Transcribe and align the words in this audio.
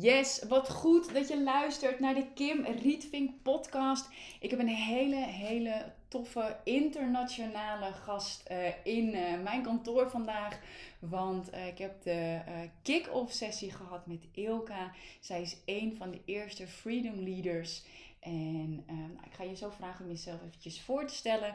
Yes, 0.00 0.42
wat 0.48 0.70
goed 0.70 1.14
dat 1.14 1.28
je 1.28 1.42
luistert 1.42 2.00
naar 2.00 2.14
de 2.14 2.26
Kim 2.34 2.64
Rietvink 2.64 3.42
podcast. 3.42 4.08
Ik 4.40 4.50
heb 4.50 4.58
een 4.58 4.68
hele, 4.68 5.16
hele 5.16 5.92
toffe 6.08 6.56
internationale 6.64 7.92
gast 7.92 8.46
eh, 8.46 8.58
in 8.84 9.14
eh, 9.14 9.40
mijn 9.42 9.62
kantoor 9.62 10.10
vandaag. 10.10 10.60
Want 10.98 11.50
eh, 11.50 11.66
ik 11.66 11.78
heb 11.78 12.02
de 12.02 12.40
kick-off 12.82 13.32
sessie 13.32 13.72
gehad 13.72 14.06
met 14.06 14.26
Ilka. 14.32 14.92
Zij 15.20 15.42
is 15.42 15.56
een 15.64 15.96
van 15.96 16.10
de 16.10 16.20
eerste 16.24 16.66
Freedom 16.66 17.20
Leaders. 17.22 17.82
En 18.20 18.84
nou, 18.86 19.26
ik 19.26 19.32
ga 19.32 19.44
je 19.44 19.56
zo 19.56 19.70
vragen 19.70 20.04
om 20.04 20.10
jezelf 20.10 20.40
eventjes 20.46 20.80
voor 20.80 21.06
te 21.06 21.14
stellen. 21.14 21.54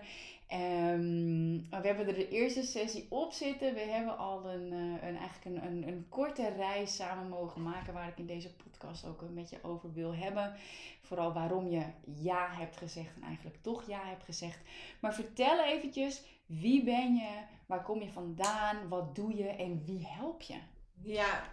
Um, 0.52 1.70
we 1.70 1.88
hebben 1.88 2.08
er 2.08 2.13
de 2.13 2.30
eerste 2.30 2.63
sessie 2.63 3.05
op 3.09 3.31
zitten. 3.31 3.73
We 3.73 3.80
hebben 3.80 4.17
al 4.17 4.49
een, 4.49 4.73
uh, 4.73 5.08
een, 5.08 5.17
eigenlijk 5.17 5.45
een, 5.45 5.66
een, 5.66 5.88
een, 5.88 6.05
korte 6.09 6.49
reis 6.49 6.95
samen 6.95 7.30
mogen 7.30 7.64
maken 7.64 7.94
waar 7.94 8.08
ik 8.08 8.17
in 8.17 8.25
deze 8.25 8.53
podcast 8.53 9.06
ook 9.06 9.23
met 9.30 9.50
je 9.50 9.64
over 9.64 9.94
wil 9.94 10.16
hebben. 10.16 10.53
Vooral 11.02 11.34
waarom 11.34 11.67
je 11.67 11.84
ja 12.03 12.47
hebt 12.52 12.78
gezegd 12.78 13.16
en 13.16 13.23
eigenlijk 13.23 13.58
toch 13.61 13.88
ja 13.88 14.00
hebt 14.03 14.23
gezegd. 14.23 14.59
Maar 15.00 15.14
vertel 15.14 15.64
eventjes, 15.64 16.22
wie 16.45 16.84
ben 16.84 17.16
je? 17.16 17.41
Waar 17.66 17.84
kom 17.84 18.02
je 18.02 18.12
vandaan? 18.12 18.88
Wat 18.88 19.16
doe 19.16 19.36
je 19.36 19.47
en 19.47 19.84
wie 19.86 20.08
help 20.08 20.41
je? 20.41 20.58
Ja, 21.02 21.44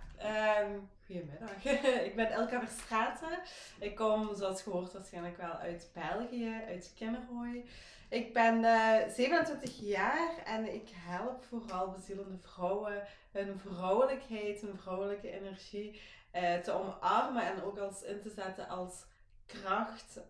um, 0.62 0.88
goedemiddag. 1.06 1.64
ik 2.09 2.16
ben 2.16 2.31
Elka 2.31 2.61
Verstraeten. 2.61 3.38
Ik 3.78 3.94
kom, 3.94 4.34
zoals 4.34 4.62
gehoord, 4.62 4.92
waarschijnlijk 4.92 5.36
wel 5.36 5.53
uit 5.53 5.91
België, 5.94 6.62
uit 6.66 6.92
Kinnerhooi. 6.97 7.64
Ik 8.12 8.32
ben 8.32 8.62
uh, 8.62 9.02
eh, 9.02 9.10
27 9.10 9.78
jaar 9.80 10.38
en 10.44 10.74
ik 10.74 10.88
help 10.92 11.44
vooral 11.44 11.91
bezielende 11.91 12.38
vrouwen 12.38 13.02
hun 13.30 13.58
vrouwelijkheid, 13.58 14.60
hun 14.60 14.78
vrouwelijke 14.78 15.30
energie 15.30 16.00
uh, 16.34 16.56
te 16.56 16.72
omarmen 16.72 17.46
en 17.46 17.62
ook 17.62 17.78
als 17.78 18.02
in 18.02 18.20
te 18.20 18.30
zetten 18.30 18.69
als 18.69 19.04
kracht. 19.46 20.20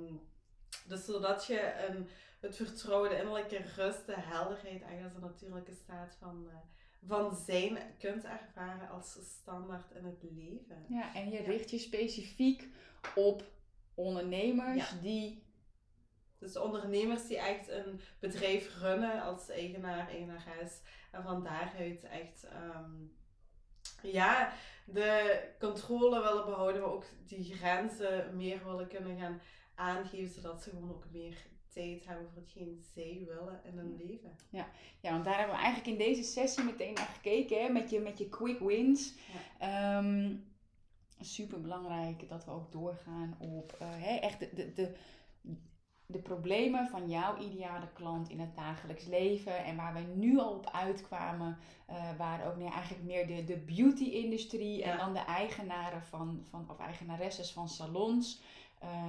Um, 0.00 0.20
dus 0.88 1.04
zodat 1.04 1.46
je 1.46 1.86
een, 1.88 2.08
het 2.40 2.56
vertrouwen, 2.56 3.10
de 3.10 3.16
innerlijke 3.16 3.62
rust, 3.76 4.06
de 4.06 4.14
helderheid, 4.16 4.82
eigenlijk 4.82 5.14
een 5.14 5.20
natuurlijke 5.20 5.74
staat 5.74 6.16
van, 6.18 6.46
uh, 6.48 6.54
van 7.06 7.36
zijn 7.36 7.78
kunt 7.98 8.24
ervaren 8.24 8.90
als 8.90 9.18
standaard 9.40 9.90
in 9.90 10.04
het 10.04 10.22
leven. 10.22 10.84
Ja, 10.88 11.14
en 11.14 11.30
je 11.30 11.42
richt 11.42 11.70
je 11.70 11.78
specifiek 11.78 12.68
op 13.14 13.42
ondernemers 13.94 15.00
die 15.00 15.45
dus 16.38 16.56
ondernemers 16.56 17.26
die 17.26 17.38
echt 17.38 17.68
een 17.68 18.00
bedrijf 18.18 18.78
runnen 18.80 19.22
als 19.22 19.48
eigenaar, 19.48 20.08
eigenares. 20.08 20.80
En 21.10 21.22
van 21.22 21.44
daaruit 21.44 22.04
echt 22.04 22.46
um, 22.74 23.16
ja, 24.02 24.52
de 24.84 25.40
controle 25.58 26.22
willen 26.22 26.44
behouden, 26.44 26.80
maar 26.82 26.90
ook 26.90 27.04
die 27.26 27.54
grenzen 27.54 28.36
meer 28.36 28.64
willen 28.64 28.88
kunnen 28.88 29.18
gaan 29.18 29.40
aangeven, 29.74 30.34
zodat 30.34 30.62
ze 30.62 30.70
gewoon 30.70 30.90
ook 30.90 31.04
meer 31.10 31.36
tijd 31.68 32.06
hebben 32.06 32.28
voor 32.32 32.42
hetgeen 32.42 32.84
zij 32.94 33.22
willen 33.26 33.60
in 33.64 33.78
hun 33.78 33.96
leven. 33.96 34.36
Ja. 34.50 34.68
ja, 35.00 35.10
want 35.10 35.24
daar 35.24 35.38
hebben 35.38 35.56
we 35.56 35.62
eigenlijk 35.62 35.98
in 35.98 36.06
deze 36.06 36.22
sessie 36.22 36.64
meteen 36.64 36.94
naar 36.94 37.06
gekeken, 37.06 37.62
hè, 37.62 37.68
met, 37.68 37.90
je, 37.90 38.00
met 38.00 38.18
je 38.18 38.28
quick 38.28 38.58
wins. 38.58 39.14
Ja. 39.58 39.98
Um, 39.98 40.54
super 41.20 41.60
belangrijk 41.60 42.28
dat 42.28 42.44
we 42.44 42.50
ook 42.50 42.72
doorgaan 42.72 43.36
op 43.38 43.76
uh, 43.82 43.88
hè, 43.90 44.16
echt 44.16 44.38
de, 44.38 44.54
de, 44.54 44.72
de 44.72 44.94
de 46.06 46.18
problemen 46.18 46.88
van 46.88 47.08
jouw 47.08 47.36
ideale 47.38 47.88
klant 47.92 48.28
in 48.28 48.40
het 48.40 48.56
dagelijks 48.56 49.04
leven. 49.04 49.64
En 49.64 49.76
waar 49.76 49.94
we 49.94 50.00
nu 50.00 50.38
al 50.38 50.52
op 50.52 50.70
uitkwamen, 50.72 51.58
uh, 51.90 51.96
waren 52.18 52.46
ook 52.46 52.56
nee, 52.56 52.70
eigenlijk 52.70 53.04
meer 53.04 53.26
de, 53.26 53.44
de 53.44 53.56
beauty-industrie 53.56 54.82
en 54.82 54.98
dan 54.98 55.12
de 55.12 55.24
eigenaren 55.24 56.02
van, 56.02 56.44
van, 56.50 56.66
of 56.70 56.78
eigenaresses 56.78 57.52
van 57.52 57.68
salons. 57.68 58.40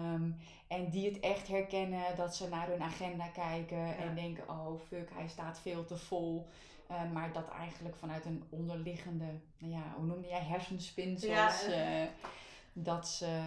Um, 0.06 0.38
en 0.68 0.90
die 0.90 1.06
het 1.06 1.20
echt 1.20 1.48
herkennen 1.48 2.16
dat 2.16 2.36
ze 2.36 2.50
naar 2.50 2.68
hun 2.68 2.82
agenda 2.82 3.28
kijken 3.28 3.98
en 3.98 4.16
denken: 4.16 4.50
oh 4.50 4.80
fuck, 4.88 5.10
hij 5.14 5.28
staat 5.28 5.60
veel 5.60 5.86
te 5.86 5.98
vol. 5.98 6.48
Uh, 6.92 7.12
maar 7.12 7.34
dat 7.34 7.50
eigenlijk 7.50 7.96
vanuit 7.96 8.26
een 8.26 8.44
onderliggende, 8.50 9.26
nou 9.58 9.74
ja, 9.74 9.94
hoe 9.96 10.06
noemde 10.06 10.28
jij 10.28 10.42
hersenspin, 10.42 11.18
zoals 11.18 11.66
ja. 11.66 12.02
uh, 12.02 12.08
dat 12.74 13.08
ze. 13.08 13.42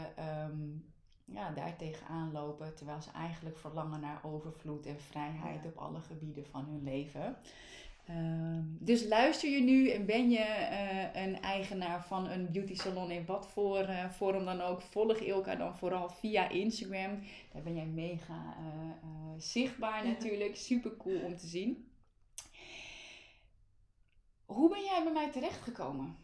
Um, 0.50 0.88
ja, 1.34 1.50
daar 1.50 1.76
tegenaan 1.76 2.32
lopen. 2.32 2.74
Terwijl 2.74 3.02
ze 3.02 3.10
eigenlijk 3.10 3.58
verlangen 3.58 4.00
naar 4.00 4.20
overvloed 4.22 4.86
en 4.86 5.00
vrijheid 5.00 5.66
op 5.66 5.76
alle 5.76 6.00
gebieden 6.00 6.46
van 6.46 6.64
hun 6.64 6.82
leven. 6.82 7.36
Um, 8.10 8.76
dus 8.80 9.04
luister 9.04 9.50
je 9.50 9.60
nu 9.60 9.90
en 9.90 10.06
ben 10.06 10.30
je 10.30 10.38
uh, 10.38 11.22
een 11.22 11.40
eigenaar 11.40 12.04
van 12.04 12.28
een 12.28 12.50
beauty 12.52 12.74
salon 12.74 13.10
in 13.10 13.26
wat 13.26 13.48
voor 13.48 13.88
uh, 13.88 14.10
vorm 14.10 14.44
dan 14.44 14.60
ook. 14.60 14.82
Volg 14.82 15.16
Ilka 15.16 15.54
dan 15.54 15.76
vooral 15.76 16.08
via 16.08 16.48
Instagram. 16.48 17.22
Daar 17.52 17.62
ben 17.62 17.74
jij 17.74 17.86
mega 17.86 18.56
uh, 18.60 19.10
zichtbaar 19.36 20.06
natuurlijk. 20.06 20.56
Super 20.56 20.96
cool 20.96 21.20
om 21.20 21.36
te 21.36 21.46
zien. 21.46 21.90
Hoe 24.44 24.68
ben 24.68 24.82
jij 24.82 25.00
bij 25.04 25.12
mij 25.12 25.30
terechtgekomen? 25.30 26.16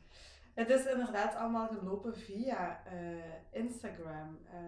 Het 0.56 0.70
is 0.70 0.86
inderdaad 0.86 1.34
allemaal 1.34 1.68
gelopen 1.68 2.16
via 2.16 2.82
uh, 2.92 3.60
Instagram. 3.62 4.38
Uh, 4.44 4.60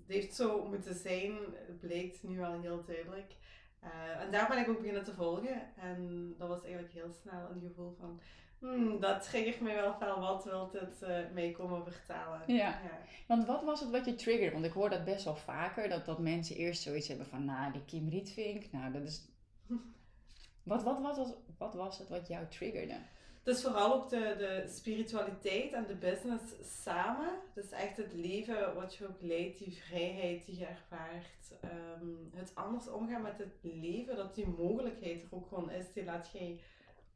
het 0.00 0.16
heeft 0.16 0.34
zo 0.34 0.68
moeten 0.68 0.94
zijn, 0.94 1.32
het 1.66 1.80
blijkt 1.80 2.22
nu 2.22 2.38
wel 2.38 2.60
heel 2.60 2.84
duidelijk. 2.84 3.34
Uh, 3.84 4.20
en 4.20 4.30
daar 4.30 4.48
ben 4.48 4.58
ik 4.58 4.68
ook 4.68 4.78
beginnen 4.78 5.04
te 5.04 5.14
volgen. 5.14 5.62
En 5.76 6.34
dat 6.38 6.48
was 6.48 6.62
eigenlijk 6.62 6.92
heel 6.92 7.12
snel 7.22 7.50
een 7.50 7.60
gevoel 7.60 7.96
van, 8.00 8.20
hmm, 8.58 9.00
dat 9.00 9.22
triggert 9.22 9.60
mij 9.60 9.74
wel 9.74 9.94
veel. 9.98 10.20
Wat 10.20 10.44
wilt 10.44 10.72
het 10.72 11.02
uh, 11.02 11.18
mij 11.32 11.50
komen 11.50 11.84
vertellen? 11.84 12.42
Ja. 12.46 12.68
ja. 12.68 12.98
want 13.26 13.46
wat 13.46 13.64
was 13.64 13.80
het 13.80 13.90
wat 13.90 14.04
je 14.04 14.14
triggerde? 14.14 14.52
Want 14.52 14.64
ik 14.64 14.72
hoor 14.72 14.90
dat 14.90 15.04
best 15.04 15.24
wel 15.24 15.36
vaker, 15.36 15.88
dat, 15.88 16.04
dat 16.04 16.18
mensen 16.18 16.56
eerst 16.56 16.82
zoiets 16.82 17.08
hebben 17.08 17.26
van, 17.26 17.44
nou, 17.44 17.72
die 17.72 17.84
Kim 17.84 18.08
Rietvink, 18.08 18.72
nou, 18.72 18.92
dat 18.92 19.02
is... 19.02 19.28
wat, 20.62 20.82
wat, 20.88 21.00
wat, 21.00 21.16
was, 21.16 21.32
wat 21.58 21.74
was 21.74 21.98
het 21.98 22.08
wat 22.08 22.28
jou 22.28 22.46
triggerde? 22.48 22.96
Dus 23.46 23.62
vooral 23.62 23.94
ook 23.94 24.08
de, 24.08 24.34
de 24.38 24.64
spiritualiteit 24.68 25.72
en 25.72 25.86
de 25.86 25.94
business 25.94 26.44
samen. 26.82 27.28
Dus 27.54 27.70
echt 27.70 27.96
het 27.96 28.12
leven 28.12 28.74
wat 28.74 28.94
je 28.94 29.06
ook 29.06 29.20
leidt, 29.20 29.58
die 29.58 29.82
vrijheid 29.86 30.46
die 30.46 30.58
je 30.58 30.66
ervaart. 30.66 31.60
Ehm, 31.60 32.06
het 32.32 32.54
anders 32.54 32.88
omgaan 32.88 33.22
met 33.22 33.38
het 33.38 33.56
leven, 33.60 34.16
dat 34.16 34.34
die 34.34 34.46
mogelijkheid 34.46 35.22
er 35.22 35.28
ook 35.30 35.46
gewoon 35.48 35.70
is. 35.70 35.92
Die 35.92 36.04
laat 36.04 36.30
je 36.32 36.58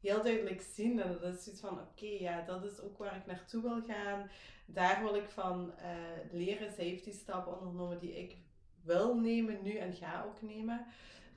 heel 0.01 0.23
duidelijk 0.23 0.61
zien. 0.61 1.01
En 1.01 1.19
dat 1.21 1.39
is 1.39 1.49
iets 1.49 1.61
van, 1.61 1.81
oké, 1.81 2.07
ja, 2.07 2.45
dat 2.45 2.65
is 2.65 2.81
ook 2.81 2.99
waar 2.99 3.17
ik 3.17 3.27
naartoe 3.27 3.63
wil 3.63 3.83
gaan. 3.83 4.31
Daar 4.67 5.03
wil 5.03 5.15
ik 5.15 5.29
van 5.29 5.73
uh, 5.79 6.33
leren. 6.33 6.73
Zij 6.73 6.85
heeft 6.85 7.05
die 7.05 7.15
stappen 7.15 7.59
ondernomen 7.59 7.99
die 7.99 8.19
ik 8.19 8.37
wil 8.83 9.15
nemen 9.15 9.63
nu 9.63 9.77
en 9.77 9.93
ga 9.93 10.25
ook 10.25 10.43
nemen. 10.43 10.87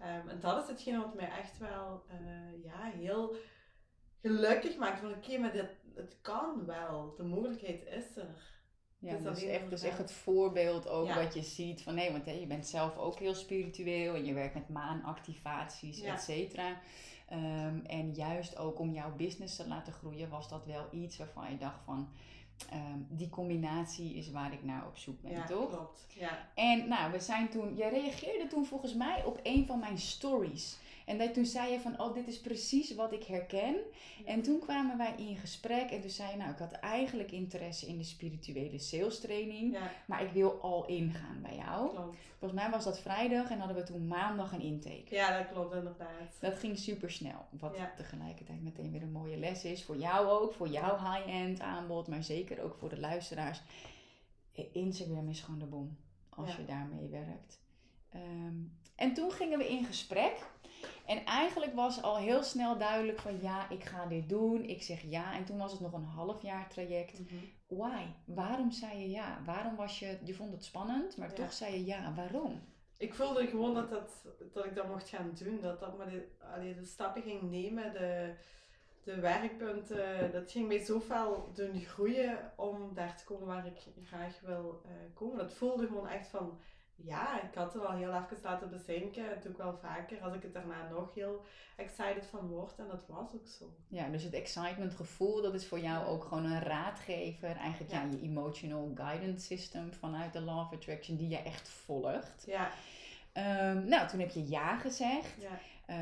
Um, 0.01 0.29
en 0.29 0.39
dat 0.39 0.63
is 0.63 0.69
hetgeen 0.69 0.99
wat 0.99 1.13
mij 1.13 1.29
echt 1.29 1.57
wel 1.57 2.03
uh, 2.11 2.63
ja, 2.63 2.83
heel 2.83 3.35
gelukkig 4.23 4.77
maakt 4.77 4.99
van 4.99 5.13
oké, 5.13 5.37
maar 5.37 5.51
dit, 5.51 5.69
het 5.95 6.17
kan 6.21 6.65
wel. 6.65 7.13
De 7.17 7.23
mogelijkheid 7.23 7.85
is 7.85 8.17
er. 8.17 8.51
Ja, 8.99 9.17
dus, 9.17 9.43
is 9.43 9.49
echt, 9.49 9.69
dus 9.69 9.81
echt 9.81 9.97
het 9.97 10.11
voorbeeld 10.11 10.87
ook 10.87 11.13
wat 11.13 11.33
je 11.33 11.41
ziet 11.41 11.81
van 11.81 11.95
nee, 11.95 12.11
want 12.11 12.25
hè, 12.25 12.31
je 12.31 12.47
bent 12.47 12.67
zelf 12.67 12.97
ook 12.97 13.19
heel 13.19 13.33
spiritueel 13.33 14.15
en 14.15 14.25
je 14.25 14.33
werkt 14.33 14.53
met 14.53 14.69
maanactivaties, 14.69 15.99
ja. 15.99 16.13
et 16.13 16.21
cetera. 16.21 16.81
Um, 17.31 17.85
en 17.85 18.13
juist 18.13 18.57
ook 18.57 18.79
om 18.79 18.93
jouw 18.93 19.15
business 19.15 19.55
te 19.55 19.67
laten 19.67 19.93
groeien, 19.93 20.29
was 20.29 20.49
dat 20.49 20.65
wel 20.65 20.87
iets 20.91 21.17
waarvan 21.17 21.51
je 21.51 21.57
dacht 21.57 21.83
van 21.83 22.09
die 23.17 23.29
combinatie 23.29 24.13
is 24.13 24.31
waar 24.31 24.53
ik 24.53 24.63
naar 24.63 24.85
op 24.87 24.97
zoek 24.97 25.21
ben, 25.21 25.31
ja, 25.31 25.45
toch? 25.45 25.69
Klopt. 25.69 26.05
Ja. 26.19 26.47
En 26.55 26.87
nou, 26.87 27.11
we 27.11 27.19
zijn 27.19 27.49
toen, 27.49 27.75
jij 27.75 27.89
reageerde 27.89 28.47
toen 28.47 28.65
volgens 28.65 28.93
mij 28.93 29.23
op 29.25 29.39
een 29.43 29.65
van 29.65 29.79
mijn 29.79 29.97
stories. 29.97 30.77
En 31.05 31.17
dat, 31.17 31.33
toen 31.33 31.45
zei 31.45 31.71
je 31.71 31.79
van, 31.79 31.99
oh, 32.01 32.13
dit 32.13 32.27
is 32.27 32.39
precies 32.41 32.95
wat 32.95 33.11
ik 33.11 33.23
herken. 33.23 33.75
En 34.25 34.41
toen 34.41 34.59
kwamen 34.59 34.97
wij 34.97 35.13
in 35.17 35.35
gesprek 35.37 35.89
en 35.91 36.01
toen 36.01 36.09
zei 36.09 36.31
je, 36.31 36.37
nou, 36.37 36.51
ik 36.51 36.57
had 36.57 36.71
eigenlijk 36.71 37.31
interesse 37.31 37.85
in 37.87 37.97
de 37.97 38.03
spirituele 38.03 38.79
sales 38.79 39.19
training. 39.19 39.73
Ja, 39.73 39.91
Maar 40.05 40.23
ik 40.23 40.31
wil 40.31 40.59
al 40.61 40.85
ingaan 40.85 41.41
bij 41.41 41.55
jou. 41.55 41.89
klopt. 41.89 42.17
Volgens 42.39 42.61
mij 42.61 42.71
was 42.71 42.83
dat 42.83 42.99
vrijdag 42.99 43.49
en 43.49 43.57
hadden 43.59 43.75
we 43.77 43.83
toen 43.83 44.07
maandag 44.07 44.51
een 44.51 44.61
intake. 44.61 45.03
Ja, 45.15 45.37
dat 45.37 45.47
klopt 45.51 45.73
inderdaad. 45.75 46.39
Dat 46.39 46.55
ging 46.55 46.77
super 46.77 47.11
snel. 47.11 47.45
Wat 47.49 47.75
tegelijkertijd 47.97 48.63
meteen 48.63 48.91
weer 48.91 49.01
een 49.01 49.11
mooie 49.11 49.37
les 49.37 49.63
is. 49.63 49.83
Voor 49.83 49.97
jou 49.97 50.27
ook, 50.27 50.53
voor 50.53 50.67
jouw 50.67 50.97
high-end 50.97 51.59
aanbod, 51.59 52.07
maar 52.07 52.23
zeker 52.23 52.61
ook 52.61 52.75
voor 52.79 52.89
de 52.89 52.97
luisteraars. 53.07 53.61
Instagram 54.71 55.29
is 55.29 55.41
gewoon 55.41 55.59
de 55.59 55.65
bom 55.65 55.97
als 56.29 56.49
Ja. 56.51 56.57
je 56.57 56.65
daarmee 56.65 57.07
werkt. 57.07 57.59
Ehm, 58.09 58.55
en 58.95 59.13
toen 59.13 59.31
gingen 59.31 59.57
we 59.57 59.69
in 59.69 59.85
gesprek. 59.85 60.51
En 61.05 61.25
eigenlijk 61.25 61.73
was 61.75 62.01
al 62.01 62.17
heel 62.17 62.43
snel 62.43 62.77
duidelijk 62.77 63.19
van 63.19 63.41
ja, 63.41 63.69
ik 63.69 63.83
ga 63.83 64.05
dit 64.05 64.29
doen. 64.29 64.63
Ik 64.63 64.81
zeg 64.83 65.01
ja. 65.01 65.33
En 65.33 65.45
toen 65.45 65.57
was 65.57 65.71
het 65.71 65.81
nog 65.81 65.93
een 65.93 66.03
half 66.03 66.41
jaar 66.41 66.69
traject. 66.69 67.19
Mhm. 67.19 67.35
Why? 67.67 68.03
Waarom 68.25 68.71
zei 68.71 68.99
je 68.99 69.09
ja? 69.09 69.41
Waarom 69.45 69.75
was 69.75 69.99
je, 69.99 70.17
je 70.23 70.33
vond 70.33 70.51
het 70.51 70.63
spannend, 70.63 71.17
maar 71.17 71.27
Ja. 71.29 71.33
toch 71.33 71.53
zei 71.53 71.73
je 71.73 71.85
ja. 71.85 72.13
Waarom? 72.13 72.61
Ik 72.97 73.13
voelde 73.13 73.47
gewoon 73.47 73.73
dat, 73.73 73.89
dat, 73.89 74.23
dat 74.53 74.65
ik 74.65 74.75
dat 74.75 74.87
mocht 74.87 75.09
gaan 75.09 75.31
doen. 75.43 75.59
Dat 75.61 75.79
dat 75.79 75.97
me 75.97 76.05
de, 76.05 76.27
allee, 76.53 76.75
de 76.75 76.85
stappen 76.85 77.21
ging 77.21 77.41
nemen, 77.41 77.93
de, 77.93 78.33
de 79.03 79.19
werkpunten. 79.19 80.31
Dat 80.31 80.51
ging 80.51 80.67
mij 80.67 80.79
zoveel 80.79 81.51
doen 81.53 81.81
groeien 81.81 82.51
om 82.55 82.93
daar 82.93 83.17
te 83.17 83.23
komen 83.23 83.47
waar 83.47 83.65
ik 83.65 83.79
graag 84.03 84.39
wil 84.45 84.81
eh, 84.85 84.91
komen. 85.13 85.37
Dat 85.37 85.53
voelde 85.53 85.87
gewoon 85.87 86.07
echt 86.07 86.27
van, 86.27 86.59
ja, 86.95 87.41
ik 87.41 87.55
had 87.55 87.73
het 87.73 87.85
al 87.85 87.95
heel 87.95 88.13
even 88.13 88.37
laten 88.43 88.69
bezinken. 88.69 89.29
Dat 89.29 89.41
doe 89.43 89.51
ik 89.51 89.57
wel 89.57 89.77
vaker 89.81 90.21
als 90.21 90.33
ik 90.35 90.41
het 90.41 90.53
daarna 90.53 90.89
nog 90.89 91.13
heel 91.13 91.45
excited 91.77 92.25
van 92.25 92.47
word. 92.47 92.79
En 92.79 92.87
dat 92.87 93.05
was 93.07 93.33
ook 93.33 93.47
zo. 93.47 93.65
Ja, 93.87 94.09
dus 94.09 94.23
het 94.23 94.33
excitement 94.33 94.93
gevoel, 94.93 95.41
dat 95.41 95.53
is 95.53 95.67
voor 95.67 95.79
jou 95.79 96.05
ook 96.05 96.23
gewoon 96.23 96.45
een 96.45 96.61
raadgever. 96.63 97.55
Eigenlijk 97.55 97.91
ja. 97.91 98.01
Ja. 98.01 98.09
je 98.11 98.21
emotional 98.21 98.91
guidance 98.95 99.45
system 99.45 99.93
vanuit 99.93 100.33
de 100.33 100.41
Law 100.41 100.59
of 100.59 100.73
Attraction 100.73 101.17
die 101.17 101.29
je 101.29 101.37
echt 101.41 101.69
volgt. 101.69 102.43
Ja, 102.45 102.69
Ehm, 103.33 103.85
nou, 103.85 104.07
toen 104.07 104.19
heb 104.19 104.29
je 104.29 104.47
ja 104.47 104.77
gezegd. 104.77 105.41
ja, 105.41 105.59
Eh, 105.85 105.95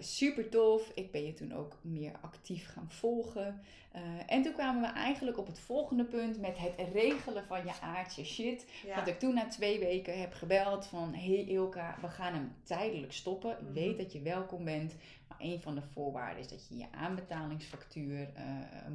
super 0.00 0.48
tof. 0.48 0.92
Ik 0.94 1.10
ben 1.10 1.24
je 1.24 1.32
toen 1.32 1.54
ook 1.54 1.76
meer 1.80 2.12
actief 2.20 2.72
gaan 2.72 2.90
volgen. 2.90 3.60
Eh, 3.92 4.02
en 4.26 4.42
toen 4.42 4.52
kwamen 4.52 4.82
we 4.82 4.88
eigenlijk 4.98 5.38
op 5.38 5.46
het 5.46 5.60
volgende 5.60 6.04
punt 6.04 6.40
met 6.40 6.58
het 6.58 6.74
regelen 6.92 7.44
van 7.44 7.64
je 7.64 7.80
aardse 7.80 8.24
shit. 8.24 8.66
ja. 8.86 8.96
Dat 8.96 9.06
ik 9.06 9.18
toen 9.18 9.34
na 9.34 9.48
twee 9.48 9.78
weken 9.78 10.20
heb 10.20 10.32
gebeld 10.32 10.86
van... 10.86 11.14
Hey 11.14 11.44
Ilka, 11.44 11.98
we 12.00 12.08
gaan 12.08 12.32
hem 12.32 12.54
tijdelijk 12.62 13.12
stoppen. 13.12 13.56
Mhm. 13.62 13.72
Weet 13.72 13.98
dat 13.98 14.12
je 14.12 14.22
welkom 14.22 14.64
bent. 14.64 14.94
Maar 15.28 15.38
een 15.40 15.60
van 15.60 15.74
de 15.74 15.82
voorwaarden 15.82 16.38
is 16.38 16.48
dat 16.48 16.68
je 16.68 16.76
je 16.76 16.92
aanbetalingsfactuur 16.92 18.28
eh, 18.34 18.44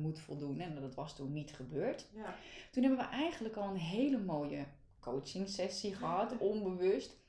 moet 0.01 0.19
voldoen. 0.19 0.59
En 0.59 0.81
dat 0.81 0.95
was 0.95 1.15
toen 1.15 1.33
niet 1.33 1.51
gebeurd. 1.51 2.07
ja. 2.15 2.35
Toen 2.71 2.83
hebben 2.83 3.01
we 3.05 3.11
eigenlijk 3.15 3.55
al 3.55 3.69
een 3.69 3.75
hele 3.75 4.17
mooie 4.17 4.65
coaching 4.99 5.49
sessie 5.49 5.95
gehad, 6.01 6.37
onbewust. 6.37 7.21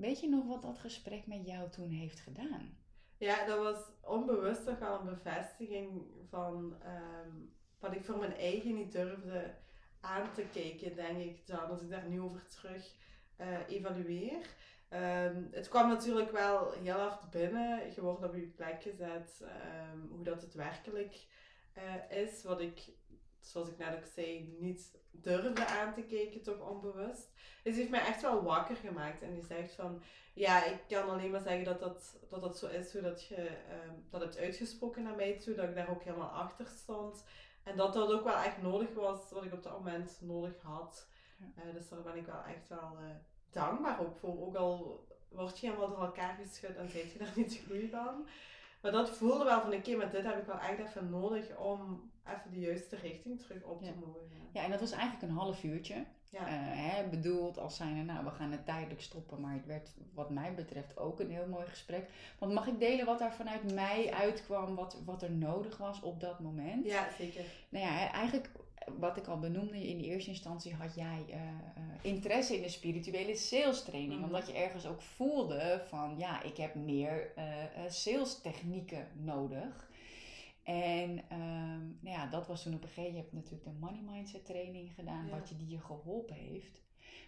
Weet 0.00 0.20
je 0.20 0.28
nog 0.28 0.46
wat 0.46 0.62
dat 0.62 0.78
gesprek 0.78 1.26
met 1.26 1.46
jou 1.46 1.70
toen 1.70 1.90
heeft 1.90 2.20
gedaan? 2.20 2.78
Ja, 3.16 3.46
dat 3.46 3.58
was 3.58 3.78
onbewust 4.00 4.64
toch 4.64 4.78
wel 4.78 5.00
een 5.00 5.04
bevestiging 5.04 6.02
van 6.28 6.76
ehm, 6.82 7.30
wat 7.78 7.94
ik 7.94 8.04
voor 8.04 8.18
mijn 8.18 8.36
eigen 8.36 8.74
niet 8.74 8.92
durfde 8.92 9.54
aan 10.00 10.32
te 10.34 10.44
kijken, 10.52 10.96
denk 10.96 11.18
ik 11.18 11.46
dan, 11.46 11.68
als 11.68 11.80
ik 11.80 11.90
daar 11.90 12.08
nu 12.08 12.20
over 12.20 12.46
terug 12.46 12.94
eh, 13.36 13.68
evalueer. 13.68 14.46
Ehm, 14.88 15.42
het 15.50 15.68
kwam 15.68 15.88
natuurlijk 15.88 16.30
wel 16.30 16.72
heel 16.72 16.98
hard 16.98 17.30
binnen. 17.30 17.94
Je 17.94 18.00
wordt 18.00 18.24
op 18.24 18.34
je 18.34 18.46
plek 18.46 18.82
gezet, 18.82 19.42
ehm, 19.42 19.98
hoe 20.10 20.24
dat 20.24 20.42
het 20.42 20.54
werkelijk 20.54 21.26
eh, 21.72 22.18
is. 22.18 22.42
Wat 22.42 22.60
ik, 22.60 22.88
zoals 23.40 23.68
ik 23.68 23.78
net 23.78 23.96
ook 23.96 24.06
zei, 24.14 24.56
niet 24.58 24.98
durfde 25.10 25.66
aan 25.66 25.94
te 25.94 26.02
kijken, 26.02 26.42
toch 26.42 26.68
onbewust. 26.68 27.32
Dus 27.62 27.74
die 27.74 27.74
heeft 27.74 27.90
mij 27.90 28.06
echt 28.06 28.22
wel 28.22 28.42
wakker 28.42 28.76
gemaakt. 28.76 29.22
En 29.22 29.34
die 29.34 29.44
zegt 29.44 29.74
van, 29.74 30.02
ja, 30.34 30.64
ik 30.64 30.78
kan 30.88 31.08
alleen 31.08 31.30
maar 31.30 31.40
zeggen 31.40 31.64
dat 31.64 31.80
dat, 31.80 32.18
dat, 32.28 32.42
dat 32.42 32.58
zo 32.58 32.66
is, 32.66 32.92
hoe 32.92 33.02
dat 33.02 33.24
je 33.24 33.34
ehm, 33.36 33.94
dat 34.10 34.20
hebt 34.20 34.38
uitgesproken 34.38 35.02
naar 35.02 35.16
mij 35.16 35.38
toe, 35.38 35.54
dat 35.54 35.68
ik 35.68 35.74
daar 35.74 35.90
ook 35.90 36.02
helemaal 36.02 36.28
achter 36.28 36.66
stond. 36.66 37.24
En 37.62 37.76
dat 37.76 37.92
dat 37.92 38.12
ook 38.12 38.24
wel 38.24 38.36
echt 38.36 38.62
nodig 38.62 38.94
was, 38.94 39.30
wat 39.30 39.44
ik 39.44 39.52
op 39.52 39.62
dat 39.62 39.78
moment 39.78 40.18
nodig 40.20 40.62
had. 40.62 41.08
Ja. 41.38 41.62
Eh, 41.62 41.74
dus 41.74 41.88
daar 41.88 42.02
ben 42.02 42.16
ik 42.16 42.26
wel 42.26 42.42
echt 42.42 42.68
wel 42.68 42.96
eh, 42.98 43.16
dankbaar 43.50 44.00
ook 44.00 44.16
voor. 44.16 44.46
Ook 44.46 44.56
al 44.56 45.06
word 45.28 45.58
je 45.58 45.66
helemaal 45.66 45.88
door 45.88 46.04
elkaar 46.04 46.34
geschud 46.34 46.76
en 46.76 46.88
zit 46.88 47.12
je 47.12 47.18
daar 47.18 47.32
niet 47.36 47.64
goed 47.68 47.90
van. 47.90 48.26
Maar 48.82 48.92
dat 48.92 49.10
voelde 49.10 49.44
wel 49.44 49.60
van, 49.60 49.74
oké, 49.74 49.96
maar 49.96 50.10
dit 50.10 50.24
heb 50.24 50.38
ik 50.38 50.46
wel 50.46 50.58
echt 50.58 50.78
even 50.78 51.10
nodig 51.10 51.56
om 51.56 52.09
even 52.34 52.50
de 52.50 52.60
juiste 52.60 52.96
richting 52.96 53.40
terug 53.40 53.62
op 53.62 53.82
te 53.82 53.92
mogen. 54.00 54.20
Ja, 54.52 54.64
en 54.64 54.70
dat 54.70 54.80
was 54.80 54.92
eigenlijk 54.92 55.22
een 55.22 55.38
half 55.38 55.64
uurtje. 55.64 56.04
Ja. 56.30 56.46
Eh, 56.46 56.52
hè, 56.54 57.08
bedoeld 57.08 57.58
als 57.58 57.76
zijnde, 57.76 58.02
nou, 58.02 58.24
we 58.24 58.30
gaan 58.30 58.52
het 58.52 58.64
tijdelijk 58.64 59.00
stoppen. 59.00 59.40
Maar 59.40 59.52
het 59.52 59.66
werd 59.66 59.90
wat 60.14 60.30
mij 60.30 60.54
betreft 60.54 60.98
ook 60.98 61.20
een 61.20 61.30
heel 61.30 61.46
mooi 61.46 61.66
gesprek. 61.66 62.08
Want 62.38 62.52
mag 62.52 62.66
ik 62.66 62.78
delen 62.78 63.06
wat 63.06 63.18
daar 63.18 63.34
vanuit 63.34 63.72
mij 63.74 64.12
uitkwam, 64.12 64.74
wat, 64.74 64.96
wat 65.04 65.22
er 65.22 65.30
nodig 65.30 65.76
was 65.76 66.00
op 66.00 66.20
dat 66.20 66.40
moment? 66.40 66.86
ja, 66.86 67.08
zeker. 67.18 67.44
Nou 67.68 67.84
ja, 67.84 68.12
eigenlijk 68.12 68.50
wat 68.98 69.16
ik 69.16 69.26
al 69.26 69.38
benoemde, 69.38 69.88
in 69.88 69.98
de 69.98 70.04
eerste 70.04 70.30
instantie 70.30 70.74
had 70.74 70.94
jij 70.94 71.24
eh, 71.28 71.40
eh, 71.40 71.82
interesse 72.02 72.56
in 72.56 72.62
de 72.62 72.68
spirituele 72.68 73.36
sales 73.36 73.82
training. 73.82 74.14
Mhm. 74.14 74.24
Omdat 74.24 74.46
je 74.46 74.52
ergens 74.52 74.86
ook 74.86 75.02
voelde 75.02 75.82
van, 75.88 76.14
ja, 76.18 76.42
ik 76.42 76.56
heb 76.56 76.74
meer 76.74 77.32
eh, 77.36 77.44
sales 77.88 78.40
technieken 78.40 79.06
nodig. 79.12 79.89
En 80.70 81.28
ehm, 81.28 81.84
nou 82.00 82.16
ja, 82.16 82.26
dat 82.26 82.46
was 82.46 82.62
toen 82.62 82.74
op 82.74 82.82
een 82.82 82.88
gegeven 82.88 83.12
moment, 83.14 83.32
je 83.32 83.36
hebt 83.36 83.50
natuurlijk 83.50 83.64
de 83.64 83.86
money 83.86 84.14
mindset 84.14 84.44
training 84.46 84.94
gedaan, 84.94 85.26
Ja. 85.26 85.30
wat 85.38 85.48
je 85.48 85.56
die 85.56 85.68
je 85.68 85.80
geholpen 85.80 86.36
heeft. 86.36 86.80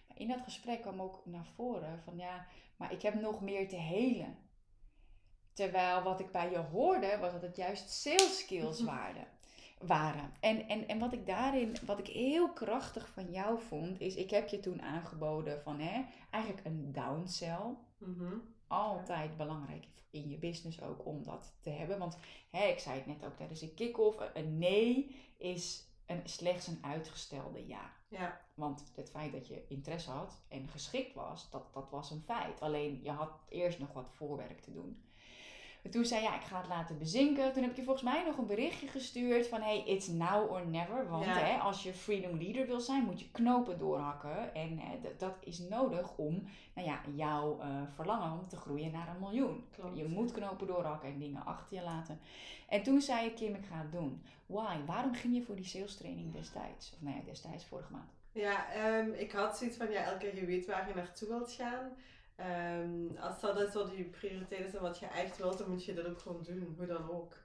Maar 0.07 0.19
in 0.19 0.27
dat 0.27 0.41
gesprek 0.41 0.81
kwam 0.81 1.01
ook 1.01 1.21
naar 1.25 1.45
voren 1.45 1.99
van, 2.03 2.17
ja, 2.17 2.47
maar 2.77 2.91
ik 2.91 3.01
heb 3.01 3.21
nog 3.21 3.41
meer 3.41 3.67
te 3.69 3.75
helen. 3.75 4.37
Terwijl 5.53 6.03
wat 6.03 6.19
ik 6.19 6.31
bij 6.31 6.51
je 6.51 6.57
hoorde, 6.57 7.17
was 7.19 7.31
dat 7.31 7.41
het 7.41 7.55
juist 7.55 7.89
sales 7.89 8.37
skills 8.39 8.81
waren. 8.93 9.27
waren. 9.79 10.33
En, 10.39 10.67
en, 10.67 10.87
en 10.87 10.99
wat 10.99 11.13
ik 11.13 11.25
daarin, 11.25 11.75
wat 11.85 11.99
ik 11.99 12.07
heel 12.07 12.53
krachtig 12.53 13.07
van 13.09 13.31
jou 13.31 13.61
vond, 13.61 13.99
is 13.99 14.15
ik 14.15 14.29
heb 14.29 14.47
je 14.47 14.59
toen 14.59 14.81
aangeboden 14.81 15.61
van 15.61 15.79
hè, 15.79 16.03
eigenlijk 16.29 16.65
een 16.65 16.91
downsell. 16.91 17.75
Mhm. 17.97 18.35
Altijd 18.67 19.37
belangrijk 19.37 19.85
in 20.09 20.29
je 20.29 20.37
business 20.37 20.81
ook 20.81 21.05
om 21.05 21.23
dat 21.23 21.53
te 21.61 21.69
hebben. 21.69 21.99
Want 21.99 22.17
hè, 22.49 22.65
ik 22.65 22.79
zei 22.79 22.97
het 22.97 23.05
net 23.05 23.25
ook 23.25 23.35
tijdens 23.35 23.61
een 23.61 23.73
kick-off, 23.73 24.17
een 24.33 24.57
nee 24.57 25.15
is 25.37 25.87
een, 26.05 26.21
slechts 26.23 26.67
een 26.67 26.79
uitgestelde 26.81 27.67
ja. 27.67 27.91
Ja, 28.07 28.41
Want 28.53 28.91
het 28.95 29.09
feit 29.09 29.31
dat 29.31 29.47
je 29.47 29.65
interesse 29.67 30.11
had 30.11 30.41
en 30.47 30.67
geschikt 30.67 31.13
was, 31.13 31.49
dat, 31.49 31.73
dat 31.73 31.89
was 31.89 32.11
een 32.11 32.21
feit. 32.21 32.61
Alleen 32.61 32.99
je 33.03 33.11
had 33.11 33.39
eerst 33.49 33.79
nog 33.79 33.93
wat 33.93 34.09
voorwerk 34.11 34.61
te 34.61 34.71
doen. 34.71 35.03
En 35.83 35.91
toen 35.91 36.05
zei 36.05 36.21
ja, 36.21 36.35
ik 36.35 36.41
ga 36.41 36.57
het 36.57 36.67
laten 36.67 36.97
bezinken. 36.97 37.53
Toen 37.53 37.61
heb 37.61 37.71
ik 37.71 37.77
je 37.77 37.83
volgens 37.83 38.05
mij 38.05 38.23
nog 38.25 38.37
een 38.37 38.47
berichtje 38.47 38.87
gestuurd 38.87 39.47
van 39.47 39.61
hey, 39.61 39.83
it's 39.85 40.07
now 40.07 40.51
or 40.51 40.67
never. 40.67 41.09
Want 41.09 41.25
Ja. 41.25 41.37
hè, 41.37 41.57
als 41.57 41.83
je 41.83 41.93
freedom 41.93 42.37
leader 42.37 42.65
wil 42.67 42.79
zijn, 42.79 43.03
moet 43.03 43.19
je 43.19 43.31
knopen 43.31 43.77
doorhakken. 43.77 44.53
En 44.55 44.79
hè, 44.79 44.99
dat 45.17 45.35
is 45.39 45.59
nodig 45.59 46.17
om 46.17 46.43
nou 46.75 46.87
ja, 46.87 47.01
jouw 47.15 47.59
eh, 47.59 47.67
verlangen 47.95 48.31
om 48.31 48.47
te 48.47 48.55
groeien 48.57 48.91
naar 48.91 49.07
een 49.07 49.19
miljoen. 49.19 49.63
Klopt. 49.75 49.97
Je 49.97 50.07
moet 50.07 50.31
knopen 50.31 50.67
doorhakken 50.67 51.09
en 51.09 51.19
dingen 51.19 51.45
achter 51.45 51.77
je 51.77 51.83
laten. 51.83 52.19
En 52.69 52.83
toen 52.83 53.01
zei 53.01 53.25
ik, 53.27 53.35
Kim, 53.35 53.55
ik 53.55 53.65
ga 53.65 53.77
het 53.77 53.91
doen. 53.91 54.23
Why? 54.45 54.77
Waarom 54.85 55.13
ging 55.13 55.35
je 55.35 55.41
voor 55.41 55.55
die 55.55 55.65
sales 55.65 55.97
training 55.97 56.33
destijds? 56.33 56.91
Of 56.93 57.01
nee, 57.01 57.23
destijds, 57.25 57.65
vorige 57.65 57.91
maand. 57.91 58.11
Ja, 58.31 58.71
ehm, 58.71 59.11
ik 59.11 59.31
had 59.31 59.57
zoiets 59.57 59.77
van, 59.77 59.91
ja, 59.91 60.03
elke 60.03 60.17
keer 60.17 60.35
je 60.35 60.45
weet 60.45 60.65
waar 60.65 60.87
je 60.87 60.93
naartoe 60.95 61.27
wilt 61.27 61.51
gaan. 61.51 61.91
Ehm, 62.35 63.17
als 63.19 63.41
dat 63.41 63.59
is 63.59 63.73
wat 63.73 63.91
je 63.97 64.03
prioriteit 64.03 64.65
is 64.65 64.73
en 64.73 64.81
wat 64.81 64.99
je 64.99 65.05
echt 65.05 65.37
wilt, 65.37 65.57
dan 65.57 65.69
moet 65.69 65.85
je 65.85 65.93
dat 65.93 66.05
ook 66.05 66.19
gewoon 66.19 66.43
doen, 66.43 66.73
hoe 66.77 66.85
dan 66.85 67.09
ook. 67.09 67.37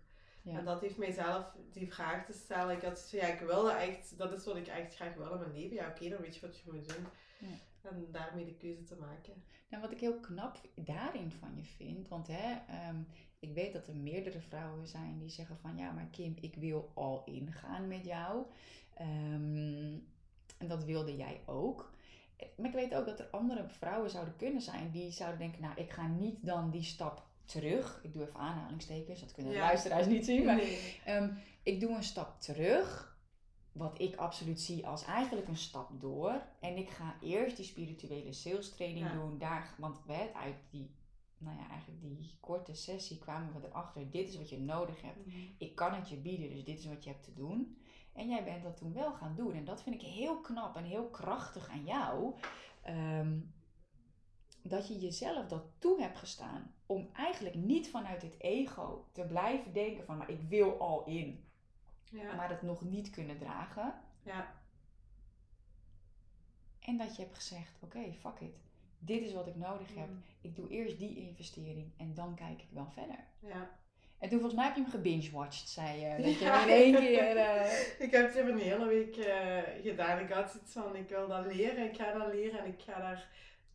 Ja. 0.43 0.59
En 0.59 0.65
dat 0.65 0.81
heeft 0.81 0.97
mijzelf 0.97 1.57
die 1.73 1.93
vraag 1.93 2.27
te 2.27 2.33
stellen. 2.33 2.77
Ik 2.77 2.83
had 2.83 3.09
ja, 3.11 3.27
ik 3.27 3.41
wilde 3.41 3.71
echt, 3.71 4.19
dat 4.19 4.33
is 4.33 4.45
wat 4.45 4.57
ik 4.57 4.67
echt 4.67 4.95
graag 4.95 5.15
wil 5.15 5.33
in 5.33 5.39
mijn 5.39 5.53
leven. 5.53 5.77
Ja, 5.77 5.89
oké, 5.89 6.09
dan 6.09 6.21
weet 6.21 6.35
je 6.35 6.47
wat 6.47 6.59
je 6.59 6.73
moet 6.73 6.89
doen. 6.89 7.07
Ja. 7.39 7.57
En 7.91 8.09
daarmee 8.11 8.45
de 8.45 8.55
keuze 8.55 8.85
te 8.85 8.97
maken. 8.97 9.43
Nou, 9.69 9.83
wat 9.83 9.93
ik 9.93 10.01
heel 10.01 10.21
knap 10.21 10.61
daarin 10.75 11.33
van 11.33 11.57
je 11.57 11.65
vind, 11.65 12.09
want 12.09 12.27
hè, 12.27 12.57
ehm, 12.69 13.03
ik 13.39 13.53
weet 13.53 13.73
dat 13.73 13.87
er 13.87 13.97
meerdere 13.97 14.41
vrouwen 14.41 14.87
zijn 14.87 15.19
die 15.19 15.31
zeggen 15.31 15.59
van 15.59 15.77
ja, 15.77 15.91
maar 15.93 16.09
Kim, 16.11 16.37
ik 16.41 16.55
wil 16.55 16.91
al 16.95 17.23
ingaan 17.25 17.89
met 17.89 18.05
jou. 18.05 18.47
Ehm, 18.95 19.99
en 20.59 20.69
dat 20.69 20.85
wilde 20.85 21.17
jij 21.17 21.41
ook. 21.47 21.91
Maar 22.57 22.67
ik 22.69 22.75
weet 22.75 22.95
ook 22.95 23.07
dat 23.07 23.19
er 23.19 23.29
andere 23.31 23.69
vrouwen 23.69 24.11
zouden 24.11 24.37
kunnen 24.37 24.63
zijn 24.63 24.91
die 24.91 25.11
zouden 25.11 25.39
denken, 25.39 25.63
nou, 25.63 25.75
ik 25.77 25.91
ga 25.91 26.07
niet 26.07 26.37
dan 26.47 26.71
die 26.71 26.83
stap 26.83 27.27
terug. 27.45 28.01
Ik 28.03 28.13
doe 28.13 28.23
even 28.23 28.41
aanhalingstekens, 28.41 29.21
dat 29.21 29.33
kunnen 29.33 29.53
de 29.53 29.59
Ja. 29.59 29.65
luisteraars 29.65 30.07
niet 30.07 30.25
zien, 30.25 30.45
maar 30.45 30.57
Nee. 30.57 31.01
Ehm, 31.05 31.31
ik 31.63 31.81
doe 31.81 31.91
een 31.91 32.03
stap 32.03 32.41
terug, 32.41 33.17
wat 33.73 34.01
ik 34.01 34.17
absoluut 34.17 34.61
zie 34.61 34.87
als 34.87 35.05
eigenlijk 35.05 35.49
een 35.49 35.57
stap 35.57 36.01
door. 36.01 36.43
En 36.61 36.77
ik 36.77 36.89
ga 36.89 37.17
eerst 37.23 37.57
die 37.57 37.65
spirituele 37.65 38.33
sales 38.33 38.71
training 38.71 39.07
Ja. 39.07 39.13
doen, 39.13 39.39
daar, 39.39 39.75
want 39.79 39.99
uit 40.35 40.57
die 40.71 40.91
nou 41.39 41.57
ja, 41.57 41.69
eigenlijk 41.71 42.01
die 42.03 42.37
korte 42.41 42.75
sessie 42.75 43.19
kwamen 43.19 43.61
we 43.61 43.67
erachter, 43.67 44.11
dit 44.11 44.29
is 44.29 44.37
wat 44.37 44.49
je 44.49 44.59
nodig 44.59 45.03
hebt. 45.03 45.27
Mhm. 45.27 45.37
Ik 45.59 45.75
kan 45.75 45.95
het 45.95 46.09
je 46.09 46.17
bieden, 46.17 46.49
dus 46.51 46.65
dit 46.65 46.79
is 46.79 46.87
wat 46.87 47.05
je 47.05 47.11
hebt 47.11 47.25
te 47.25 47.33
doen. 47.35 47.79
En 48.19 48.29
jij 48.29 48.45
bent 48.45 48.63
dat 48.63 48.77
toen 48.77 48.93
wel 48.93 49.13
gaan 49.13 49.35
doen. 49.37 49.55
En 49.55 49.65
dat 49.65 49.83
vind 49.83 49.95
ik 50.03 50.09
heel 50.09 50.41
knap 50.41 50.77
en 50.77 50.85
heel 50.85 51.09
krachtig 51.09 51.69
aan 51.69 51.85
jou. 51.85 52.35
Ehm, 52.83 53.39
dat 54.63 54.89
je 54.89 54.99
jezelf 54.99 55.47
dat 55.47 55.65
toe 55.79 56.01
hebt 56.01 56.19
gestaan. 56.19 56.75
Om 56.87 57.09
eigenlijk 57.13 57.55
niet 57.55 57.91
vanuit 57.91 58.23
het 58.23 58.41
ego 58.41 59.09
te 59.13 59.23
blijven 59.27 59.73
denken 59.73 60.05
van, 60.05 60.17
maar 60.17 60.31
ik 60.31 60.41
wil 60.41 60.79
al 60.81 61.05
in. 61.05 61.45
Ja. 62.11 62.35
Maar 62.35 62.49
het 62.49 62.63
nog 62.63 62.83
niet 62.83 63.11
kunnen 63.11 63.39
dragen. 63.39 63.95
ja. 64.23 64.57
En 66.81 66.97
dat 66.97 67.17
je 67.17 67.23
hebt 67.23 67.35
gezegd, 67.35 67.79
oké, 67.81 68.13
fuck 68.13 68.41
it. 68.41 68.61
Dit 68.99 69.23
is 69.23 69.33
wat 69.33 69.47
ik 69.47 69.57
nodig 69.57 69.95
heb. 69.95 70.09
Mm. 70.09 70.23
Ik 70.41 70.57
doe 70.57 70.69
eerst 70.69 70.99
die 70.99 71.17
investering 71.17 71.93
en 71.97 72.15
dan 72.15 72.35
kijk 72.35 72.63
ik 72.63 72.71
wel 72.71 72.91
verder. 72.91 73.25
ja. 73.41 73.71
En 74.19 74.29
toen 74.29 74.41
volgens 74.41 74.55
mij 74.55 74.65
heb 74.65 74.75
je 74.77 74.83
hem 74.83 74.91
gebingewatcht, 74.91 75.69
zei 75.69 76.01
je. 76.01 76.23
Dat 76.23 76.39
je 76.39 76.45
Ja. 76.45 76.63
in 76.63 76.69
één 76.69 76.95
keer... 76.95 77.37
eh, 77.37 77.81
Ik 78.07 78.11
heb 78.11 78.27
het 78.27 78.35
even 78.37 78.53
een 78.53 78.59
hele 78.59 78.87
week 78.87 79.17
eh, 79.17 79.59
gedaan. 79.83 80.19
Ik 80.19 80.31
had 80.31 80.55
iets 80.63 80.73
van, 80.73 80.97
ik 80.97 81.09
wil 81.09 81.29
dat 81.29 81.47
leren, 81.55 81.85
ik 81.85 81.97
ga 81.97 82.13
dat 82.19 82.33
leren 82.33 82.59
en 82.61 82.67
ik 82.67 82.81
ga 82.83 82.99
daar 83.01 83.29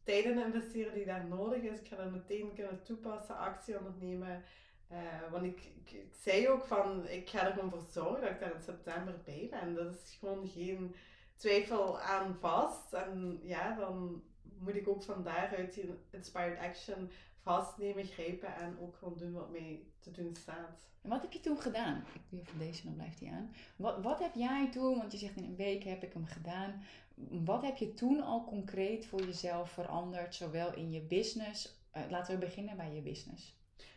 tijd 0.03 0.25
in 0.25 0.39
investeren 0.45 0.93
die 0.93 1.05
daar 1.05 1.25
nodig 1.25 1.61
is. 1.61 1.79
Ik 1.79 1.87
ga 1.87 1.95
dat 1.95 2.11
meteen 2.11 2.53
kunnen 2.55 2.83
toepassen, 2.83 3.37
actie 3.37 3.77
ondernemen. 3.77 4.43
Eh, 4.87 4.97
want 5.31 5.43
ik, 5.43 5.61
ik, 5.83 5.91
ik 5.91 6.13
zei 6.21 6.49
ook 6.49 6.65
van, 6.65 7.07
ik 7.07 7.29
ga 7.29 7.45
er 7.47 7.53
gewoon 7.53 7.69
voor 7.69 7.85
zorgen 7.91 8.21
dat 8.21 8.29
ik 8.31 8.39
daar 8.39 8.55
in 8.55 8.61
september 8.61 9.15
bij 9.25 9.47
ben. 9.51 9.75
Dat 9.75 9.93
is 9.93 10.17
gewoon 10.19 10.47
geen 10.53 10.95
twijfel 11.35 11.99
aan 11.99 12.37
vast. 12.39 12.93
En 12.93 13.39
ja, 13.43 13.75
dan 13.75 14.23
moet 14.59 14.75
ik 14.75 14.87
ook 14.87 15.03
van 15.03 15.23
daaruit 15.23 15.73
die 15.73 15.89
inspired 16.11 16.59
action 16.59 17.11
vastnemen, 17.43 18.05
grijpen 18.05 18.55
en 18.55 18.77
ook 18.79 18.95
gewoon 18.95 19.17
doen 19.17 19.33
wat 19.33 19.51
mij 19.51 19.83
te 19.99 20.11
doen 20.11 20.35
staat. 20.35 20.87
En 21.01 21.09
wat 21.09 21.21
heb 21.21 21.31
je 21.31 21.39
toen 21.39 21.61
gedaan? 21.61 22.03
Ik 22.13 22.21
doe 22.29 22.39
even 22.39 22.59
deze, 22.59 22.83
dan 22.83 22.95
blijft 22.95 23.19
hij 23.19 23.31
aan. 23.31 23.53
Wat, 23.75 24.01
wat 24.01 24.19
heb 24.19 24.35
jij 24.35 24.69
toen, 24.71 24.97
want 24.97 25.11
je 25.11 25.17
zegt 25.17 25.35
in 25.35 25.43
een 25.43 25.55
week 25.55 25.83
heb 25.83 26.03
ik 26.03 26.13
hem 26.13 26.25
gedaan. 26.25 26.83
Wat 27.29 27.61
heb 27.61 27.77
je 27.77 27.93
toen 27.93 28.21
al 28.21 28.43
concreet 28.43 29.05
voor 29.05 29.25
jezelf 29.25 29.71
veranderd, 29.71 30.35
zowel 30.35 30.73
in 30.73 30.91
je 30.91 31.01
business? 31.01 31.81
eh, 31.93 32.01
laten 32.09 32.33
we 32.33 32.45
beginnen 32.45 32.77
bij 32.77 32.93
je 32.93 33.01
business. 33.01 33.55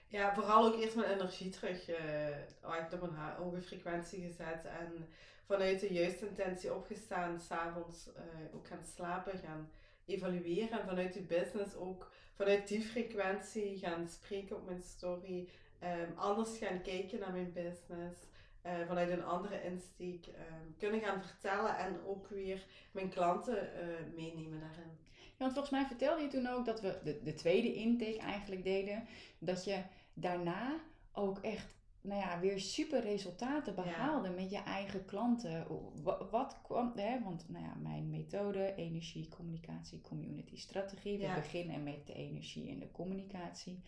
Ja, 0.09 0.35
vooral 0.35 0.67
ook 0.67 0.81
eerst 0.81 0.97
mijn 0.97 1.11
energie 1.11 1.51
terug 1.51 1.89
uh, 1.89 2.93
op 2.93 3.03
een 3.03 3.15
hoge 3.15 3.63
frequentie 3.63 4.21
gezet 4.21 4.65
en 4.65 5.09
vanuit 5.47 5.81
de 5.81 5.93
juiste 5.93 6.29
intentie 6.29 6.75
opgestaan, 6.75 7.41
s'avonds 7.41 8.09
uh, 8.09 8.55
ook 8.55 8.67
gaan 8.67 8.85
slapen, 8.95 9.39
gaan 9.39 9.71
evalueren 10.07 10.81
en 10.81 10.87
vanuit 10.87 11.13
die 11.13 11.23
business 11.23 11.75
ook 11.75 12.11
vanuit 12.37 12.69
die 12.69 12.83
frequentie 12.83 13.79
gaan 13.79 14.09
spreken 14.09 14.57
op 14.57 14.67
mijn 14.67 14.83
story, 14.83 15.49
um, 15.83 16.19
anders 16.19 16.59
gaan 16.59 16.83
kijken 16.83 17.19
naar 17.19 17.33
mijn 17.33 17.53
business. 17.53 18.19
Uh, 18.67 18.73
vanuit 18.87 19.11
een 19.11 19.25
andere 19.25 19.63
insteek 19.63 20.27
um, 20.27 20.75
kunnen 20.79 21.01
gaan 21.01 21.23
vertellen 21.23 21.77
en 21.77 22.01
ook 22.07 22.29
weer 22.29 22.65
mijn 22.91 23.09
klanten 23.09 23.57
uh, 23.57 24.15
meenemen 24.17 24.61
daarin. 24.61 24.99
Ja, 25.13 25.45
want 25.45 25.53
volgens 25.53 25.71
mij 25.71 25.87
vertelde 25.87 26.23
je 26.23 26.29
toen 26.29 26.47
ook 26.47 26.65
dat 26.65 26.81
we 26.81 26.99
de, 27.05 27.23
de 27.23 27.35
tweede 27.35 27.75
intake 27.75 28.19
eigenlijk 28.19 28.65
deden. 28.65 29.07
Dat 29.39 29.65
je 29.65 29.83
daarna 30.15 30.81
ook 31.13 31.39
echt 31.39 31.75
nou 32.07 32.21
ja, 32.21 32.41
weer 32.41 32.61
super 32.61 33.01
resultaten 33.01 33.75
behaalde 33.75 34.29
ja. 34.29 34.35
met 34.35 34.51
je 34.51 34.63
eigen 34.63 35.05
klanten. 35.05 35.67
Wat, 36.03 36.31
wat 36.31 36.59
kwam, 36.63 36.93
hè? 36.97 37.23
want 37.23 37.49
nou 37.49 37.65
ja, 37.65 37.75
mijn 37.83 38.11
methode, 38.11 38.75
energie, 38.75 39.29
communicatie, 39.29 40.01
community, 40.01 40.57
strategie. 40.57 41.19
We 41.19 41.33
beginnen 41.35 41.83
met 41.83 42.07
de 42.07 42.15
energie 42.15 42.71
en 42.71 42.79
de 42.79 42.91
communicatie. 42.91 43.81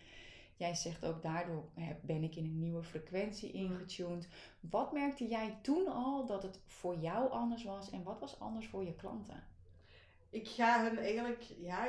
Jij 0.55 0.75
zegt 0.75 1.05
ook 1.05 1.21
daardoor 1.21 1.63
ben 2.01 2.23
ik 2.23 2.35
in 2.35 2.43
een 2.43 2.59
nieuwe 2.59 2.83
frequentie 2.83 3.51
ingetuned. 3.51 4.27
Wat 4.59 4.91
merkte 4.91 5.27
jij 5.27 5.57
toen 5.61 5.87
al 5.87 6.25
dat 6.25 6.43
het 6.43 6.59
voor 6.65 6.97
jou 6.97 7.31
anders 7.31 7.63
was 7.63 7.89
en 7.89 8.03
wat 8.03 8.19
was 8.19 8.39
anders 8.39 8.67
voor 8.67 8.83
je 8.85 8.95
klanten? 8.95 9.43
Ik 10.29 10.47
ga 10.47 10.83
hun 10.83 10.97
eigenlijk, 10.97 11.43
ja, 11.61 11.87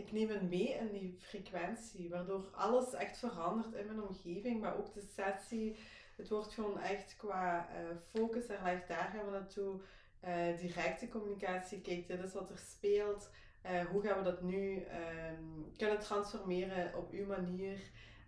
ik 0.00 0.12
neem 0.12 0.28
hen 0.28 0.48
mee 0.48 0.68
in 0.68 0.92
die 0.92 1.16
frequentie, 1.18 2.08
waardoor 2.08 2.48
alles 2.52 2.94
echt 2.94 3.18
verandert 3.18 3.74
in 3.74 3.86
mijn 3.86 4.02
omgeving, 4.02 4.60
maar 4.60 4.76
ook 4.76 4.94
de 4.94 5.12
sessie. 5.16 5.76
Het 6.16 6.28
wordt 6.28 6.54
gewoon 6.54 6.78
echt 6.80 7.16
qua 7.16 7.68
uh, 7.68 7.96
focus, 8.12 8.48
er 8.48 8.60
ligt 8.64 8.88
daar 8.88 9.10
gaan 9.14 9.24
we 9.24 9.30
naartoe. 9.30 9.80
Uh, 10.24 10.58
directe 10.58 11.08
communicatie, 11.08 11.80
kijk, 11.80 12.06
dit 12.06 12.22
is 12.22 12.32
wat 12.32 12.50
er 12.50 12.58
speelt. 12.58 13.30
Uh, 13.66 13.84
hoe 13.84 14.02
gaan 14.02 14.18
we 14.18 14.24
dat 14.24 14.42
nu 14.42 14.74
um, 14.76 15.72
kunnen 15.76 15.98
transformeren 15.98 16.96
op 16.96 17.12
uw 17.12 17.26
manier? 17.26 17.78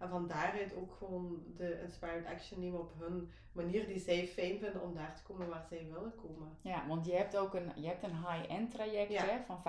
En 0.02 0.08
van 0.08 0.28
daaruit 0.28 0.74
ook 0.74 0.92
gewoon 0.98 1.42
de 1.56 1.80
inspired 1.82 2.26
action 2.26 2.60
nemen 2.60 2.80
op 2.80 2.92
hun 2.98 3.30
manier 3.52 3.86
die 3.86 3.98
zij 3.98 4.26
fijn 4.26 4.58
vinden 4.58 4.82
om 4.82 4.94
daar 4.94 5.14
te 5.14 5.22
komen 5.22 5.48
waar 5.48 5.66
zij 5.68 5.86
willen 5.92 6.14
komen. 6.14 6.56
Ja, 6.60 6.86
want 6.86 7.06
je 7.06 7.12
hebt 7.12 7.36
ook 7.36 7.54
een, 7.54 7.72
je 7.74 7.86
hebt 7.86 8.02
een 8.02 8.16
high-end 8.16 8.70
traject 8.70 9.12
ja. 9.12 9.24
hè, 9.24 9.38
van 9.46 9.62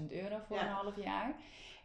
15.000 0.00 0.06
euro 0.08 0.38
voor 0.46 0.56
ja. 0.56 0.62
een 0.62 0.72
half 0.72 0.96
jaar. 0.96 1.34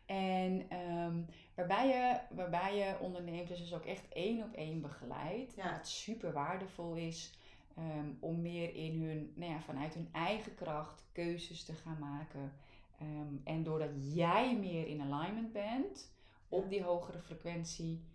En 0.05 0.77
um, 0.77 1.25
waarbij, 1.55 1.87
je, 1.87 2.35
waarbij 2.35 2.75
je 2.77 2.99
ondernemers 2.99 3.59
dus 3.59 3.73
ook 3.73 3.85
echt 3.85 4.07
één 4.07 4.43
op 4.43 4.53
één 4.53 4.81
begeleidt. 4.81 5.55
Ja. 5.55 5.71
Wat 5.71 5.87
super 5.87 6.33
waardevol 6.33 6.93
is 6.95 7.37
um, 7.77 8.17
om 8.19 8.41
meer 8.41 8.75
in 8.75 9.01
hun, 9.01 9.33
nou 9.35 9.51
ja, 9.51 9.59
vanuit 9.59 9.93
hun 9.93 10.09
eigen 10.11 10.55
kracht 10.55 11.03
keuzes 11.11 11.63
te 11.63 11.73
gaan 11.73 11.99
maken. 11.99 12.53
Um, 13.01 13.41
en 13.43 13.63
doordat 13.63 14.13
jij 14.13 14.55
meer 14.55 14.87
in 14.87 15.01
alignment 15.01 15.51
bent 15.51 16.11
op 16.51 16.69
die 16.69 16.83
hogere 16.83 17.19
frequentie, 17.19 18.05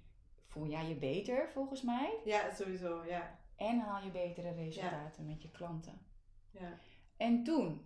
voel 0.47 0.67
jij 0.67 0.89
je 0.89 0.95
beter 0.95 1.49
volgens 1.53 1.83
mij. 1.83 2.11
Ja, 2.25 2.55
sowieso, 2.55 3.05
ja. 3.05 3.39
En 3.57 3.79
haal 3.79 4.05
je 4.05 4.11
betere 4.11 4.53
resultaten 4.53 5.25
ja. 5.25 5.31
met 5.31 5.43
je 5.43 5.51
klanten. 5.51 6.01
Ja. 6.51 6.79
En 7.17 7.45
toen, 7.45 7.81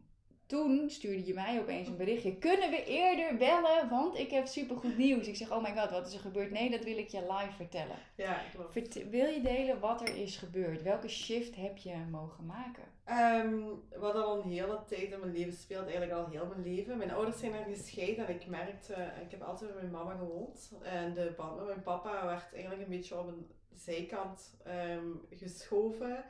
toen 0.46 0.90
stuurde 0.90 1.26
je 1.26 1.34
mij 1.34 1.60
opeens 1.60 1.88
een 1.88 1.96
berichtje. 1.96 2.36
Kunnen 2.36 2.70
we 2.70 2.84
eerder 2.84 3.36
bellen? 3.36 3.88
Want 3.88 4.18
ik 4.18 4.30
heb 4.30 4.46
supergoed 4.46 4.96
nieuws. 4.98 5.26
Ik 5.26 5.36
zeg, 5.36 5.50
oh 5.50 5.62
my 5.62 5.76
god, 5.76 5.90
wat 5.90 6.06
is 6.06 6.14
er 6.14 6.20
gebeurd? 6.20 6.50
Nee, 6.50 6.70
dat 6.70 6.84
wil 6.84 6.98
ik 6.98 7.08
je 7.08 7.32
live 7.32 7.52
vertellen. 7.56 7.96
Ja, 8.16 8.42
klopt. 8.52 8.72
Vert 8.72 9.10
wil 9.10 9.26
je 9.26 9.40
delen 9.40 9.80
wat 9.80 10.00
er 10.00 10.16
is 10.16 10.36
gebeurd? 10.36 10.82
Welke 10.82 11.08
shift 11.08 11.56
heb 11.56 11.76
je 11.76 11.96
mogen 12.10 12.46
maken? 12.46 12.84
Um, 13.10 13.82
wat 13.96 14.14
al 14.14 14.40
een 14.40 14.50
hele 14.50 14.78
tijd 14.86 15.12
in 15.12 15.20
mijn 15.20 15.32
leven 15.32 15.52
speelt, 15.52 15.82
eigenlijk 15.82 16.12
al 16.12 16.26
heel 16.26 16.46
mijn 16.46 16.62
leven. 16.62 16.98
Mijn 16.98 17.12
ouders 17.12 17.38
zijn 17.38 17.54
er 17.54 17.64
gescheiden 17.64 18.26
en 18.26 18.34
ik 18.34 18.46
merkte, 18.46 19.12
ik 19.22 19.30
heb 19.30 19.42
altijd 19.42 19.70
met 19.70 19.80
mijn 19.80 19.92
mama 19.92 20.14
gewoond. 20.14 20.72
En 20.82 21.14
de 21.14 21.32
band 21.36 21.56
met 21.56 21.66
mijn 21.66 21.82
papa 21.82 22.26
werd 22.26 22.52
eigenlijk 22.52 22.82
een 22.82 22.88
beetje 22.88 23.18
op 23.18 23.26
een 23.26 23.50
zijkant 23.74 24.56
um, 24.66 25.26
geschoven. 25.30 26.24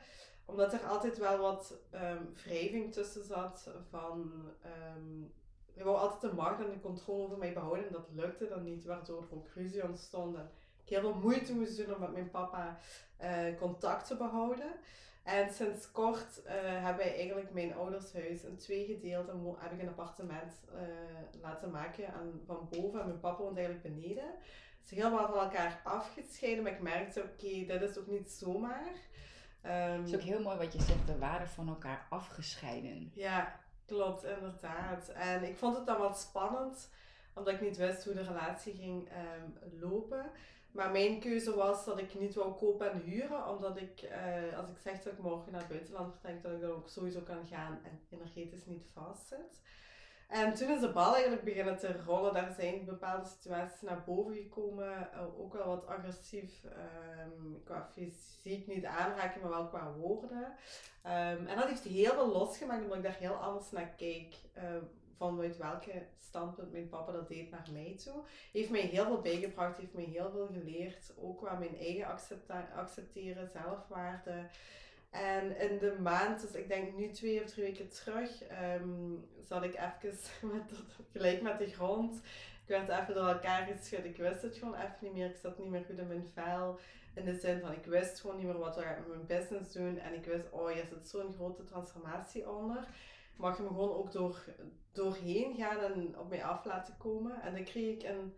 Omdat 0.45 0.73
er 0.73 0.85
altijd 0.85 1.17
wel 1.17 1.37
wat 1.37 1.73
um, 1.93 2.33
wrijving 2.43 2.93
tussen 2.93 3.23
zat 3.23 3.69
van... 3.89 4.31
Hij 5.73 5.83
wou 5.83 5.97
altijd 5.97 6.31
de 6.31 6.37
macht 6.37 6.59
en 6.59 6.69
de 6.69 6.79
controle 6.79 7.23
over 7.23 7.37
mij 7.37 7.53
behouden 7.53 7.87
en 7.87 7.93
dat 7.93 8.07
lukte 8.11 8.47
dan 8.47 8.63
niet, 8.63 8.85
waardoor 8.85 9.21
er 9.21 9.35
ook 9.35 9.47
ruzie 9.55 9.83
ontstond. 9.83 10.37
Ik 10.83 10.89
heel 10.89 10.99
veel 10.99 11.13
moeite 11.13 11.53
moest 11.55 11.77
doen 11.77 11.95
om 11.95 12.01
met 12.01 12.11
mijn 12.11 12.29
papa 12.29 12.77
uh, 13.21 13.57
contact 13.59 14.07
te 14.07 14.17
behouden. 14.17 14.71
En 15.23 15.53
sinds 15.53 15.91
kort 15.91 16.41
uh, 16.45 16.51
hebben 16.55 17.05
wij 17.05 17.15
eigenlijk 17.15 17.53
mijn 17.53 17.73
ouders 17.73 18.13
huis 18.13 18.43
in 18.43 18.57
twee 18.57 18.85
gedeeld 18.85 19.29
en 19.29 19.55
heb 19.57 19.71
ik 19.71 19.81
een 19.81 19.87
appartement 19.87 20.53
uh, 20.73 20.81
laten 21.41 21.71
maken 21.71 22.05
en 22.05 22.41
van 22.45 22.67
boven. 22.69 22.99
En 22.99 23.07
mijn 23.07 23.19
papa 23.19 23.43
woont 23.43 23.57
eigenlijk 23.57 23.95
beneden. 23.95 24.23
Het 24.81 24.91
is 24.91 24.97
helemaal 24.97 25.27
van 25.27 25.39
elkaar 25.39 25.81
afgescheiden, 25.83 26.63
maar 26.63 26.71
ik 26.71 26.81
merkte, 26.81 27.19
oké, 27.19 27.45
okay, 27.45 27.65
dit 27.65 27.89
is 27.89 27.97
ook 27.97 28.07
niet 28.07 28.31
zomaar. 28.31 28.91
Um, 29.65 29.71
het 29.71 30.07
is 30.07 30.15
ook 30.15 30.21
heel 30.21 30.41
mooi 30.41 30.57
wat 30.57 30.73
je 30.73 30.81
zegt, 30.81 31.05
we 31.05 31.17
waren 31.17 31.47
van 31.47 31.67
elkaar 31.67 32.05
afgescheiden. 32.09 33.11
Ja, 33.13 33.59
klopt, 33.85 34.23
inderdaad. 34.23 35.09
En 35.09 35.43
ik 35.43 35.57
vond 35.57 35.75
het 35.75 35.85
dan 35.85 35.97
wat 35.97 36.19
spannend, 36.19 36.89
omdat 37.33 37.53
ik 37.53 37.61
niet 37.61 37.77
wist 37.77 38.03
hoe 38.03 38.13
de 38.13 38.23
relatie 38.23 38.73
ging 38.73 39.09
um, 39.09 39.79
lopen. 39.79 40.31
Maar 40.71 40.91
mijn 40.91 41.19
keuze 41.19 41.55
was 41.55 41.85
dat 41.85 41.97
ik 41.97 42.19
niet 42.19 42.35
wou 42.35 42.53
kopen 42.53 42.91
en 42.91 42.99
huren, 42.99 43.47
omdat 43.47 43.77
ik, 43.77 44.01
uh, 44.01 44.57
als 44.57 44.69
ik 44.69 44.77
zeg 44.83 45.01
dat 45.01 45.13
ik 45.13 45.19
morgen 45.19 45.51
naar 45.51 45.61
het 45.61 45.69
buitenland 45.69 46.11
vertrek, 46.11 46.43
dat 46.43 46.51
ik 46.51 46.61
dan 46.61 46.71
ook 46.71 46.89
sowieso 46.89 47.21
kan 47.21 47.45
gaan 47.45 47.79
en 47.83 47.99
energetisch 48.09 48.65
niet 48.65 48.89
vastzit. 48.93 49.61
En 50.27 50.53
toen 50.53 50.69
is 50.69 50.81
de 50.81 50.91
bal 50.91 51.13
eigenlijk 51.13 51.43
beginnen 51.43 51.77
te 51.77 52.01
rollen. 52.05 52.33
Daar 52.33 52.53
zijn 52.59 52.85
bepaalde 52.85 53.25
situaties 53.27 53.81
naar 53.81 54.03
boven 54.05 54.35
gekomen. 54.35 55.09
Uh, 55.13 55.39
ook 55.39 55.53
wel 55.53 55.67
wat 55.67 55.87
agressief. 55.87 56.63
Um, 56.63 57.61
qua 57.63 57.89
fysiek 57.91 58.67
niet 58.67 58.85
aanraken, 58.85 59.41
maar 59.41 59.49
wel 59.49 59.67
qua 59.67 59.93
woorden. 59.93 60.43
Um, 61.03 61.47
en 61.47 61.55
dat 61.55 61.67
heeft 61.67 61.83
heel 61.83 62.13
veel 62.13 62.31
losgemaakt, 62.31 62.83
omdat 62.83 62.97
ik 62.97 63.03
daar 63.03 63.17
heel 63.17 63.33
anders 63.33 63.71
naar 63.71 63.93
keek. 63.97 64.35
Uh, 64.57 64.63
vanuit 65.27 65.57
welke 65.57 66.05
standpunt 66.19 66.71
mijn 66.71 66.89
papa 66.89 67.11
dat 67.11 67.27
deed 67.27 67.51
naar 67.51 67.67
mij 67.71 67.95
toe. 68.03 68.23
Heeft 68.51 68.69
mij 68.69 68.81
heel 68.81 69.05
veel 69.05 69.21
bijgebracht, 69.21 69.77
heeft 69.77 69.93
mij 69.93 70.03
heel 70.03 70.31
veel 70.31 70.49
geleerd. 70.53 71.13
Ook 71.17 71.37
qua 71.37 71.53
mijn 71.53 71.77
eigen 71.77 72.07
accepteren, 72.75 73.49
zelfwaarde. 73.53 74.45
En 75.09 75.57
in 75.57 75.77
de 75.77 75.95
maand, 75.99 76.41
dus 76.41 76.51
ik 76.51 76.67
denk 76.67 76.97
nu 76.97 77.11
twee 77.11 77.43
of 77.43 77.49
drie 77.49 77.65
weken 77.65 77.89
terug, 77.89 78.41
um, 78.81 79.25
zat 79.47 79.63
ik 79.63 79.73
even 79.73 80.17
met, 80.53 80.71
gelijk 81.11 81.41
met 81.41 81.59
de 81.59 81.69
grond. 81.69 82.15
Ik 82.65 82.67
werd 82.67 83.01
even 83.01 83.13
door 83.13 83.27
elkaar 83.27 83.67
geschud. 83.67 84.05
Ik 84.05 84.17
wist 84.17 84.41
het 84.41 84.57
gewoon 84.57 84.75
even 84.75 84.95
niet 85.01 85.13
meer. 85.13 85.29
Ik 85.29 85.37
zat 85.41 85.57
niet 85.57 85.69
meer 85.69 85.83
goed 85.85 85.97
in 85.97 86.07
mijn 86.07 86.29
vel. 86.33 86.79
In 87.13 87.25
de 87.25 87.39
zin 87.39 87.59
van, 87.59 87.71
ik 87.71 87.85
wist 87.85 88.19
gewoon 88.19 88.37
niet 88.37 88.45
meer 88.45 88.57
wat 88.57 88.75
we 88.75 88.81
met 88.81 89.07
mijn 89.07 89.25
business 89.25 89.71
doen. 89.71 89.97
En 89.97 90.13
ik 90.13 90.25
wist, 90.25 90.51
oh, 90.51 90.71
hier 90.71 90.85
zit 90.89 91.09
zo'n 91.09 91.33
grote 91.33 91.63
transformatie 91.63 92.49
onder. 92.49 92.87
Mag 93.41 93.59
me 93.59 93.67
gewoon 93.67 93.95
ook 93.95 94.11
door, 94.11 94.43
doorheen 94.91 95.55
gaan 95.55 95.79
en 95.79 96.19
op 96.19 96.29
mij 96.29 96.43
af 96.43 96.65
laten 96.65 96.97
komen. 96.97 97.41
En 97.41 97.53
dan 97.53 97.63
kreeg 97.63 97.95
ik 97.95 98.09
een 98.09 98.33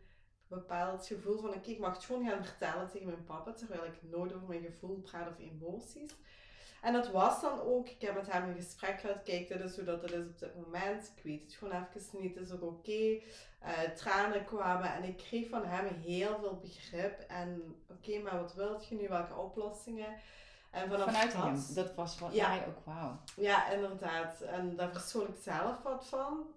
bepaald 0.47 1.07
gevoel 1.07 1.39
van, 1.39 1.49
oké, 1.49 1.69
ik 1.69 1.79
mag 1.79 1.95
het 1.95 2.03
gewoon 2.03 2.27
gaan 2.27 2.45
vertellen 2.45 2.89
tegen 2.89 3.07
mijn 3.07 3.23
papa. 3.23 3.53
Terwijl 3.53 3.85
ik 3.85 3.93
nooit 4.01 4.33
over 4.33 4.47
mijn 4.47 4.63
gevoel 4.63 5.01
praat 5.01 5.29
of 5.29 5.39
emoties. 5.39 6.15
En 6.81 6.93
dat 6.93 7.11
was 7.11 7.41
dan 7.41 7.59
ook, 7.59 7.89
ik 7.89 8.01
heb 8.01 8.15
met 8.15 8.31
hem 8.31 8.49
een 8.49 8.55
gesprek 8.55 8.99
gehad, 8.99 9.23
kijk, 9.23 9.47
dit 9.47 9.59
is 9.59 9.75
hoe 9.75 9.83
dat 9.83 10.01
het 10.01 10.11
is 10.11 10.27
op 10.27 10.39
dit 10.39 10.55
moment. 10.55 11.13
Ik 11.15 11.23
weet 11.23 11.41
het 11.41 11.53
gewoon 11.53 11.87
even 11.95 12.21
niet, 12.21 12.35
het 12.35 12.45
is 12.45 12.53
ook 12.53 12.61
oké. 12.61 13.19
Uh, 13.63 13.81
tranen 13.95 14.45
kwamen 14.45 14.93
en 14.93 15.03
ik 15.03 15.17
kreeg 15.17 15.49
van 15.49 15.65
hem 15.65 15.87
heel 15.87 16.39
veel 16.39 16.59
begrip. 16.61 17.19
En 17.19 17.75
oké, 17.89 18.19
maar 18.19 18.39
wat 18.41 18.53
wilt 18.53 18.87
je 18.87 18.95
nu, 18.95 19.07
welke 19.07 19.35
oplossingen? 19.35 20.15
En 20.73 20.89
vanaf 20.89 21.05
Vanuit 21.05 21.31
dat, 21.31 21.43
hem, 21.43 21.63
dat 21.73 21.95
was 21.95 22.19
wat 22.19 22.33
ja, 22.33 22.55
jij 22.55 22.67
ook, 22.67 22.85
wauw. 22.85 23.19
Ja, 23.35 23.69
inderdaad. 23.71 24.41
En 24.41 24.75
daar 24.75 24.91
verstoor 24.91 25.27
ik 25.27 25.35
zelf 25.41 25.81
wat 25.81 26.05
van. 26.07 26.47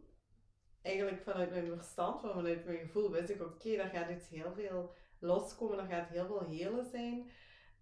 Eigenlijk 0.83 1.23
vanuit 1.23 1.51
mijn 1.51 1.67
verstand, 1.67 2.21
vanuit 2.21 2.65
mijn 2.65 2.79
gevoel 2.79 3.11
wist 3.11 3.29
ik, 3.29 3.43
oké, 3.43 3.77
daar 3.77 3.89
gaat 3.89 4.11
iets 4.11 4.29
heel 4.29 4.53
veel 4.55 4.95
loskomen, 5.19 5.77
daar 5.77 5.87
gaat 5.87 6.09
heel 6.09 6.27
veel 6.27 6.45
helen 6.49 6.85
zijn. 6.91 7.31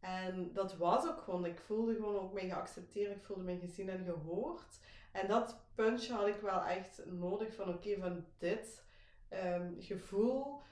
En 0.00 0.52
dat 0.52 0.76
was 0.76 1.06
ook 1.06 1.20
gewoon, 1.20 1.44
ik 1.44 1.60
voelde 1.60 1.94
gewoon 1.94 2.18
ook 2.18 2.32
mij 2.32 2.48
geaccepteerd, 2.48 3.16
ik 3.16 3.24
voelde 3.24 3.42
mij 3.42 3.58
gezien 3.58 3.88
en 3.88 4.04
gehoord. 4.04 4.78
En 5.12 5.28
dat 5.28 5.56
puntje 5.74 6.12
had 6.12 6.26
ik 6.26 6.40
wel 6.40 6.64
echt 6.64 7.02
nodig 7.06 7.54
van 7.54 7.68
oké, 7.68 7.96
van 8.00 8.24
dit 8.38 8.84
um, 9.30 9.76
gevoel, 9.78 10.62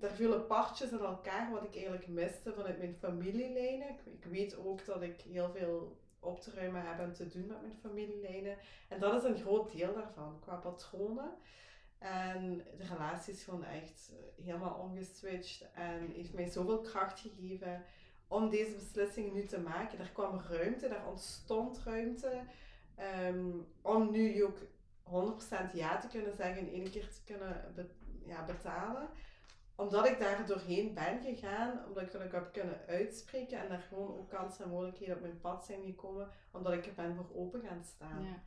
daar 0.00 0.10
vielen 0.10 0.46
partjes 0.46 0.90
in 0.90 0.98
elkaar 0.98 1.50
wat 1.50 1.64
ik 1.64 1.74
eigenlijk 1.74 2.08
miste 2.08 2.52
vanuit 2.52 2.78
mijn 2.78 2.96
familielijnen. 2.96 3.88
Ik, 3.88 4.00
ik, 4.04 4.24
weet 4.24 4.56
ook 4.56 4.84
dat 4.84 5.02
ik 5.02 5.20
heel 5.20 5.50
veel 5.50 5.98
op 6.18 6.40
te 6.40 6.50
ruimen 6.54 6.86
heb 6.86 6.98
en 6.98 7.12
te 7.12 7.28
doen 7.28 7.46
met 7.46 7.60
mijn 7.60 7.78
familielijnen. 7.80 8.56
En 8.88 9.00
dat 9.00 9.22
is 9.22 9.30
een 9.30 9.38
groot 9.38 9.72
deel 9.72 9.94
daarvan, 9.94 10.40
qua 10.40 10.54
patronen. 10.54 11.32
En 11.98 12.56
de 12.56 12.84
relatie 12.84 13.32
is 13.32 13.44
gewoon 13.44 13.64
echt 13.64 14.12
helemaal 14.42 14.78
omgeswitcht 14.78 15.72
en 15.72 16.10
heeft 16.10 16.34
mij 16.34 16.48
zoveel 16.48 16.80
kracht 16.80 17.20
gegeven 17.20 17.84
om 18.28 18.50
deze 18.50 18.74
beslissingen 18.74 19.32
nu 19.32 19.44
te 19.44 19.60
maken. 19.60 19.98
Er 19.98 20.10
kwam 20.12 20.40
ruimte, 20.40 20.86
er 20.86 21.06
ontstond 21.06 21.78
ruimte 21.78 22.40
um, 23.28 23.66
om 23.82 24.10
nu 24.10 24.44
ook 24.44 24.58
100% 25.70 25.72
ja 25.72 25.98
te 25.98 26.08
kunnen 26.08 26.36
zeggen 26.36 26.58
en 26.58 26.72
één 26.72 26.90
keer 26.90 27.08
te 27.08 27.22
kunnen 27.24 27.74
ja, 28.24 28.44
betalen. 28.44 29.08
Omdat 29.80 30.06
ik 30.06 30.18
daar 30.18 30.46
doorheen 30.46 30.94
ben 30.94 31.20
gegaan, 31.22 31.84
omdat 31.88 32.02
ik 32.02 32.12
dat 32.12 32.22
ook 32.22 32.32
heb 32.32 32.52
kunnen 32.52 32.80
uitspreken 32.88 33.58
en 33.58 33.68
daar 33.68 33.84
gewoon 33.88 34.18
ook 34.18 34.28
kansen 34.28 34.64
en 34.64 34.70
mogelijkheden 34.70 35.14
op 35.14 35.20
mijn 35.20 35.40
pad 35.40 35.64
zijn 35.64 35.84
gekomen, 35.84 36.28
omdat 36.50 36.72
ik 36.72 36.86
er 36.86 36.94
ben 36.94 37.14
voor 37.14 37.30
open 37.34 37.60
gaan 37.60 37.84
staan. 37.84 38.24
Ja. 38.24 38.42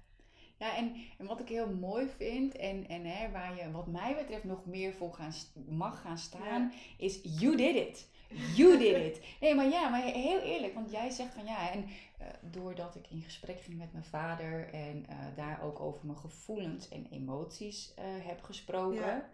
Ja, 0.57 0.75
en, 0.75 0.95
en 1.17 1.25
wat 1.25 1.39
ik 1.39 1.49
heel 1.49 1.69
mooi 1.69 2.07
vind 2.07 2.55
en, 2.55 2.87
en 2.87 3.05
hè, 3.05 3.31
waar 3.31 3.55
je 3.55 3.71
wat 3.71 3.87
mij 3.87 4.15
betreft 4.15 4.43
nog 4.43 4.65
meer 4.65 4.93
voor 4.93 5.13
gaan, 5.13 5.33
mag 5.69 6.01
gaan 6.01 6.17
staan, 6.17 6.71
is 6.97 7.19
you 7.39 7.55
did 7.55 7.75
it. 7.75 8.07
You 8.55 8.77
did 8.77 8.95
it. 8.95 9.25
Nee, 9.41 9.55
maar 9.55 9.69
ja, 9.69 9.89
maar 9.89 10.01
heel 10.01 10.39
eerlijk, 10.39 10.73
want 10.73 10.91
jij 10.91 11.09
zegt 11.09 11.33
van 11.33 11.45
ja, 11.45 11.71
en 11.71 11.83
uh, 11.83 12.27
doordat 12.41 12.95
ik 12.95 13.07
in 13.09 13.21
gesprek 13.21 13.61
ging 13.61 13.77
met 13.77 13.91
mijn 13.91 14.03
vader 14.03 14.73
en 14.73 15.05
uh, 15.09 15.15
daar 15.35 15.61
ook 15.63 15.79
over 15.79 16.05
mijn 16.05 16.17
gevoelens 16.17 16.89
en 16.89 17.07
emoties 17.11 17.93
uh, 17.99 18.05
heb 18.27 18.43
gesproken. 18.43 19.05
Ja. 19.05 19.29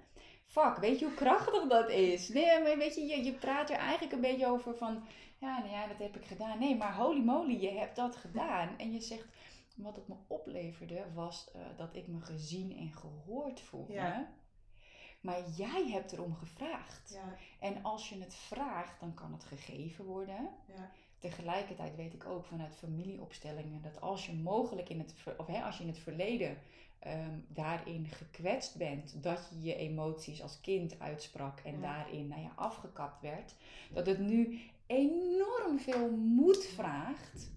Fuck, 0.50 0.78
weet 0.78 1.00
je 1.00 1.06
hoe 1.06 1.14
krachtig 1.14 1.68
dat 1.68 1.90
is? 1.90 2.30
Nee, 2.30 2.62
maar 2.64 2.78
weet 2.78 2.96
je, 2.96 3.06
je, 3.06 3.24
je 3.24 3.34
praat 3.34 3.70
er 3.70 3.78
eigenlijk 3.78 4.14
een 4.14 4.22
beetje 4.22 4.48
over 4.48 4.78
van, 4.78 5.04
ja, 5.38 5.60
nou 5.60 5.72
ja, 5.72 5.88
dat 5.88 5.98
heb 5.98 6.16
ik 6.16 6.26
gedaan. 6.26 6.60
Nee, 6.60 6.76
maar 6.76 6.96
holy 6.96 7.24
moly, 7.24 7.62
je 7.62 7.72
hebt 7.72 7.96
dat 7.96 8.16
gedaan. 8.16 8.78
En 8.78 8.94
je 8.94 9.02
zegt, 9.02 9.28
wat 9.76 9.96
het 9.96 10.08
me 10.08 10.16
opleverde 10.28 11.06
was 11.14 11.52
dat 11.78 11.96
ik 11.96 12.08
me 12.08 12.22
gezien 12.22 12.78
en 12.78 12.92
gehoord 12.92 13.62
voelde. 13.62 13.94
Ja. 13.94 14.32
Maar 15.22 15.50
jij 15.50 15.88
hebt 15.88 16.12
erom 16.12 16.36
gevraagd. 16.36 17.12
Ja. 17.14 17.36
En 17.60 17.84
als 17.84 18.10
je 18.10 18.20
het 18.20 18.36
vraagt, 18.36 19.00
dan 19.00 19.14
kan 19.14 19.34
het 19.34 19.44
gegeven 19.44 20.06
worden. 20.06 20.50
Ja. 20.76 20.92
Tegelijkertijd 21.20 21.96
weet 21.96 22.14
ik 22.14 22.26
ook 22.26 22.46
vanuit 22.46 22.76
familieopstellingen 22.76 23.82
dat 23.82 24.02
als 24.02 24.26
je 24.26 24.34
mogelijk 24.34 24.90
in 24.90 25.00
het, 25.00 25.14
of 25.38 25.48
hè, 25.48 25.64
als 25.64 25.78
je 25.78 25.84
in 25.84 25.90
het 25.90 26.00
verleden 26.00 26.58
um, 27.08 27.46
daarin 27.48 28.06
gekwetst 28.06 28.76
bent, 28.76 29.24
dat 29.24 29.50
je 29.52 29.62
je 29.62 29.76
emoties 29.76 30.42
als 30.42 30.62
kind 30.62 31.00
uitsprak 31.00 31.60
en 31.60 31.82
daarin 31.82 32.28
nou 32.28 32.42
ja, 32.42 32.52
afgekapt 32.56 33.22
werd, 33.22 33.56
dat 33.94 34.06
het 34.06 34.20
nu 34.20 34.60
enorm 34.88 35.80
veel 35.80 36.12
moed 36.12 36.66
vraagt 36.66 37.52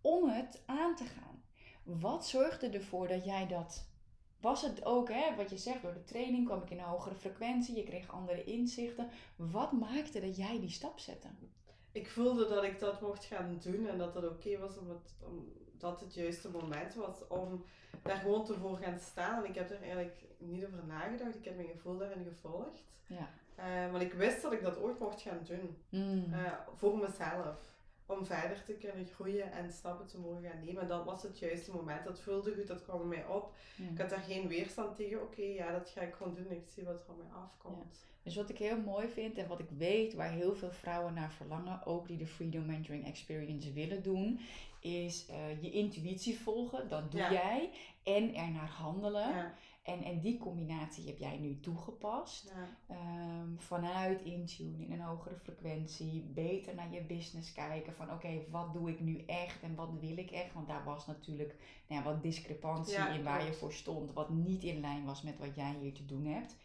om 0.00 0.28
het 0.28 0.62
aan 0.66 0.96
te 0.96 1.04
gaan. 1.04 1.42
Wat 1.82 2.26
zorgde 2.26 2.68
ervoor 2.68 3.08
dat 3.08 3.24
jij 3.24 3.46
dat 3.46 3.88
was 4.40 4.62
het 4.62 4.84
ook, 4.84 5.08
hè, 5.08 5.36
wat 5.36 5.50
je 5.50 5.58
zegt, 5.58 5.82
door 5.82 5.92
de 5.92 6.04
training 6.04 6.46
kwam 6.46 6.62
ik 6.62 6.70
in 6.70 6.78
een 6.78 6.84
hogere 6.84 7.14
frequentie, 7.14 7.76
je 7.76 7.82
kreeg 7.82 8.12
andere 8.12 8.44
inzichten. 8.44 9.08
Wat 9.36 9.72
maakte 9.72 10.20
dat 10.20 10.36
jij 10.36 10.60
die 10.60 10.70
stap 10.70 10.98
zette? 10.98 11.28
Ik 11.92 12.10
voelde 12.10 12.48
dat 12.48 12.64
ik 12.64 12.78
dat 12.78 13.00
mocht 13.00 13.24
gaan 13.24 13.58
doen 13.62 13.86
en 13.86 13.98
dat 13.98 14.14
het 14.14 14.24
oké 14.24 14.58
was 14.58 14.78
om 14.78 14.88
het, 14.88 15.14
omdat 15.72 16.00
het 16.00 16.14
juiste 16.14 16.50
moment 16.50 16.94
was 16.94 17.26
om 17.28 17.64
daar 18.02 18.16
gewoon 18.16 18.44
te 18.44 18.54
voor 18.54 18.76
gaan 18.76 18.98
staan. 18.98 19.44
En 19.44 19.48
ik 19.48 19.54
heb 19.54 19.70
er 19.70 19.80
eigenlijk 19.80 20.22
niet 20.38 20.64
over 20.64 20.84
nagedacht, 20.86 21.34
ik 21.34 21.44
heb 21.44 21.56
mijn 21.56 21.68
gevoel 21.68 21.98
daarin 21.98 22.24
gevolgd. 22.24 22.84
Ja. 23.06 23.28
Uh, 23.58 23.90
want 23.90 24.02
ik 24.02 24.12
wist 24.12 24.42
dat 24.42 24.52
ik 24.52 24.62
dat 24.62 24.78
ooit 24.78 24.98
mocht 24.98 25.20
gaan 25.20 25.40
doen. 25.46 25.76
Mm. 25.88 26.26
Uh, 26.32 26.52
voor 26.76 26.98
mezelf 26.98 27.76
om 28.06 28.26
verder 28.26 28.62
te 28.64 28.72
kunnen 28.72 29.06
groeien 29.06 29.52
en 29.52 29.72
stappen 29.72 30.06
te 30.06 30.18
mogen 30.18 30.42
gaan 30.42 30.64
nemen. 30.64 30.82
En 30.82 30.88
dat 30.88 31.04
was 31.04 31.22
het 31.22 31.38
juiste 31.38 31.72
moment. 31.72 32.04
Dat 32.04 32.20
voelde 32.20 32.54
goed, 32.54 32.66
dat 32.66 32.82
kwam 32.82 33.08
mij 33.08 33.26
op. 33.26 33.54
Ik 33.92 33.98
had 33.98 34.10
daar 34.10 34.22
geen 34.22 34.48
weerstand 34.48 34.96
tegen. 34.96 35.22
Oké, 35.22 35.42
ja, 35.42 35.72
dat 35.72 35.88
ga 35.88 36.00
ik 36.00 36.14
gewoon 36.14 36.34
doen. 36.34 36.50
Ik 36.50 36.68
zie 36.74 36.84
wat 36.84 36.94
er 36.94 37.06
op 37.08 37.16
mij 37.16 37.40
afkomt. 37.42 38.06
Dus 38.22 38.36
wat 38.36 38.50
ik 38.50 38.58
heel 38.58 38.80
mooi 38.80 39.08
vind 39.08 39.38
en 39.38 39.48
wat 39.48 39.58
ik 39.58 39.70
weet, 39.78 40.14
waar 40.14 40.30
heel 40.30 40.54
veel 40.54 40.70
vrouwen 40.70 41.14
naar 41.14 41.32
verlangen, 41.32 41.86
ook 41.86 42.08
die 42.08 42.16
de 42.16 42.26
Freedom 42.26 42.66
Mentoring 42.66 43.06
Experience 43.06 43.72
willen 43.72 44.02
doen, 44.02 44.40
is 44.80 45.28
uh, 45.30 45.62
je 45.62 45.70
intuïtie 45.70 46.38
volgen. 46.38 46.88
Dat 46.88 47.10
doe 47.10 47.20
jij. 47.20 47.70
En 48.02 48.34
er 48.34 48.50
naar 48.50 48.68
handelen. 48.68 49.54
En, 49.88 50.02
en 50.02 50.20
die 50.20 50.38
combinatie 50.38 51.06
heb 51.06 51.18
jij 51.18 51.38
nu 51.38 51.60
toegepast. 51.60 52.52
Ehm, 52.88 53.56
vanuit 53.56 54.22
Intune 54.22 54.84
in 54.84 54.92
een 54.92 55.00
hogere 55.00 55.36
frequentie. 55.36 56.22
Beter 56.34 56.74
naar 56.74 56.92
je 56.92 57.02
business 57.02 57.52
kijken. 57.52 57.94
Van 57.94 58.12
oké, 58.12 58.44
wat 58.50 58.72
doe 58.72 58.90
ik 58.90 59.00
nu 59.00 59.22
echt 59.26 59.62
en 59.62 59.74
wat 59.74 59.90
wil 60.00 60.16
ik 60.16 60.30
echt? 60.30 60.52
Want 60.52 60.68
daar 60.68 60.84
was 60.84 61.06
natuurlijk 61.06 61.54
nou 61.86 62.02
ja, 62.02 62.10
wat 62.10 62.22
discrepantie 62.22 63.08
in 63.14 63.22
waar 63.22 63.44
je 63.44 63.52
voor 63.52 63.72
stond. 63.72 64.12
Wat 64.12 64.30
niet 64.30 64.62
in 64.62 64.80
lijn 64.80 65.04
was 65.04 65.22
met 65.22 65.38
wat 65.38 65.54
jij 65.54 65.76
hier 65.80 65.92
te 65.92 66.06
doen 66.06 66.26
hebt. 66.26 66.56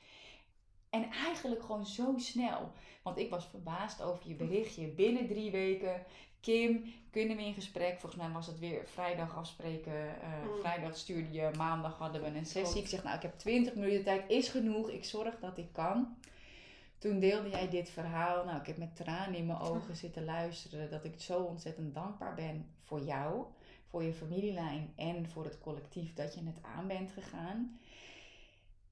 En 0.90 1.12
eigenlijk 1.12 1.62
gewoon 1.62 1.86
zo 1.86 2.14
snel. 2.18 2.72
Want 3.04 3.18
ik 3.18 3.30
was 3.30 3.46
verbaasd 3.46 4.02
over 4.02 4.28
je 4.28 4.36
berichtje. 4.36 4.88
Binnen 4.88 5.28
drie 5.28 5.52
weken 5.52 6.06
Kim, 6.44 6.94
kunnen 7.12 7.38
we 7.38 7.44
in 7.44 7.54
gesprek? 7.54 8.00
Volgens 8.00 8.22
mij 8.22 8.32
was 8.32 8.48
het 8.48 8.60
weer 8.60 8.84
vrijdag 8.86 9.36
afspreken. 9.38 9.94
Uh, 9.94 10.60
Vrijdag 10.60 10.98
stuurde 10.98 11.32
je, 11.32 11.52
maandag 11.58 11.98
hadden 11.98 12.22
we 12.22 12.28
een 12.28 12.46
sessie. 12.46 12.82
Ik 12.82 12.88
zeg, 12.88 13.04
nou, 13.04 13.16
ik 13.16 13.22
heb 13.22 13.38
20 13.38 13.76
minuten 13.76 14.04
tijd, 14.04 14.30
is 14.30 14.48
genoeg. 14.48 14.90
Ik 14.90 15.06
zorg 15.06 15.40
dat 15.40 15.58
ik 15.58 15.68
kan. 15.72 16.18
Toen 16.98 17.20
deelde 17.20 17.50
jij 17.50 17.70
dit 17.70 17.90
verhaal. 17.90 18.46
Nou, 18.46 18.60
ik 18.60 18.66
heb 18.66 18.78
met 18.78 18.96
tranen 18.96 19.36
in 19.36 19.46
mijn 19.46 19.60
ogen 19.60 19.96
zitten 19.96 20.26
luisteren. 20.26 20.90
Dat 20.90 21.04
ik 21.04 21.22
zo 21.22 21.40
ontzettend 21.40 21.94
dankbaar 21.94 22.36
ben 22.36 22.66
voor 22.82 23.02
jou, 23.02 23.46
voor 23.88 24.04
je 24.04 24.14
familielijn 24.14 24.94
en 24.96 25.30
voor 25.30 25.44
het 25.44 25.60
collectief 25.60 26.14
dat 26.14 26.34
je 26.34 26.42
het 26.46 26.64
aan 26.76 26.88
bent 26.88 27.12
gegaan. 27.12 27.80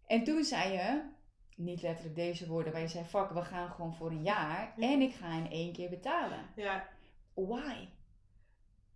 En 0.07 0.23
toen 0.23 0.43
zei 0.43 0.73
je, 0.73 1.01
niet 1.55 1.81
letterlijk 1.81 2.15
deze 2.15 2.47
woorden, 2.47 2.73
maar 2.73 2.81
je 2.81 2.87
zei: 2.87 3.05
Fuck, 3.05 3.29
we 3.29 3.41
gaan 3.41 3.69
gewoon 3.69 3.95
voor 3.95 4.09
een 4.09 4.23
jaar 4.23 4.73
en 4.77 5.01
ik 5.01 5.13
ga 5.13 5.37
in 5.37 5.51
één 5.51 5.73
keer 5.73 5.89
betalen. 5.89 6.45
Ja 6.55 6.87
why? 7.33 7.87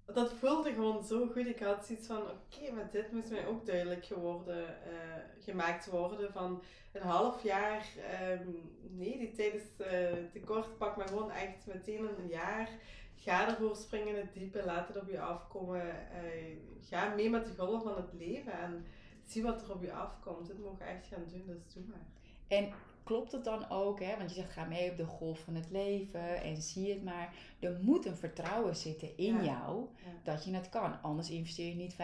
Dat 0.05 0.33
voelde 0.33 0.73
gewoon 0.73 1.03
zo 1.03 1.27
goed. 1.27 1.47
Ik 1.47 1.59
had 1.59 1.85
zoiets 1.85 2.07
van, 2.07 2.21
oké, 2.21 2.71
maar 2.73 2.89
dit 2.91 3.11
moest 3.11 3.31
mij 3.31 3.47
ook 3.47 3.65
duidelijk 3.65 4.05
geworden, 4.05 4.63
uh, 4.63 5.43
gemaakt 5.43 5.85
worden. 5.85 6.31
Van 6.31 6.63
een 6.91 7.01
half 7.01 7.43
jaar, 7.43 7.85
um, 8.31 8.71
nee, 8.89 9.17
die 9.17 9.31
tijd 9.31 9.53
is 9.53 9.63
uh, 9.77 9.87
te 10.31 10.39
kort. 10.45 10.77
Pak 10.77 10.97
maar 10.97 11.07
gewoon 11.07 11.31
echt 11.31 11.65
meteen 11.65 12.19
een 12.19 12.27
jaar. 12.27 12.69
Ga 13.15 13.49
ervoor 13.49 13.75
springen 13.75 14.07
in 14.07 14.15
het 14.15 14.33
diepe, 14.33 14.65
laat 14.65 14.87
het 14.87 14.97
op 14.97 15.09
je 15.09 15.21
afkomen. 15.21 15.85
Uh, 15.85 16.57
ga 16.81 17.13
mee 17.15 17.29
met 17.29 17.45
de 17.45 17.53
golven 17.57 17.81
van 17.81 17.95
het 17.95 18.13
leven 18.13 18.53
en 18.53 18.85
zie 19.25 19.43
wat 19.43 19.61
er 19.61 19.73
op 19.73 19.83
je 19.83 19.93
afkomt. 19.93 20.47
Dit 20.47 20.59
mogen 20.59 20.87
echt 20.87 21.07
gaan 21.07 21.25
doen, 21.27 21.43
dus 21.45 21.73
doe 21.73 21.83
maar. 21.87 22.05
En 22.47 22.73
klopt 23.05 23.31
het 23.31 23.43
dan 23.43 23.69
ook? 23.69 23.99
Hè? 23.99 24.17
Want 24.17 24.29
je 24.29 24.35
zegt, 24.35 24.53
ga 24.53 24.65
mee 24.65 24.91
op 24.91 24.97
de 24.97 25.05
golf 25.05 25.39
van 25.39 25.55
het 25.55 25.71
leven 25.71 26.41
en 26.41 26.61
zie 26.61 26.89
het 26.89 27.03
maar. 27.03 27.33
Er 27.59 27.79
moet 27.81 28.05
een 28.05 28.17
vertrouwen 28.17 28.75
zitten 28.75 29.17
in 29.17 29.43
jou 29.43 29.87
dat 30.23 30.45
je 30.45 30.53
het 30.53 30.69
kan. 30.69 31.01
Anders 31.01 31.29
investeer 31.29 31.67
je 31.67 31.75
niet 31.75 31.95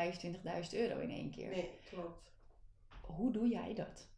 25.000 0.73 0.79
euro 0.79 0.99
in 0.99 1.09
één 1.09 1.31
keer. 1.31 1.49
Nee, 1.49 1.69
klopt. 1.89 2.31
Hoe 3.01 3.31
doe 3.31 3.47
jij 3.47 3.73
dat? 3.73 4.09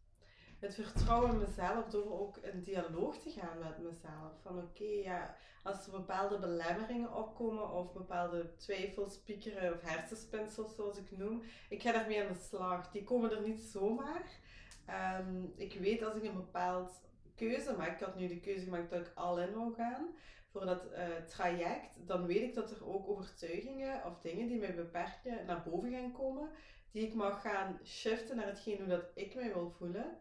het 0.63 0.76
vertrouwen 0.76 1.32
in 1.32 1.38
mezelf 1.38 1.86
door 1.86 2.19
ook 2.19 2.38
in 2.38 2.63
dialoog 2.63 3.17
te 3.17 3.30
gaan 3.30 3.60
met 3.60 3.78
mezelf. 3.78 4.32
Van 4.41 4.58
oké, 4.58 4.84
ja, 4.84 5.36
als 5.63 5.86
er 5.86 5.91
bepaalde 5.91 6.39
belemmeringen 6.39 7.15
opkomen 7.15 7.72
of 7.72 7.93
bepaalde 7.93 8.56
twijfels, 8.56 9.17
piekeren 9.17 9.74
of 9.74 9.82
hersenspinsels 9.82 10.76
zoals 10.76 10.98
ik 10.98 11.17
noem, 11.17 11.43
ik 11.69 11.82
ga 11.82 11.91
daarmee 11.91 12.22
aan 12.22 12.34
de 12.34 12.39
slag. 12.39 12.91
Die 12.91 13.04
komen 13.04 13.32
er 13.32 13.41
niet 13.41 13.62
zomaar. 13.62 14.41
Ehm, 14.86 15.43
ik 15.56 15.74
weet 15.80 16.04
als 16.04 16.15
ik 16.15 16.24
een 16.24 16.36
bepaald 16.36 17.02
keuze 17.36 17.76
maak, 17.78 17.91
ik 18.00 18.06
had 18.06 18.15
nu 18.15 18.28
de 18.28 18.39
keuze 18.39 18.63
gemaakt 18.63 18.89
dat 18.89 19.00
ik 19.00 19.12
al 19.15 19.39
in 19.39 19.54
wou 19.54 19.74
gaan 19.74 20.15
voor 20.54 20.65
dat 20.65 20.91
eh, 20.91 21.08
traject, 21.28 22.08
dan 22.08 22.26
weet 22.26 22.41
ik 22.41 22.54
dat 22.54 22.72
er 22.72 22.88
ook 22.88 23.08
overtuigingen 23.08 24.06
of 24.06 24.19
dingen 24.19 24.48
die 24.48 24.60
mij 24.60 24.76
beperken 24.76 25.46
naar 25.46 25.63
boven 25.63 25.91
gaan 25.91 26.12
komen, 26.12 26.50
die 26.91 27.08
ik 27.08 27.13
mag 27.13 27.41
gaan 27.41 27.80
shiften 27.84 28.36
naar 28.36 28.46
hetgeen 28.46 28.78
hoe 28.78 28.88
dat 28.88 29.06
ik 29.15 29.36
mij 29.36 29.54
wil 29.54 29.69
voelen, 29.69 30.17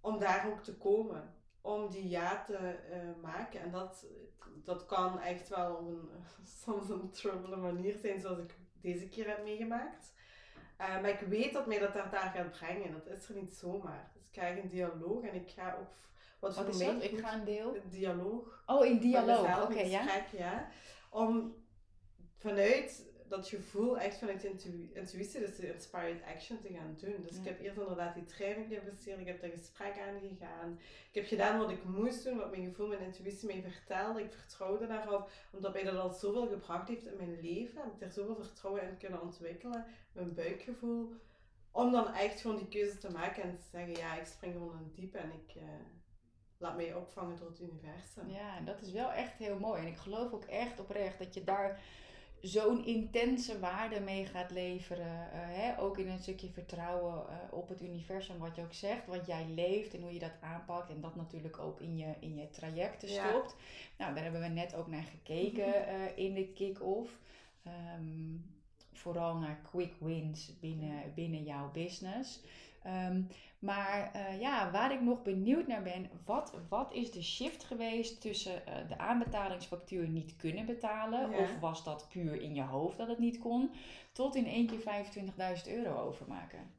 om 0.00 0.18
daar 0.18 0.50
ook 0.50 0.62
te 0.62 0.76
komen. 0.76 1.34
Om 1.60 1.90
die 1.90 2.08
ja 2.08 2.44
te 2.44 2.56
eh, 2.56 2.98
maken. 3.22 3.60
En 3.60 3.70
dat, 3.70 4.06
dat 4.64 4.86
kan 4.86 5.20
echt 5.20 5.48
wel 5.48 5.74
op 5.74 5.88
een, 5.88 6.10
soms 6.64 6.88
een 6.88 7.10
trouble 7.10 7.56
manier 7.56 7.96
zijn, 7.96 8.20
zoals 8.20 8.38
ik 8.38 8.54
deze 8.80 9.08
keer 9.08 9.28
heb 9.28 9.44
meegemaakt. 9.44 10.11
Uh, 10.82 11.00
maar 11.00 11.10
ik 11.10 11.20
weet 11.20 11.52
dat 11.52 11.66
mij 11.66 11.78
dat 11.78 11.94
daar, 11.94 12.10
daar 12.10 12.32
gaat 12.34 12.50
brengen. 12.50 12.92
Dat 12.92 13.18
is 13.18 13.28
er 13.28 13.34
niet 13.34 13.54
zomaar. 13.54 14.10
Dus 14.12 14.22
ik 14.22 14.32
krijg 14.32 14.62
een 14.62 14.68
dialoog 14.68 15.24
en 15.24 15.34
ik 15.34 15.50
ga 15.50 15.76
ook 15.80 15.90
wat, 16.42 16.56
Wat 16.56 16.68
is 16.68 16.78
dat? 16.78 17.02
Ik 17.02 17.18
ga 17.18 17.34
een 17.34 17.44
deel? 17.44 17.74
Een 17.74 17.90
dialoog. 17.90 18.62
Oh, 18.66 18.86
in 18.86 18.98
dialoog. 18.98 19.62
Oké, 19.62 19.80
ja. 19.80 20.24
ja. 20.36 20.68
Om 21.10 21.54
vanuit 22.38 23.11
dat 23.32 23.48
gevoel, 23.48 23.98
echt 23.98 24.18
vanuit 24.18 24.44
intuïtie, 24.44 25.40
dus 25.40 25.56
de 25.56 25.72
inspired 25.72 26.22
action 26.34 26.60
te 26.60 26.72
gaan 26.72 26.96
doen. 27.00 27.22
Dus 27.22 27.36
ik 27.36 27.44
heb 27.44 27.60
eerst 27.60 27.78
inderdaad 27.78 28.14
die 28.14 28.24
training 28.24 28.68
geïnvesteerd, 28.68 29.20
ik 29.20 29.26
heb 29.26 29.40
daar 29.40 29.50
gesprek 29.50 29.98
aan 29.98 30.20
gegaan. 30.20 30.78
Ik 31.08 31.14
heb 31.14 31.26
gedaan 31.26 31.58
wat 31.58 31.70
ik 31.70 31.84
moest 31.84 32.24
doen, 32.24 32.36
wat 32.36 32.50
mijn 32.50 32.64
gevoel, 32.64 32.86
mijn 32.86 33.00
intuïtie 33.00 33.46
mij 33.46 33.62
vertelde. 33.62 34.22
Ik 34.22 34.32
vertrouwde 34.32 34.86
daarop, 34.86 35.30
omdat 35.52 35.72
mij 35.72 35.82
dat 35.82 35.98
al 35.98 36.10
zoveel 36.10 36.48
gebracht 36.48 36.88
heeft 36.88 37.06
in 37.06 37.16
mijn 37.16 37.40
leven. 37.40 37.82
Heb 37.82 37.92
ik 37.92 38.00
daar 38.00 38.10
zoveel 38.10 38.36
vertrouwen 38.36 38.82
in 38.82 38.96
kunnen 38.96 39.22
ontwikkelen. 39.22 39.84
Mijn 40.12 40.34
buikgevoel. 40.34 41.12
Om 41.70 41.92
dan 41.92 42.14
echt 42.14 42.40
gewoon 42.40 42.56
die 42.56 42.68
keuze 42.68 42.98
te 42.98 43.12
maken 43.12 43.42
en 43.42 43.56
te 43.56 43.64
zeggen, 43.70 43.96
ja, 43.96 44.18
ik 44.18 44.26
spring 44.26 44.52
gewoon 44.52 44.78
in 44.78 44.90
diep 44.94 45.14
en 45.14 45.32
ik... 45.32 45.54
Uh, 45.54 45.62
laat 46.58 46.76
mij 46.76 46.94
opvangen 46.94 47.36
door 47.36 47.48
het 47.48 47.60
universum. 47.60 48.28
Ja, 48.28 48.60
dat 48.60 48.80
is 48.80 48.92
wel 48.92 49.12
echt 49.12 49.38
heel 49.38 49.58
mooi. 49.58 49.80
En 49.80 49.86
ik 49.86 49.96
geloof 49.96 50.32
ook 50.32 50.44
echt 50.44 50.80
oprecht 50.80 51.18
dat 51.18 51.34
je 51.34 51.44
daar 51.44 51.80
zo'n 52.42 52.84
intense 52.84 53.58
waarde 53.58 54.00
mee 54.00 54.26
gaat 54.26 54.50
leveren. 54.50 55.06
Uh, 55.06 55.30
hè? 55.32 55.78
Ook 55.80 55.98
in 55.98 56.08
een 56.08 56.18
stukje 56.18 56.48
vertrouwen 56.48 57.14
uh, 57.14 57.34
op 57.50 57.68
het 57.68 57.82
universum, 57.82 58.38
wat 58.38 58.56
je 58.56 58.62
ook 58.62 58.74
zegt, 58.74 59.06
wat 59.06 59.26
jij 59.26 59.46
leeft 59.54 59.94
en 59.94 60.02
hoe 60.02 60.12
je 60.12 60.18
dat 60.18 60.36
aanpakt. 60.40 60.90
En 60.90 61.00
dat 61.00 61.16
natuurlijk 61.16 61.58
ook 61.58 61.80
in 61.80 61.96
je, 61.96 62.14
in 62.20 62.36
je 62.36 62.50
trajecten 62.50 63.08
stopt. 63.08 63.56
Nou, 63.98 64.14
daar 64.14 64.22
hebben 64.22 64.40
we 64.40 64.48
net 64.48 64.74
ook 64.74 64.86
naar 64.86 65.02
gekeken 65.02 65.74
uh, 65.74 66.16
in 66.26 66.34
de 66.34 66.46
kick-off. 66.46 67.18
Um, 67.66 68.44
vooral 68.92 69.36
naar 69.36 69.60
quick 69.70 69.92
wins 69.98 70.58
binnen, 70.60 71.12
binnen 71.14 71.42
jouw 71.42 71.70
business. 71.70 72.40
Um, 72.86 73.28
maar 73.58 74.10
uh, 74.16 74.40
ja, 74.40 74.70
waar 74.70 74.92
ik 74.92 75.00
nog 75.00 75.22
benieuwd 75.22 75.66
naar 75.66 75.82
ben, 75.82 76.10
wat, 76.24 76.54
wat 76.68 76.92
is 76.92 77.12
de 77.12 77.22
shift 77.22 77.64
geweest 77.64 78.20
tussen 78.20 78.62
uh, 78.68 78.88
de 78.88 78.98
aanbetalingsfactuur 78.98 80.08
niet 80.08 80.36
kunnen 80.36 80.66
betalen, 80.66 81.34
of 81.34 81.58
was 81.60 81.84
dat 81.84 82.08
puur 82.08 82.40
in 82.40 82.54
je 82.54 82.62
hoofd 82.62 82.98
dat 82.98 83.08
het 83.08 83.18
niet 83.18 83.38
kon, 83.38 83.70
tot 84.12 84.34
in 84.34 84.46
één 84.46 84.66
keer 84.66 85.04
25.000 85.66 85.72
euro 85.72 86.00
overmaken? 86.00 86.70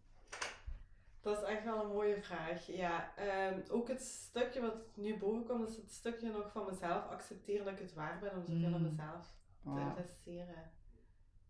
Dat 1.21 1.37
is 1.37 1.43
echt 1.43 1.63
wel 1.63 1.83
een 1.83 1.91
mooie 1.91 2.21
vraag. 2.21 2.67
Ja, 2.67 3.13
um, 3.51 3.63
ook 3.69 3.87
het 3.87 4.01
stukje 4.01 4.61
wat 4.61 4.75
nu 4.93 5.17
boven 5.17 5.45
komt, 5.45 5.69
is 5.69 5.75
het 5.75 5.91
stukje 5.91 6.31
nog 6.31 6.51
van 6.51 6.65
mezelf 6.65 7.09
accepteren 7.09 7.65
dat 7.65 7.73
ik 7.73 7.79
het 7.79 7.93
waar 7.93 8.19
ben 8.19 8.35
om 8.35 8.45
zoveel 8.45 8.67
mm. 8.67 8.73
aan 8.73 8.81
mezelf 8.81 9.33
te 9.63 9.79
investeren. 9.79 10.71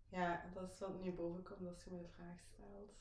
Ja, 0.10 0.42
dat 0.54 0.72
is 0.72 0.80
wat 0.80 1.02
nu 1.02 1.12
boven 1.12 1.44
komt 1.44 1.68
als 1.68 1.84
je 1.84 1.92
me 1.92 2.02
de 2.02 2.08
vraag 2.08 2.39
stelt. 2.54 2.94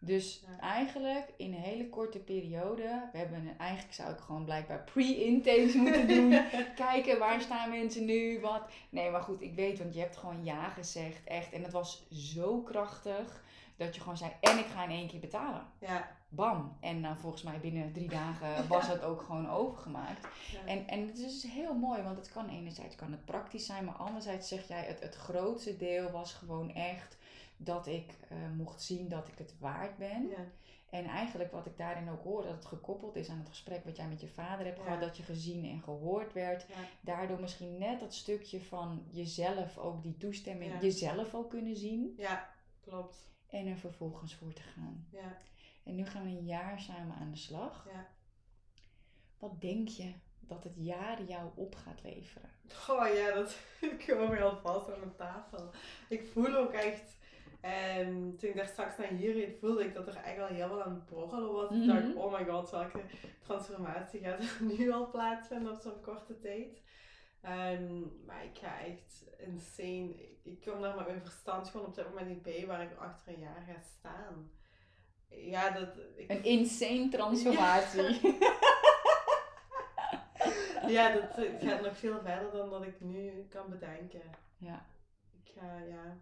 Dus 0.00 0.44
eigenlijk 0.60 1.32
in 1.36 1.52
een 1.54 1.60
hele 1.60 1.88
korte 1.88 2.18
periode, 2.18 3.08
we 3.12 3.18
hebben 3.18 3.38
een, 3.38 3.58
eigenlijk 3.58 3.94
zou 3.94 4.12
ik 4.12 4.18
gewoon 4.18 4.44
blijkbaar 4.44 4.84
pre-intakes 4.84 5.74
moeten 5.84 6.08
doen. 6.08 6.40
Kijken 6.74 7.18
waar 7.18 7.40
staan 7.40 7.70
mensen 7.70 8.04
nu, 8.04 8.40
wat. 8.40 8.62
Nee, 8.90 9.10
maar 9.10 9.22
goed, 9.22 9.42
ik 9.42 9.54
weet, 9.54 9.78
want 9.78 9.94
je 9.94 10.00
hebt 10.00 10.16
gewoon 10.16 10.44
ja 10.44 10.68
gezegd, 10.68 11.24
echt. 11.24 11.52
En 11.52 11.62
het 11.62 11.72
was 11.72 12.06
zo 12.10 12.60
krachtig 12.60 13.42
dat 13.76 13.94
je 13.94 14.00
gewoon 14.00 14.16
zei, 14.16 14.30
en 14.40 14.58
ik 14.58 14.66
ga 14.66 14.84
in 14.84 14.90
één 14.90 15.08
keer 15.08 15.20
betalen. 15.20 15.66
Ja. 15.78 16.16
Bam. 16.28 16.76
En 16.80 16.98
uh, 16.98 17.10
volgens 17.16 17.42
mij 17.42 17.60
binnen 17.60 17.92
drie 17.92 18.08
dagen 18.08 18.48
was 18.68 18.88
het 18.88 19.02
ook 19.02 19.22
gewoon 19.22 19.50
overgemaakt. 19.50 20.28
En, 20.66 20.88
en 20.88 21.06
het 21.06 21.18
is 21.18 21.40
dus 21.40 21.52
heel 21.52 21.74
mooi, 21.74 22.02
want 22.02 22.16
het 22.16 22.32
kan 22.32 22.48
enerzijds 22.48 22.94
kan 22.96 23.10
het 23.10 23.24
praktisch 23.24 23.66
zijn, 23.66 23.84
maar 23.84 23.94
anderzijds 23.94 24.48
zeg 24.48 24.68
jij, 24.68 24.84
het, 24.84 25.00
het 25.00 25.14
grootste 25.14 25.76
deel 25.76 26.10
was 26.10 26.32
gewoon 26.32 26.74
echt 26.74 27.17
dat 27.58 27.86
ik 27.86 28.14
uh, 28.32 28.38
mocht 28.56 28.82
zien 28.82 29.08
dat 29.08 29.28
ik 29.28 29.38
het 29.38 29.54
waard 29.58 29.96
ben. 29.96 30.28
Ja. 30.28 30.46
En 30.90 31.04
eigenlijk 31.04 31.52
wat 31.52 31.66
ik 31.66 31.76
daarin 31.76 32.10
ook 32.10 32.22
hoor, 32.22 32.42
dat 32.42 32.52
het 32.52 32.64
gekoppeld 32.64 33.16
is 33.16 33.28
aan 33.28 33.38
het 33.38 33.48
gesprek 33.48 33.84
wat 33.84 33.96
jij 33.96 34.08
met 34.08 34.20
je 34.20 34.28
vader 34.28 34.66
hebt 34.66 34.80
gehad, 34.80 35.00
dat 35.00 35.16
je 35.16 35.22
gezien 35.22 35.64
en 35.64 35.82
gehoord 35.82 36.32
werd. 36.32 36.66
Daardoor 37.00 37.40
misschien 37.40 37.78
net 37.78 38.00
dat 38.00 38.14
stukje 38.14 38.60
van 38.60 39.06
jezelf 39.10 39.78
ook 39.78 40.02
die 40.02 40.16
toestemming, 40.16 40.80
jezelf 40.80 41.34
ook 41.34 41.50
kunnen 41.50 41.76
zien. 41.76 42.14
Ja, 42.16 42.48
klopt. 42.80 43.30
En 43.48 43.66
er 43.66 43.76
vervolgens 43.76 44.34
voor 44.34 44.52
te 44.52 44.62
gaan. 44.62 45.06
Ja. 45.10 45.38
En 45.84 45.94
nu 45.94 46.06
gaan 46.06 46.22
we 46.22 46.28
een 46.28 46.46
jaar 46.46 46.80
samen 46.80 47.16
aan 47.16 47.30
de 47.30 47.36
slag. 47.36 47.86
Ja. 47.92 48.06
Wat 49.38 49.60
denk 49.60 49.88
je 49.88 50.12
dat 50.40 50.64
het 50.64 50.74
jaar 50.76 51.22
jou 51.22 51.50
op 51.54 51.74
gaat 51.74 52.02
leveren? 52.02 52.50
Oh 52.88 53.14
ja, 53.14 53.34
dat 53.34 53.56
weer 54.30 54.42
al 54.42 54.56
vast 54.56 54.92
aan 54.92 54.98
mijn 54.98 55.16
tafel. 55.16 55.70
Ik 56.08 56.26
voel 56.32 56.56
ook 56.56 56.72
echt 56.72 57.17
en 57.60 58.36
toen 58.36 58.50
ik 58.50 58.56
daar 58.56 58.66
straks 58.66 58.96
naar 58.96 59.08
hier 59.08 59.32
reed, 59.32 59.58
voelde 59.58 59.84
ik 59.84 59.94
dat 59.94 60.06
er 60.06 60.16
echt 60.16 60.36
wel 60.36 60.46
heel 60.46 60.68
veel 60.68 60.82
aan 60.82 60.94
het 60.94 61.06
borrelen 61.06 61.52
was. 61.52 61.70
Mm 61.70 61.86
dacht 61.86 62.04
ik, 62.04 62.16
oh 62.16 62.32
my 62.32 62.44
god, 62.44 62.70
welke 62.70 63.00
transformatie 63.42 64.20
gaat 64.20 64.40
er 64.40 64.56
nu 64.76 64.92
al 64.92 65.10
plaatsvinden 65.10 65.72
op 65.72 65.80
zo'n 65.80 66.00
korte 66.00 66.38
tijd. 66.38 66.82
Um, 67.42 68.22
maar 68.26 68.44
ik 68.44 68.58
ga 68.58 68.80
echt 68.80 69.24
insane. 69.38 70.14
Ik 70.42 70.60
kom 70.64 70.80
daar 70.80 70.96
met 70.96 71.06
mijn 71.06 71.22
verstand 71.22 71.68
gewoon 71.68 71.86
op 71.86 71.94
dit 71.94 72.08
moment 72.08 72.28
niet 72.28 72.42
bij 72.42 72.66
waar 72.66 72.82
ik 72.82 72.98
achter 72.98 73.32
een 73.32 73.40
jaar 73.40 73.64
ga 73.66 73.80
staan. 73.80 74.50
Ja, 75.28 75.70
dat... 75.70 75.88
Ik... 76.16 76.30
Een 76.30 76.44
insane 76.44 77.08
transformatie. 77.08 78.20
ja, 80.86 81.12
dat 81.16 81.46
gaat 81.60 81.82
nog 81.82 81.96
veel 81.96 82.20
verder 82.20 82.50
dan 82.52 82.70
dat 82.70 82.82
ik 82.82 83.00
nu 83.00 83.46
kan 83.48 83.70
bedenken. 83.70 84.22
Ja. 84.58 84.86
Ik 85.44 85.52
ga, 85.54 85.78
ja 85.88 86.16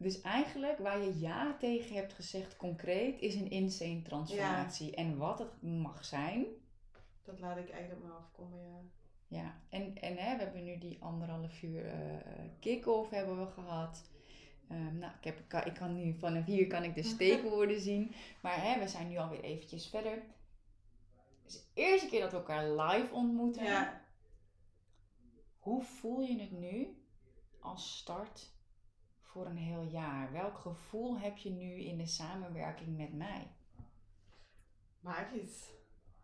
dus 0.00 0.20
eigenlijk 0.20 0.78
waar 0.78 0.98
je 0.98 1.18
ja 1.18 1.56
tegen 1.58 1.96
hebt 1.96 2.12
gezegd 2.12 2.56
concreet 2.56 3.20
is 3.20 3.34
een 3.34 3.50
insane 3.50 4.02
transformatie. 4.02 4.94
En 4.94 5.16
wat 5.16 5.38
het 5.38 5.62
mag 5.62 6.04
zijn. 6.04 6.46
Dat 7.24 7.38
laat 7.38 7.56
ik 7.56 7.70
eigenlijk 7.70 8.02
maar 8.02 8.16
afkomen, 8.16 8.60
ja. 8.60 8.80
Ja, 9.28 9.60
en, 9.68 9.96
en 9.96 10.16
hè, 10.16 10.36
we 10.36 10.42
hebben 10.42 10.64
nu 10.64 10.78
die 10.78 11.02
anderhalf 11.02 11.62
uur 11.62 11.84
uh, 11.84 11.92
kick-off 12.60 13.10
hebben 13.10 13.38
we 13.38 13.46
gehad. 13.46 14.10
Um, 14.70 14.98
nou, 14.98 15.12
ik, 15.20 15.24
heb, 15.24 15.64
ik 15.64 15.74
kan 15.74 15.94
nu 15.94 16.14
vanaf 16.14 16.44
hier 16.44 16.66
kan 16.66 16.82
ik 16.82 16.94
de 16.94 17.02
steekwoorden 17.14 17.80
zien. 17.80 18.12
Maar 18.42 18.62
hè, 18.62 18.78
we 18.78 18.88
zijn 18.88 19.08
nu 19.08 19.16
alweer 19.16 19.42
eventjes 19.42 19.86
verder. 19.86 20.22
Het 21.42 21.54
is 21.54 21.54
de 21.54 21.64
eerste 21.74 22.08
keer 22.08 22.20
dat 22.20 22.30
we 22.30 22.36
elkaar 22.36 22.70
live 22.70 23.14
ontmoeten. 23.14 23.64
Ja. 23.64 24.04
Hoe 25.58 25.82
voel 25.82 26.20
je 26.20 26.40
het 26.40 26.50
nu 26.50 27.02
als 27.60 27.98
start 27.98 28.55
voor 29.36 29.46
een 29.46 29.56
heel 29.56 29.82
jaar? 29.82 30.32
Welk 30.32 30.58
gevoel 30.58 31.18
heb 31.18 31.36
je 31.36 31.50
nu 31.50 31.72
in 31.72 31.98
de 31.98 32.06
samenwerking 32.06 32.96
met 32.96 33.12
mij? 33.12 33.50
Magisch. 35.00 35.70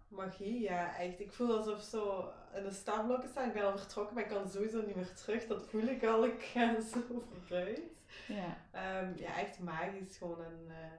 Magie, 0.09 0.61
ja, 0.61 0.99
echt. 0.99 1.21
Ik 1.21 1.33
voel 1.33 1.57
alsof 1.57 1.83
zo 1.83 2.33
in 2.55 2.63
de 2.63 2.71
startblokken 2.71 3.29
staan. 3.29 3.49
Ik 3.49 3.55
ben 3.55 3.65
al 3.65 3.79
vertrokken, 3.79 4.15
maar 4.15 4.25
ik 4.25 4.29
kan 4.29 4.49
sowieso 4.49 4.87
niet 4.87 4.97
meer 4.97 5.15
terug. 5.15 5.47
Dat 5.47 5.67
voel 5.67 5.83
ik 5.83 6.05
al. 6.05 6.25
Ik 6.25 6.43
ga 6.43 6.81
zo 6.93 7.01
vooruit. 7.29 7.81
Ja. 8.29 8.57
Um, 9.01 9.17
ja, 9.17 9.39
echt 9.39 9.59
magisch. 9.59 10.17
Gewoon 10.17 10.41
een... 10.41 10.67
Uh, 10.67 10.99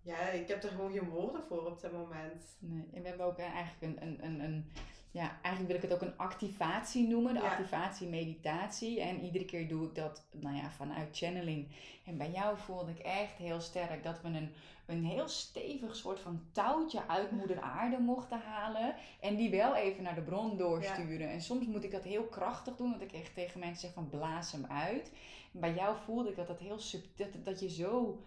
ja, 0.00 0.18
ik 0.18 0.48
heb 0.48 0.62
er 0.62 0.70
gewoon 0.70 0.92
geen 0.92 1.08
woorden 1.08 1.42
voor 1.42 1.66
op 1.66 1.80
dit 1.80 1.92
moment. 1.92 2.56
Nee, 2.58 2.88
en 2.92 3.02
we 3.02 3.08
hebben 3.08 3.26
ook 3.26 3.38
eigenlijk 3.38 3.82
een, 3.82 4.08
een, 4.08 4.24
een, 4.24 4.40
een 4.40 4.72
ja, 5.12 5.38
eigenlijk 5.42 5.66
wil 5.66 5.76
ik 5.76 5.90
het 5.90 5.92
ook 5.92 6.08
een 6.08 6.18
activatie 6.18 7.08
noemen, 7.08 7.34
de 7.34 7.40
activatie 7.40 8.08
meditatie. 8.08 9.00
En 9.00 9.24
iedere 9.24 9.44
keer 9.44 9.68
doe 9.68 9.86
ik 9.86 9.94
dat 9.94 10.24
nou 10.30 10.56
ja, 10.56 10.70
vanuit 10.70 11.16
channeling. 11.16 11.68
En 12.04 12.16
bij 12.16 12.30
jou 12.30 12.58
voelde 12.58 12.90
ik 12.90 12.98
echt 12.98 13.36
heel 13.36 13.60
sterk 13.60 14.02
dat 14.02 14.20
we 14.20 14.28
een, 14.28 14.52
een 14.86 15.04
heel 15.04 15.28
stevig 15.28 15.96
soort 15.96 16.20
van 16.20 16.42
touwtje 16.52 17.08
uit 17.08 17.30
moeder 17.40 17.60
aarde 17.60 17.98
mochten 17.98 18.40
halen. 18.40 18.94
En 19.20 19.36
die 19.36 19.50
wel 19.50 19.74
even 19.74 20.02
naar 20.02 20.14
de 20.14 20.22
bron 20.22 20.56
doorsturen. 20.56 21.30
En 21.30 21.40
soms 21.40 21.66
moet 21.66 21.84
ik 21.84 21.92
dat 21.92 22.04
heel 22.04 22.24
krachtig 22.24 22.76
doen, 22.76 22.90
want 22.90 23.02
ik 23.02 23.12
echt 23.12 23.34
tegen 23.34 23.60
mensen 23.60 23.80
zeg 23.80 23.92
van 23.92 24.08
blaas 24.08 24.52
hem 24.52 24.66
uit. 24.68 25.12
En 25.52 25.60
bij 25.60 25.74
jou 25.74 25.96
voelde 26.04 26.28
ik 26.28 26.36
dat, 26.36 26.46
dat, 26.46 26.60
heel 26.60 26.78
sub, 26.78 27.04
dat, 27.16 27.28
dat 27.44 27.60
je 27.60 27.70
zo 27.70 28.22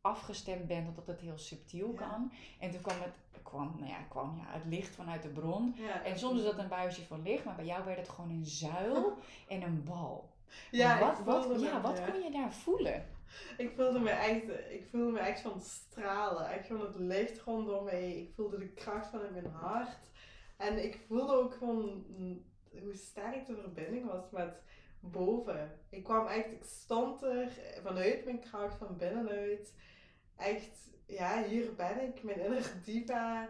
afgestemd 0.00 0.66
bent, 0.66 0.96
dat 0.96 1.06
het 1.06 1.20
heel 1.20 1.38
subtiel 1.38 1.92
kan. 1.92 2.32
En 2.58 2.70
toen 2.70 2.80
kwam 2.80 3.00
het 3.00 3.14
kwam, 3.42 3.74
nou 3.78 3.90
ja, 3.90 4.02
kwam 4.08 4.36
ja, 4.36 4.52
het 4.52 4.64
licht 4.64 4.94
vanuit 4.94 5.22
de 5.22 5.28
bron. 5.28 5.74
Ja, 5.76 6.04
En 6.04 6.18
soms 6.18 6.38
is 6.38 6.44
dat 6.44 6.58
een 6.58 6.68
buisje 6.68 7.06
van 7.06 7.22
licht, 7.22 7.44
maar 7.44 7.54
bij 7.54 7.64
jou 7.64 7.84
werd 7.84 7.98
het 7.98 8.08
gewoon 8.08 8.30
een 8.30 8.46
zuil 8.46 9.18
en 9.48 9.62
een 9.62 9.84
bal. 9.84 10.30
Ja, 10.70 10.98
wat, 10.98 11.18
wat, 11.24 11.60
ja, 11.60 11.74
me, 11.76 11.80
wat 11.80 11.98
ja. 11.98 12.10
kon 12.10 12.22
je 12.22 12.30
daar 12.30 12.52
voelen? 12.52 13.06
Ik 13.56 13.72
voelde 13.76 13.98
me 13.98 14.10
echt, 14.10 14.48
ik 14.70 14.86
voelde 14.90 15.12
me 15.12 15.18
echt 15.18 15.40
van 15.40 15.60
stralen. 15.60 16.48
Echt 16.48 16.66
van 16.66 16.80
het 16.80 16.96
licht 16.96 17.40
rondom 17.40 17.84
mij. 17.84 18.12
Ik 18.12 18.32
voelde 18.34 18.58
de 18.58 18.68
kracht 18.68 19.10
van 19.10 19.24
in 19.24 19.32
mijn 19.32 19.50
hart. 19.50 20.10
En 20.56 20.84
ik 20.84 21.00
voelde 21.06 21.32
ook 21.32 21.54
gewoon 21.54 22.04
hoe 22.80 22.94
sterk 22.94 23.46
de 23.46 23.56
verbinding 23.56 24.06
was 24.06 24.30
met 24.30 24.62
boven. 25.00 25.80
Ik 25.88 26.04
kwam 26.04 26.26
echt, 26.26 26.52
ik 26.52 26.64
stond 26.64 27.22
er 27.22 27.52
vanuit 27.82 28.24
mijn 28.24 28.40
kracht 28.40 28.76
van 28.76 28.96
binnenuit. 28.96 29.74
Echt, 30.36 30.90
ja, 31.12 31.44
hier 31.44 31.74
ben 31.74 32.02
ik, 32.02 32.22
mijn 32.22 32.40
inner 32.40 32.72
diva. 32.84 33.48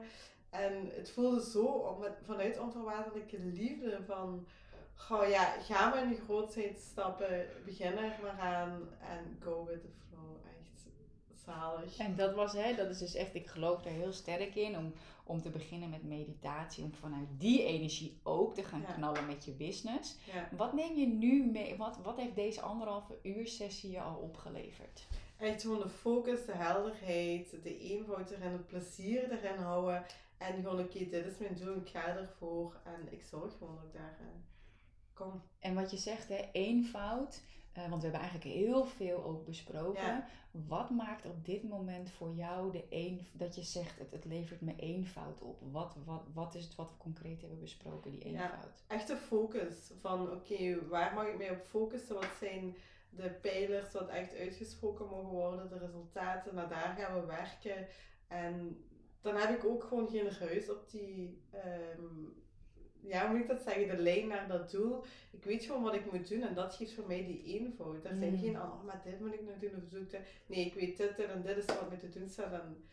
En 0.50 0.90
het 0.94 1.10
voelde 1.10 1.50
zo 1.50 1.64
om 1.64 2.04
vanuit 2.22 2.58
onvoorwaardelijke 2.58 3.38
liefde 3.38 3.98
van... 4.06 4.46
Goh, 4.94 5.28
ja, 5.28 5.44
ga 5.60 5.88
maar 5.88 6.02
in 6.02 6.08
die 6.08 6.20
grootheid 6.20 6.78
stappen, 6.78 7.46
begin 7.64 7.98
er 7.98 8.18
maar 8.22 8.38
aan 8.40 8.88
en 9.00 9.36
go 9.40 9.64
with 9.64 9.80
the 9.80 9.88
flow. 10.08 10.36
Echt 10.60 10.90
zalig. 11.44 11.96
En 11.98 12.16
dat 12.16 12.34
was, 12.34 12.52
hè, 12.52 12.74
dat 12.74 12.90
is 12.90 12.98
dus 12.98 13.14
echt, 13.14 13.34
ik 13.34 13.46
geloof 13.46 13.82
daar 13.82 13.92
heel 13.92 14.12
sterk 14.12 14.54
in 14.54 14.76
om, 14.78 14.92
om 15.24 15.42
te 15.42 15.50
beginnen 15.50 15.90
met 15.90 16.02
meditatie, 16.04 16.84
om 16.84 16.94
vanuit 16.94 17.28
die 17.38 17.64
energie 17.64 18.20
ook 18.22 18.54
te 18.54 18.64
gaan 18.64 18.80
Ja. 18.80 18.92
knallen 18.92 19.26
met 19.26 19.44
je 19.44 19.52
business. 19.52 20.18
Ja. 20.32 20.48
Wat 20.56 20.72
neem 20.72 20.96
je 20.96 21.06
nu 21.06 21.44
mee, 21.44 21.76
wat, 21.76 21.98
wat 22.02 22.16
heeft 22.16 22.34
deze 22.34 22.60
anderhalve 22.60 23.18
uur 23.22 23.46
sessie 23.46 23.90
je 23.90 24.00
al 24.00 24.16
opgeleverd? 24.16 25.06
Echt 25.42 25.62
gewoon 25.62 25.80
de 25.80 25.88
focus, 25.88 26.44
de 26.44 26.52
helderheid, 26.54 27.50
de 27.62 27.78
eenvoud 27.78 28.30
erin, 28.30 28.52
het 28.52 28.66
plezier 28.66 29.30
erin 29.30 29.58
houden. 29.58 30.04
En 30.38 30.54
gewoon, 30.54 30.80
oké, 30.80 30.98
dit 30.98 31.26
is 31.26 31.38
mijn 31.38 31.54
doel, 31.54 31.76
ik 31.76 31.88
ga 31.88 32.16
ervoor. 32.16 32.76
En 32.84 33.12
ik 33.12 33.22
zorg 33.22 33.52
gewoon 33.58 33.74
dat 33.74 33.84
ik 33.84 33.92
daar 33.92 34.18
kom. 35.14 35.42
En 35.58 35.74
wat 35.74 35.90
je 35.90 35.96
zegt, 35.96 36.28
hè, 36.28 36.48
eenvoud, 36.52 37.40
eh, 37.72 37.88
want 37.88 38.02
we 38.02 38.08
hebben 38.08 38.20
eigenlijk 38.28 38.56
heel 38.56 38.84
veel 38.84 39.24
ook 39.24 39.44
besproken. 39.44 40.02
Ja. 40.02 40.26
Wat 40.50 40.90
maakt 40.90 41.26
op 41.26 41.44
dit 41.44 41.62
moment 41.62 42.10
voor 42.10 42.32
jou 42.34 42.72
de 42.72 42.84
een, 42.90 43.26
dat 43.32 43.54
je 43.54 43.62
zegt, 43.62 43.98
het, 43.98 44.10
het 44.10 44.24
levert 44.24 44.60
me 44.60 44.76
eenvoud 44.76 45.40
op? 45.40 45.60
Wat, 45.70 45.96
wat, 46.04 46.22
wat 46.32 46.54
is 46.54 46.64
het 46.64 46.74
wat 46.74 46.88
we 46.90 46.96
concreet 46.96 47.40
hebben 47.40 47.60
besproken, 47.60 48.10
die 48.10 48.32
Ja. 48.32 48.42
eenvoud? 48.42 48.82
Echt 48.86 49.06
de 49.08 49.16
focus 49.16 49.90
van, 50.00 50.30
oké, 50.30 50.86
waar 50.88 51.14
mag 51.14 51.26
ik 51.26 51.38
mij 51.38 51.50
op 51.50 51.62
focussen? 51.62 52.14
Wat 52.14 52.36
zijn 52.40 52.76
de 53.16 53.30
pijlers 53.30 53.92
wat 53.92 54.08
echt 54.08 54.36
uitgesproken 54.36 55.06
mogen 55.08 55.28
worden? 55.30 55.68
De 55.68 55.78
resultaten, 55.78 56.54
naar 56.54 56.68
daar 56.68 56.94
gaan 56.98 57.20
we 57.20 57.26
werken. 57.26 57.86
En 58.28 58.84
dan 59.20 59.36
heb 59.36 59.50
ik 59.56 59.64
ook 59.64 59.84
gewoon 59.84 60.08
geen 60.08 60.30
ruis 60.38 60.70
op 60.70 60.90
die... 60.90 61.42
ehm, 61.50 62.04
ja, 63.00 63.20
hoe 63.26 63.30
moet 63.30 63.42
ik 63.42 63.48
dat 63.48 63.62
zeggen? 63.62 63.88
De 63.88 64.02
lijn 64.02 64.26
naar 64.26 64.48
dat 64.48 64.70
doel. 64.70 65.04
Ik 65.30 65.44
weet 65.44 65.64
gewoon 65.64 65.82
wat 65.82 65.94
ik 65.94 66.12
moet 66.12 66.28
doen 66.28 66.42
en 66.42 66.54
dat 66.54 66.74
geeft 66.74 66.94
voor 66.94 67.06
mij 67.06 67.24
die 67.26 67.44
eenvoud. 67.44 68.04
Er 68.04 68.16
zijn 68.16 68.32
Mm. 68.32 68.38
geen, 68.38 68.56
oh, 68.56 68.84
maar 68.84 69.00
dit 69.04 69.20
moet 69.20 69.34
ik 69.34 69.42
nog 69.42 69.58
doen 69.58 69.82
of 69.82 69.90
zo. 69.90 70.16
Nee, 70.46 70.66
ik 70.66 70.74
weet 70.74 70.96
dit, 70.96 71.16
dit 71.16 71.28
en 71.28 71.42
dit 71.42 71.56
is 71.56 71.66
wat 71.66 71.90
me 71.90 71.96
te 71.96 72.08
doen 72.08 72.28
staat 72.28 72.52
en 72.52 72.84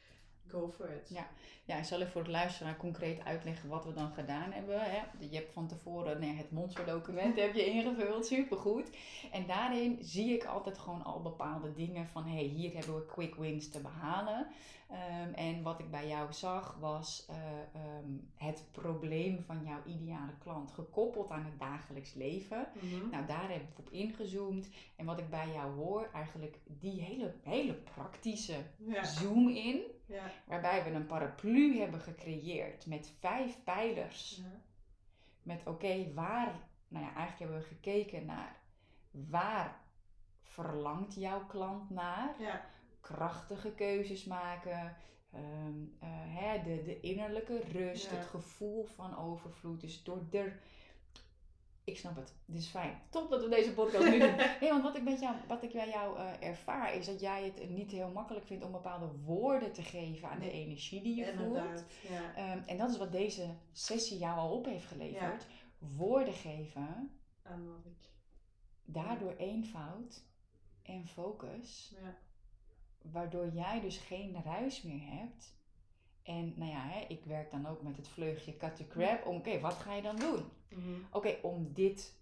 go 0.52 0.72
for 0.78 0.90
it. 0.90 1.10
Ja. 1.10 1.28
Ja, 1.66 1.78
ik 1.78 1.84
zal 1.84 2.00
even 2.00 2.12
voor 2.12 2.22
het 2.22 2.32
luisteraar 2.32 2.78
concreet 2.78 3.24
uitleggen 3.24 3.70
wat 3.70 3.86
we 3.86 3.94
dan 3.94 4.12
gedaan 4.12 4.52
hebben. 4.52 4.80
Hè. 4.82 5.02
Je 5.20 5.36
hebt 5.36 5.54
van 5.54 5.68
tevoren 5.68 6.20
nee, 6.20 6.36
het 6.36 6.52
monsterdocument 6.52 7.40
heb 7.40 7.54
je 7.54 7.66
ingevuld, 7.66 8.26
supergoed. 8.26 8.90
En 9.32 9.48
daarin 9.48 9.98
zie 10.02 10.34
ik 10.34 10.46
altijd 10.46 10.78
gewoon 10.78 11.04
al 11.04 11.22
bepaalde 11.22 11.74
dingen 11.74 12.08
van... 12.08 12.24
hé, 12.24 12.36
hey, 12.36 12.44
hier 12.44 12.74
hebben 12.74 12.96
we 12.96 13.06
quick 13.06 13.36
wins 13.36 13.70
te 13.70 13.80
behalen. 13.80 14.48
Ehm, 14.90 15.34
en 15.34 15.64
wat 15.64 15.80
ik 15.80 15.92
bij 15.92 16.08
jou 16.08 16.34
zag 16.34 16.78
was 16.80 17.26
eh, 17.26 17.36
ehm, 17.74 18.12
het 18.36 18.68
probleem 18.72 19.42
van 19.42 19.64
jouw 19.64 19.84
ideale 19.86 20.38
klant... 20.40 20.72
gekoppeld 20.72 21.30
aan 21.30 21.46
het 21.46 21.60
dagelijks 21.60 22.14
leven. 22.14 22.68
Mhm. 22.74 23.10
Nou, 23.10 23.26
daar 23.26 23.50
heb 23.52 23.62
ik 23.62 23.80
op 23.80 23.90
ingezoomd. 23.90 24.70
En 24.96 25.06
wat 25.06 25.20
ik 25.20 25.30
bij 25.30 25.52
jou 25.52 25.76
hoor, 25.76 26.10
eigenlijk 26.14 26.60
die 26.66 27.02
hele, 27.02 27.36
hele 27.44 27.74
praktische 27.74 28.58
Ja. 28.78 29.04
zoom 29.04 29.50
in... 29.50 29.82
Ja. 30.06 30.32
Waarbij 30.48 30.84
we 30.84 30.90
een 30.90 31.06
paraplu 31.06 31.80
hebben 31.80 32.00
gecreëerd 32.00 32.86
met 32.86 33.14
vijf 33.20 33.64
pijlers. 33.64 34.42
Ja. 34.44 34.62
Met 35.44 35.68
oké, 35.68 36.14
waar, 36.14 36.70
nou 36.88 37.06
ja, 37.06 37.16
eigenlijk 37.16 37.40
hebben 37.40 37.58
we 37.58 37.76
gekeken 37.76 38.26
naar 38.26 38.56
waar 39.12 39.82
verlangt 40.42 41.16
jouw 41.16 41.46
klant 41.46 41.90
naar? 41.90 42.36
Ja. 42.40 42.66
Krachtige 43.02 43.72
keuzes 43.72 44.26
maken, 44.26 44.96
ehm, 45.32 45.84
eh, 46.00 46.10
hè, 46.12 46.64
de, 46.64 46.84
de 46.84 47.00
innerlijke 47.00 47.60
rust, 47.72 48.10
Ja. 48.12 48.18
het 48.18 48.26
gevoel 48.26 48.84
van 48.86 49.18
overvloed. 49.18 49.82
Dus 49.82 50.04
door 50.04 50.26
er. 50.32 50.60
Ik 51.84 51.98
snap 51.98 52.16
het, 52.16 52.34
dit 52.46 52.60
is 52.62 52.68
fijn. 52.68 53.02
Top 53.10 53.30
dat 53.30 53.44
we 53.44 53.50
deze 53.50 53.74
podcast 53.74 54.10
nu 54.10 54.20
doen. 54.20 54.36
Nee, 54.62 54.70
want 54.70 54.84
wat 54.84 54.96
ik, 54.96 55.04
met 55.04 55.20
jou, 55.20 55.36
wat 55.48 55.64
ik 55.64 55.72
bij 55.72 55.90
jou 55.90 56.18
eh, 56.18 56.48
ervaar 56.48 56.96
is 56.96 57.06
dat 57.06 57.20
jij 57.20 57.44
het 57.44 57.70
niet 57.70 57.92
heel 57.92 58.12
makkelijk 58.12 58.46
vindt 58.46 58.66
om 58.66 58.72
bepaalde 58.72 59.08
woorden 59.24 59.72
te 59.74 59.82
geven 59.82 60.30
aan 60.30 60.40
de 60.40 60.52
energie 60.52 61.02
die 61.02 61.16
je 61.16 61.26
voelt. 61.26 61.40
Inderdaad. 61.58 61.86
Ja. 62.10 62.36
Ehm, 62.36 62.60
en 62.66 62.78
dat 62.78 62.90
is 62.90 62.98
wat 62.98 63.12
deze 63.12 63.56
sessie 63.72 64.18
jou 64.18 64.38
al 64.38 64.52
op 64.58 64.66
heeft 64.66 64.86
geleverd. 64.86 65.46
Woorden 65.78 66.34
geven, 66.34 67.12
En 67.44 67.68
wat 67.68 67.86
ik. 67.86 68.10
daardoor 68.86 69.36
eenvoud 69.38 70.24
en 70.84 71.08
focus. 71.08 71.96
Ja. 72.02 72.18
Waardoor 73.02 73.50
jij 73.54 73.82
dus 73.82 73.98
geen 73.98 74.44
ruis 74.44 74.82
meer 74.82 75.02
hebt. 75.04 75.58
En 76.24 76.54
nou 76.56 76.72
ja, 76.72 76.88
hè, 76.88 77.06
ik 77.08 77.24
werk 77.26 77.52
dan 77.52 77.68
ook 77.68 77.82
met 77.82 77.98
het 77.98 78.08
vleugje 78.08 78.58
cut 78.58 78.76
the 78.76 78.88
crap. 78.88 79.26
om, 79.26 79.36
Oké, 79.36 79.60
wat 79.60 79.74
ga 79.74 79.94
je 79.94 80.02
dan 80.02 80.16
doen? 80.16 80.46
Mhm. 80.70 81.00
Oké, 81.12 81.38
om 81.42 81.74
dit, 81.74 82.14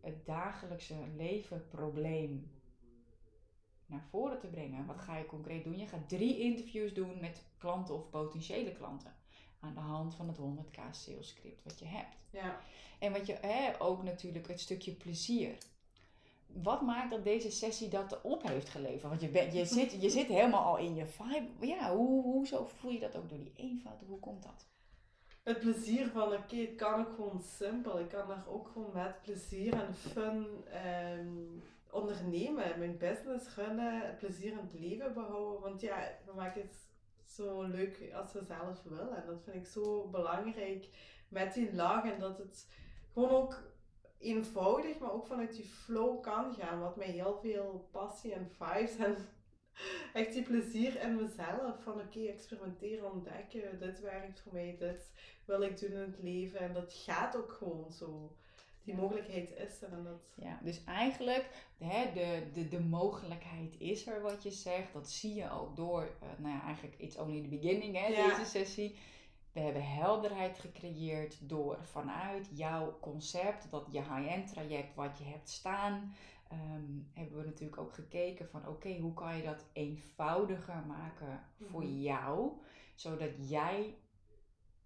het 0.00 0.26
dagelijkse 0.26 0.94
leven 1.16 1.68
probleem 1.68 2.50
naar 3.86 4.04
voren 4.10 4.38
te 4.38 4.46
brengen. 4.46 4.86
Wat 4.86 5.00
ga 5.00 5.16
je 5.16 5.26
concreet 5.26 5.64
doen? 5.64 5.78
Je 5.78 5.86
gaat 5.86 6.08
drie 6.08 6.38
interviews 6.38 6.94
doen 6.94 7.20
met 7.20 7.44
klanten 7.58 7.94
of 7.94 8.10
potentiële 8.10 8.72
klanten. 8.72 9.14
Aan 9.60 9.74
de 9.74 9.80
hand 9.80 10.14
van 10.14 10.28
het 10.28 10.38
100k 10.38 10.90
sales 10.90 11.28
script 11.28 11.64
wat 11.64 11.78
je 11.78 11.84
hebt. 11.84 12.16
Ja. 12.30 12.60
En 12.98 13.12
wat 13.12 13.26
je 13.26 13.38
hè, 13.40 13.80
ook 13.80 14.02
natuurlijk 14.02 14.48
het 14.48 14.60
stukje 14.60 14.92
plezier. 14.92 15.56
Wat 16.62 16.82
maakt 16.82 17.10
dat 17.10 17.24
deze 17.24 17.50
sessie 17.50 17.88
dat 17.88 18.20
op 18.22 18.48
heeft 18.48 18.68
geleverd? 18.68 19.02
Want 19.02 19.20
je, 19.20 19.48
je, 19.52 19.64
zit, 19.64 20.02
je 20.02 20.10
zit 20.10 20.26
helemaal 20.26 20.64
al 20.64 20.78
in 20.78 20.94
je 20.94 21.06
vibe. 21.06 21.66
Ja, 21.66 21.94
hoe, 21.94 22.22
hoezo 22.22 22.64
voel 22.64 22.90
je 22.90 22.98
dat 22.98 23.16
ook 23.16 23.28
door 23.28 23.38
die 23.38 23.52
eenvoud? 23.56 24.00
Hoe 24.06 24.18
komt 24.18 24.42
dat? 24.42 24.66
Het 25.42 25.58
plezier 25.58 26.08
van, 26.08 26.32
oké, 26.32 26.56
het 26.56 26.74
kan 26.74 27.00
ook 27.00 27.14
gewoon 27.14 27.40
simpel. 27.40 27.98
Ik 27.98 28.08
kan 28.08 28.30
er 28.30 28.44
ook 28.48 28.68
gewoon 28.68 28.90
met 28.92 29.22
plezier 29.22 29.72
en 29.72 29.94
fun 29.94 30.46
ehm, 30.70 31.28
ondernemen. 31.90 32.78
Mijn 32.78 32.98
business 32.98 33.54
runnen, 33.54 34.06
het 34.06 34.18
plezier 34.18 34.50
in 34.50 34.56
het 34.56 34.80
leven 34.80 35.14
behouden. 35.14 35.60
Want 35.60 35.80
ja, 35.80 36.18
we 36.26 36.32
maken 36.34 36.60
het 36.62 36.76
zo 37.24 37.62
leuk 37.62 38.12
als 38.14 38.32
we 38.32 38.44
zelf 38.44 38.82
willen. 38.82 39.16
En 39.16 39.26
dat 39.26 39.42
vind 39.44 39.56
ik 39.56 39.66
zo 39.66 40.08
belangrijk 40.08 40.88
met 41.28 41.54
die 41.54 41.74
laag. 41.74 42.04
En 42.04 42.20
dat 42.20 42.38
het 42.38 42.66
gewoon 43.12 43.30
ook 43.30 43.71
eenvoudig, 44.22 44.98
maar 44.98 45.12
ook 45.12 45.26
vanuit 45.26 45.54
die 45.54 45.64
flow 45.64 46.22
kan 46.22 46.54
gaan. 46.54 46.80
Wat 46.80 46.96
mij 46.96 47.10
heel 47.10 47.38
veel 47.42 47.88
passie 47.90 48.32
en 48.32 48.50
vibes 48.58 48.96
en 48.96 49.16
echt 50.12 50.32
die 50.32 50.42
plezier 50.42 51.00
in 51.00 51.16
mezelf. 51.16 51.82
Van 51.82 52.00
oké, 52.00 52.20
experimenteren, 52.20 53.12
ontdekken. 53.12 53.78
Dit 53.78 54.00
werkt 54.00 54.40
voor 54.40 54.52
mij, 54.52 54.76
dit 54.78 55.10
wil 55.44 55.62
ik 55.62 55.80
doen 55.80 55.90
in 55.92 55.98
het 55.98 56.22
leven. 56.22 56.58
En 56.60 56.72
dat 56.72 56.92
gaat 56.92 57.36
ook 57.36 57.52
gewoon 57.52 57.92
zo. 57.92 58.36
Die 58.84 58.94
Ja. 58.94 59.00
mogelijkheid 59.00 59.50
is 59.56 59.82
er. 59.82 59.92
En 59.92 60.04
dat, 60.04 60.20
Ja, 60.34 60.58
dus 60.62 60.84
eigenlijk, 60.84 61.48
hè, 61.78 62.12
de, 62.12 62.42
de, 62.52 62.68
de 62.68 62.80
mogelijkheid 62.80 63.74
is 63.78 64.06
er 64.06 64.20
wat 64.22 64.42
je 64.42 64.50
zegt. 64.50 64.92
Dat 64.92 65.10
zie 65.10 65.34
je 65.34 65.50
ook 65.50 65.76
door, 65.76 66.02
eh, 66.02 66.28
nou 66.38 66.54
ja, 66.54 66.62
eigenlijk 66.62 66.94
it's 66.98 67.16
only 67.16 67.42
the 67.42 67.48
beginning, 67.48 67.96
hè, 67.96 68.06
Ja. 68.06 68.28
deze 68.28 68.50
sessie. 68.50 68.96
We 69.52 69.60
hebben 69.60 69.84
helderheid 69.86 70.58
gecreëerd 70.58 71.48
door 71.48 71.78
vanuit 71.84 72.48
jouw 72.52 72.98
concept, 73.00 73.70
dat 73.70 73.86
je 73.90 73.98
high-end 73.98 74.48
traject 74.48 74.94
wat 74.94 75.18
je 75.18 75.24
hebt 75.24 75.48
staan, 75.48 76.14
ehm, 76.48 76.84
hebben 77.12 77.38
we 77.38 77.44
natuurlijk 77.44 77.80
ook 77.80 77.94
gekeken 77.94 78.48
van 78.48 78.68
oké, 78.68 78.96
hoe 78.98 79.14
kan 79.14 79.36
je 79.36 79.42
dat 79.42 79.64
eenvoudiger 79.72 80.82
maken 80.86 81.40
voor 81.70 81.82
Mhm. 81.84 82.00
jou, 82.00 82.50
zodat 82.94 83.48
jij 83.48 83.94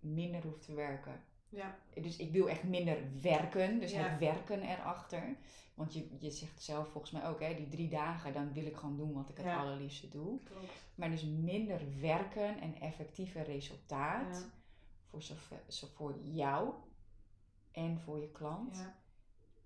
minder 0.00 0.42
hoeft 0.42 0.62
te 0.64 0.74
werken. 0.74 1.20
ja, 1.48 1.79
Dus 1.94 2.16
ik 2.16 2.33
wil 2.33 2.48
echt 2.48 2.62
minder 2.64 2.98
werken, 3.22 3.79
dus 3.81 3.92
Ja. 3.92 3.98
het 4.09 4.18
werken 4.18 4.62
erachter. 4.62 5.37
Want 5.77 5.93
je, 5.95 6.09
je 6.19 6.31
zegt 6.31 6.62
zelf 6.62 6.89
volgens 6.89 7.12
mij 7.12 7.27
ook, 7.29 7.41
hè, 7.41 7.55
die 7.55 7.69
drie 7.69 7.89
dagen, 7.89 8.33
dan 8.33 8.53
wil 8.53 8.67
ik 8.67 8.77
gewoon 8.77 8.97
doen 8.97 9.12
wat 9.12 9.29
ik 9.29 9.37
het 9.37 9.47
Ja. 9.47 9.57
allerliefste 9.61 10.09
doe. 10.09 10.41
klopt. 10.43 10.73
Maar 10.95 11.11
dus 11.11 11.25
minder 11.25 12.01
werken 12.01 12.61
en 12.61 12.81
effectieve 12.81 13.43
resultaat 13.43 14.37
Ja. 14.37 14.49
voor, 15.11 15.23
zover, 15.23 15.62
zo 15.69 15.87
voor 15.95 16.19
jou 16.23 16.73
en 17.73 17.99
voor 18.01 18.21
je 18.21 18.31
klant. 18.31 18.77
Ja. 18.77 18.95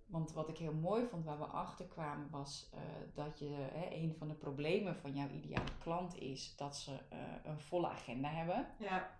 Want 0.06 0.32
wat 0.32 0.48
ik 0.48 0.58
heel 0.58 0.72
mooi 0.74 1.06
vond, 1.06 1.24
waar 1.24 1.38
we 1.38 1.44
achter 1.44 1.86
kwamen, 1.86 2.30
was 2.30 2.70
eh, 2.74 2.80
dat 3.14 3.38
je 3.38 3.48
hè, 3.72 3.94
een 3.94 4.14
van 4.18 4.28
de 4.28 4.34
problemen 4.34 4.96
van 4.96 5.14
jouw 5.14 5.28
ideale 5.28 5.78
klant 5.78 6.16
is 6.18 6.56
dat 6.56 6.76
ze 6.76 6.98
eh, 7.08 7.18
een 7.44 7.60
volle 7.60 7.88
agenda 7.88 8.28
hebben. 8.28 8.66
Ja. 8.78 9.18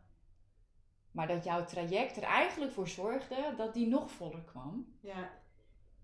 Maar 1.11 1.27
dat 1.29 1.45
jouw 1.45 1.65
traject 1.65 2.17
er 2.17 2.23
eigenlijk 2.23 2.73
voor 2.73 2.89
zorgde 2.89 3.55
dat 3.57 3.75
die 3.75 3.87
nog 3.89 4.11
voller 4.11 4.43
kwam. 4.43 4.95
Ja. 5.01 5.31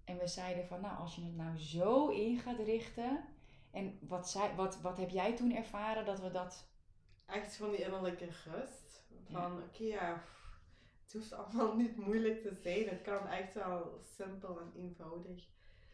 En 0.06 0.18
we 0.18 0.26
zeiden 0.26 0.66
van, 0.66 0.80
nou, 0.80 0.98
als 0.98 1.14
je 1.14 1.24
het 1.24 1.36
nou 1.36 1.58
zo 1.58 2.08
in 2.08 2.38
gaat 2.38 2.58
richten. 2.58 3.24
En 3.70 3.98
wat, 4.00 4.30
zei, 4.30 4.54
wat, 4.54 4.80
wat 4.80 4.98
heb 4.98 5.10
jij 5.10 5.36
toen 5.36 5.54
ervaren 5.54 6.04
dat 6.04 6.20
we 6.20 6.30
dat. 6.30 6.68
Echt 7.26 7.56
van 7.56 7.70
die 7.70 7.82
innerlijke 7.82 8.28
rust. 8.44 9.04
Ja. 9.26 9.40
Van, 9.40 9.62
oké, 9.62 9.84
ja, 9.84 10.22
het 11.02 11.12
hoeft 11.12 11.32
allemaal 11.32 11.76
niet 11.82 11.96
moeilijk 11.96 12.42
te 12.42 12.54
zijn. 12.62 12.88
Het 12.88 13.02
kan 13.02 13.26
echt 13.26 13.54
wel 13.54 14.00
simpel 14.16 14.60
en 14.60 14.72
eenvoudig. 14.76 15.44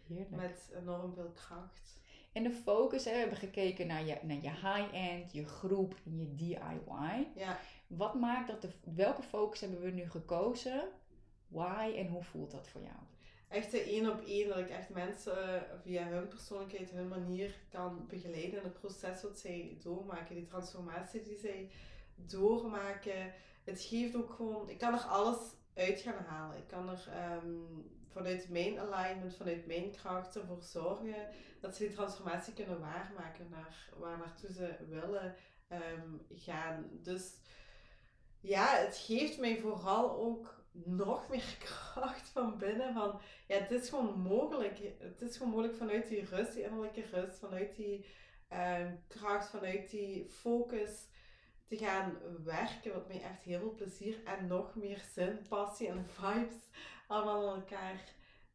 Heerlijk. 0.07 0.31
Met 0.31 0.73
enorm 0.75 1.15
veel 1.15 1.31
kracht. 1.31 2.01
En 2.33 2.43
de 2.43 2.51
focus, 2.51 3.05
hè, 3.05 3.13
we 3.13 3.19
hebben 3.19 3.39
gekeken 3.39 3.87
naar 3.87 4.05
je, 4.05 4.19
naar 4.23 4.43
je 4.43 4.51
high-end, 4.51 5.33
je 5.33 5.45
groep 5.47 5.95
en 6.05 6.19
je 6.19 6.35
DIY. 6.35 7.29
Ja, 7.35 7.59
Wat 7.87 8.15
maakt 8.15 8.49
dat 8.49 8.63
de, 8.63 8.71
welke 8.95 9.23
focus 9.23 9.61
hebben 9.61 9.81
we 9.81 9.91
nu 9.91 10.11
gekozen? 10.11 10.89
Why 11.49 11.95
en 11.97 12.09
hoe 12.09 12.23
voelt 12.23 12.51
dat 12.51 12.69
voor 12.69 12.81
jou? 12.81 12.97
Echt 13.53 13.75
één 13.75 14.11
op 14.11 14.25
één. 14.25 14.49
Dat 14.49 14.59
ik 14.59 14.71
echt 14.71 14.89
mensen 14.89 15.55
eh, 15.55 15.79
via 15.83 16.07
hun 16.07 16.29
persoonlijkheid, 16.29 16.91
hun 16.91 17.09
manier 17.09 17.55
kan 17.71 18.07
begeleiden 18.09 18.59
in 18.59 18.65
het 18.65 18.81
proces 18.81 19.23
wat 19.23 19.39
zij 19.39 19.79
doormaken. 19.83 20.35
Die 20.35 20.47
transformatie 20.47 21.23
die 21.23 21.39
zij 21.39 21.71
doormaken. 22.15 23.33
Het 23.65 23.81
geeft 23.81 24.17
ook 24.17 24.33
gewoon, 24.33 24.69
ik 24.69 24.79
kan 24.79 24.93
er 24.93 25.01
alles 25.01 25.39
uit 25.75 26.01
gaan 26.01 26.25
halen. 26.27 26.57
Ik 26.57 26.67
kan 26.67 26.89
er 26.89 27.09
ehm, 27.13 27.47
vanuit 28.09 28.49
mijn 28.49 28.79
alignment, 28.79 29.37
vanuit 29.37 29.67
mijn 29.67 29.91
kracht 29.91 30.37
ervoor 30.37 30.63
zorgen 30.63 31.29
dat 31.61 31.77
ze 31.77 31.87
die 31.87 31.95
transformatie 31.95 32.53
kunnen 32.53 32.81
waarmaken 32.81 33.47
naar 33.51 33.91
waar 33.99 34.19
naartoe 34.19 34.53
ze 34.53 34.77
willen 34.89 35.35
ehm, 35.69 36.11
gaan. 36.35 36.89
Dus 36.93 37.33
ja, 38.41 38.77
het 38.77 38.97
geeft 38.97 39.39
mij 39.39 39.59
vooral 39.59 40.17
ook 40.17 40.62
nog 40.73 41.29
meer 41.29 41.57
kracht 41.93 42.29
van 42.29 42.59
binnen. 42.59 42.95
Van 42.95 43.21
ja, 43.47 43.59
het 43.59 43.71
is 43.71 43.89
gewoon 43.89 44.21
mogelijk. 44.21 44.79
Het 44.99 45.23
is 45.23 45.37
gewoon 45.37 45.53
mogelijk 45.53 45.77
vanuit 45.77 46.09
die 46.09 46.25
rust, 46.25 46.53
die 46.53 46.63
innerlijke 46.63 47.05
rust, 47.13 47.39
vanuit 47.39 47.77
die 47.77 48.07
ehm, 48.49 48.95
kracht, 49.09 49.51
vanuit 49.51 49.91
die 49.91 50.31
focus 50.31 51.09
te 51.67 51.77
gaan 51.77 52.19
werken. 52.45 52.93
Wat 52.93 53.09
mij 53.09 53.23
echt 53.23 53.43
heel 53.43 53.59
veel 53.59 53.75
plezier 53.75 54.25
en 54.25 54.47
nog 54.47 54.75
meer 54.75 55.03
zin, 55.13 55.47
passie 55.49 55.89
en 55.89 56.07
vibes 56.19 56.69
allemaal 57.07 57.49
aan 57.49 57.61
elkaar 57.61 58.05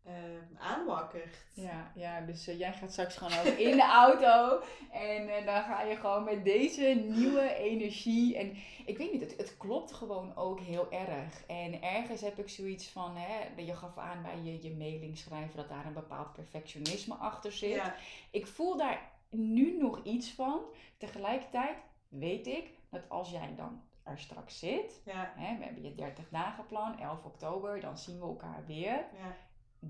ehm, 0.03 0.57
aanwakkert. 0.57 1.45
Ja, 1.53 1.91
ja 1.95 2.21
dus 2.21 2.47
eh, 2.47 2.59
jij 2.59 2.73
gaat 2.73 2.91
straks 2.91 3.15
gewoon 3.17 3.39
ook 3.39 3.57
in 3.57 3.75
de 3.75 3.83
auto. 3.83 4.61
En 4.91 5.29
eh, 5.29 5.45
dan 5.45 5.63
ga 5.63 5.81
je 5.81 5.95
gewoon 5.95 6.23
met 6.23 6.43
deze 6.43 6.83
nieuwe 7.07 7.55
energie. 7.55 8.37
En 8.37 8.55
ik 8.85 8.97
weet 8.97 9.11
niet, 9.11 9.21
het, 9.21 9.37
het 9.37 9.57
klopt 9.57 9.93
gewoon 9.93 10.35
ook 10.35 10.59
heel 10.59 10.91
erg. 10.91 11.45
En 11.45 11.81
ergens 11.81 12.21
heb 12.21 12.37
ik 12.39 12.49
zoiets 12.49 12.87
van, 12.89 13.15
hè, 13.15 13.61
je 13.61 13.75
gaf 13.75 13.97
aan 13.97 14.21
bij 14.21 14.41
je, 14.43 14.63
je 14.63 14.75
mailing 14.75 15.17
schrijven 15.17 15.55
dat 15.55 15.69
daar 15.69 15.85
een 15.85 15.93
bepaald 15.93 16.33
perfectionisme 16.33 17.15
achter 17.15 17.51
zit. 17.51 17.75
Ja, 17.75 17.95
Ik 18.31 18.47
voel 18.47 18.77
daar 18.77 19.11
nu 19.29 19.77
nog 19.77 20.03
iets 20.03 20.31
van. 20.31 20.61
Tegelijkertijd 20.97 21.77
weet 22.09 22.47
ik 22.47 22.69
dat 22.89 23.09
als 23.09 23.29
jij 23.29 23.53
dan 23.55 23.81
er 24.03 24.19
straks 24.19 24.59
zit, 24.59 25.01
ja, 25.05 25.33
hè, 25.35 25.57
we 25.57 25.63
hebben 25.63 25.83
je 25.83 25.95
30 25.95 26.29
dagen 26.29 26.65
plan, 26.65 26.99
11 26.99 27.23
oktober, 27.23 27.79
dan 27.79 27.97
zien 27.97 28.19
we 28.19 28.25
elkaar 28.25 28.63
weer. 28.67 28.93
ja. 28.93 29.35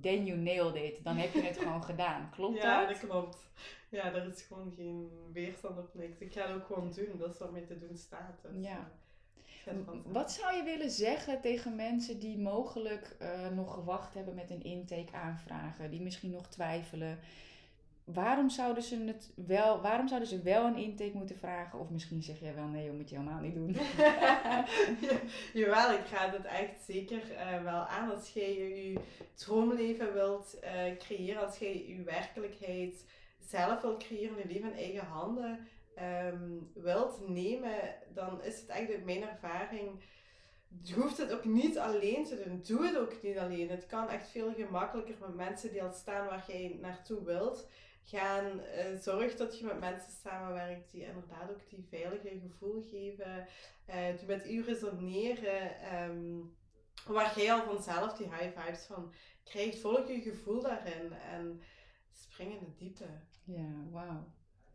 Then 0.02 0.26
you 0.26 0.38
nailed 0.38 0.76
it. 0.76 1.04
Dan 1.04 1.18
heb 1.18 1.34
je 1.34 1.42
het 1.42 1.58
gewoon 1.64 1.84
gedaan. 1.84 2.30
Klopt 2.32 2.62
ja, 2.62 2.80
dat? 2.80 2.90
dat 2.90 3.10
klopt. 3.10 3.38
Ja, 3.90 4.14
er 4.14 4.28
is 4.28 4.42
gewoon 4.42 4.74
geen 4.76 5.10
weerstand 5.34 5.78
op 5.78 5.90
niks. 5.94 6.20
Ik 6.20 6.34
ga 6.34 6.42
het 6.48 6.56
ook 6.56 6.66
gewoon 6.66 6.92
doen. 6.96 7.18
Dat 7.18 7.34
is 7.34 7.40
wat 7.40 7.52
mij 7.52 7.62
te 7.62 7.80
doen 7.80 7.98
staat. 7.98 8.42
Dus, 8.42 8.66
Ja. 8.66 8.90
eh. 9.66 9.74
Wat 10.06 10.32
zou 10.32 10.56
je 10.56 10.64
willen 10.64 10.90
zeggen 10.92 11.42
tegen 11.42 11.76
mensen 11.76 12.20
die 12.20 12.38
mogelijk 12.38 13.16
eh, 13.20 13.50
nog 13.50 13.74
gewacht 13.74 14.14
hebben 14.14 14.36
met 14.36 14.50
een 14.50 14.64
intake 14.64 15.14
aanvragen, 15.16 15.92
die 15.92 16.02
misschien 16.02 16.32
nog 16.32 16.48
twijfelen? 16.48 17.20
Waarom 18.14 18.50
zouden 18.50 18.84
ze 18.84 19.04
het 19.06 19.32
wel, 19.36 19.82
waarom 19.82 20.08
zouden 20.08 20.30
ze 20.30 20.42
wel 20.42 20.66
een 20.66 20.76
intake 20.76 21.18
moeten 21.18 21.38
vragen? 21.38 21.80
Of 21.80 21.90
misschien 21.90 22.24
zeg 22.24 22.40
jij 22.40 22.56
wel 22.56 22.66
nee, 22.66 22.88
dat 22.88 22.96
moet 22.96 23.10
je 23.10 23.18
helemaal 23.18 23.42
niet 23.42 23.56
doen. 23.56 23.76
Jawel, 25.64 25.92
ik 25.92 26.06
ga 26.06 26.30
het 26.30 26.46
echt 26.46 26.84
zeker 26.86 27.32
eh, 27.32 27.64
wel 27.64 27.86
aan. 27.86 28.12
Als 28.12 28.34
jij 28.34 28.58
je 28.58 29.00
droomleven 29.34 30.14
wilt 30.14 30.60
eh, 30.60 30.98
creëren, 30.98 31.46
als 31.46 31.58
jij 31.58 31.88
je 31.88 32.04
werkelijkheid 32.04 33.06
zelf 33.40 33.82
wilt 33.82 34.04
creëren, 34.04 34.38
je 34.38 34.48
leven 34.48 34.72
in 34.72 34.78
eigen 34.78 35.06
handen 35.06 35.68
ehm, 35.96 36.50
wilt 36.74 37.30
nemen, 37.30 37.96
dan 38.14 38.44
is 38.44 38.60
het 38.60 38.70
eigenlijk 38.70 39.06
mijn 39.06 39.28
ervaring. 39.30 40.04
Je 40.84 40.94
hoeft 40.94 41.18
het 41.18 41.34
ook 41.34 41.46
niet 41.46 41.78
alleen 41.78 42.26
te 42.26 42.44
doen. 42.44 42.62
Doe 42.68 42.86
het 42.86 42.98
ook 42.98 43.22
niet 43.22 43.38
alleen. 43.38 43.70
Het 43.70 43.86
kan 43.86 44.10
echt 44.10 44.30
veel 44.30 44.54
gemakkelijker 44.54 45.16
met 45.20 45.36
mensen 45.36 45.72
die 45.72 45.84
al 45.84 45.92
staan 45.94 46.28
waar 46.28 46.44
jij 46.48 46.78
naartoe 46.82 47.24
wilt 47.24 47.68
gaan. 48.10 48.60
Eh, 48.60 48.86
zorg 49.00 49.36
dat 49.36 49.60
je 49.60 49.66
met 49.66 49.80
mensen 49.80 50.12
samenwerkt 50.24 50.92
die 50.92 51.06
inderdaad 51.06 51.50
ook 51.50 51.70
die 51.70 51.86
veilige 51.90 52.40
gevoel 52.40 52.82
geven 52.92 53.48
eh, 53.86 54.18
die 54.18 54.28
met 54.28 54.48
u 54.50 54.62
resoneren, 54.64 55.80
ehm, 55.80 56.36
waar 57.08 57.40
jij 57.40 57.54
al 57.54 57.64
vanzelf 57.66 58.14
die 58.14 58.28
high 58.28 58.60
vibes 58.60 58.86
van 58.86 59.14
krijgt. 59.44 59.80
Volg 59.80 60.08
je 60.08 60.22
gevoel 60.22 60.62
daarin 60.62 61.14
en 61.32 61.62
spring 62.14 62.52
in 62.52 62.60
het 62.66 62.78
diepe. 62.78 63.06
Ja, 63.44 63.70
wauw. 63.92 64.24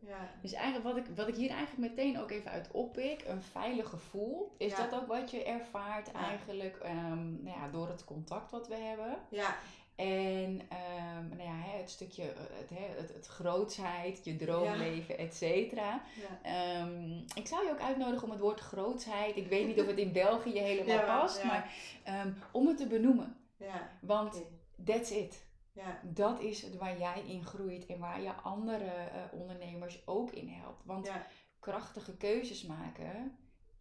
Ja, 0.06 0.30
Dus 0.42 0.52
eigenlijk 0.52 0.84
wat 0.84 0.96
ik, 1.06 1.16
wat 1.16 1.28
ik 1.28 1.34
hier 1.34 1.50
eigenlijk 1.50 1.90
meteen 1.90 2.18
ook 2.20 2.30
even 2.30 2.50
uit 2.50 2.70
oppik, 2.70 3.24
een 3.26 3.42
veilig 3.42 3.88
gevoel. 3.88 4.54
Is 4.58 4.70
Ja. 4.76 4.86
dat 4.88 5.00
ook 5.00 5.06
wat 5.06 5.30
je 5.30 5.44
ervaart 5.44 6.10
Ja. 6.12 6.28
eigenlijk 6.28 6.76
ehm, 6.76 7.42
nou 7.42 7.58
ja, 7.58 7.68
door 7.68 7.88
het 7.88 8.04
contact 8.04 8.50
wat 8.50 8.68
we 8.68 8.74
hebben? 8.76 9.18
ja, 9.30 9.56
En 10.02 10.60
ehm, 10.68 11.28
nou 11.28 11.42
ja, 11.42 11.60
het 11.78 11.90
stukje, 11.90 12.22
eh, 12.22 12.38
het, 12.58 12.70
het, 12.98 13.14
het 13.14 13.26
grootsheid, 13.26 14.24
je 14.24 14.36
droomleven, 14.36 15.18
et 15.18 15.34
cetera. 15.34 16.02
ja. 16.20 16.40
Ehm, 16.42 17.18
ik 17.34 17.46
zou 17.46 17.64
je 17.64 17.70
ook 17.70 17.80
uitnodigen 17.80 18.24
om 18.24 18.30
het 18.30 18.40
woord 18.40 18.60
grootsheid, 18.60 19.36
ik 19.36 19.46
weet 19.46 19.66
niet 19.66 19.80
of 19.80 19.86
het 19.86 19.98
in 19.98 20.12
België 20.12 20.58
helemaal 20.58 20.96
Ja, 20.96 21.18
past, 21.20 21.44
maar 21.44 21.72
ehm, 22.04 22.32
om 22.52 22.66
het 22.66 22.76
te 22.76 22.86
benoemen. 22.86 23.36
ja. 23.56 23.88
Want 24.00 24.42
that's 24.84 25.10
it. 25.10 25.44
Ja, 25.74 26.00
Dat 26.02 26.40
is 26.40 26.62
het 26.62 26.76
waar 26.76 26.98
jij 26.98 27.22
in 27.26 27.44
groeit 27.44 27.86
en 27.86 27.98
waar 27.98 28.20
je 28.22 28.32
andere 28.32 28.84
eh, 28.84 29.20
ondernemers 29.32 30.06
ook 30.06 30.30
in 30.30 30.48
helpt. 30.48 30.82
Want 30.84 31.10
krachtige 31.60 32.16
keuzes 32.16 32.62
maken 32.62 33.36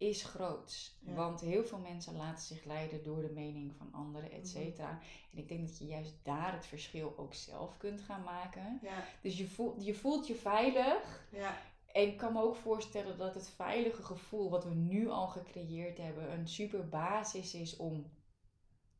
is 0.08 0.22
groots. 0.24 0.98
Ja. 1.00 1.12
Want 1.14 1.40
heel 1.40 1.64
veel 1.64 1.78
mensen 1.78 2.16
laten 2.16 2.44
zich 2.44 2.64
leiden 2.64 3.02
door 3.02 3.20
de 3.20 3.30
mening 3.34 3.74
van 3.76 3.92
anderen, 3.92 4.30
et 4.30 4.36
Mhm. 4.38 4.46
cetera. 4.46 4.98
En 5.32 5.38
ik 5.38 5.48
denk 5.48 5.68
dat 5.68 5.78
je 5.78 5.86
juist 5.86 6.14
daar 6.22 6.52
het 6.52 6.66
verschil 6.66 7.14
ook 7.16 7.34
zelf 7.34 7.76
kunt 7.76 8.00
gaan 8.00 8.22
maken. 8.22 8.78
ja, 8.82 9.04
Dus 9.22 9.38
je 9.38 9.46
voelt 9.48 9.84
je, 9.84 9.94
voelt 9.94 10.26
je 10.26 10.34
veilig. 10.34 11.26
ja, 11.30 11.56
En 11.92 12.02
ik 12.02 12.16
kan 12.16 12.32
me 12.32 12.42
ook 12.42 12.56
voorstellen 12.56 13.18
dat 13.18 13.34
het 13.34 13.48
veilige 13.48 14.02
gevoel 14.02 14.50
wat 14.50 14.64
we 14.64 14.74
nu 14.74 15.08
al 15.08 15.26
gecreëerd 15.26 15.98
hebben, 15.98 16.32
een 16.32 16.48
super 16.48 16.88
basis 16.88 17.54
is 17.54 17.76
om 17.76 18.04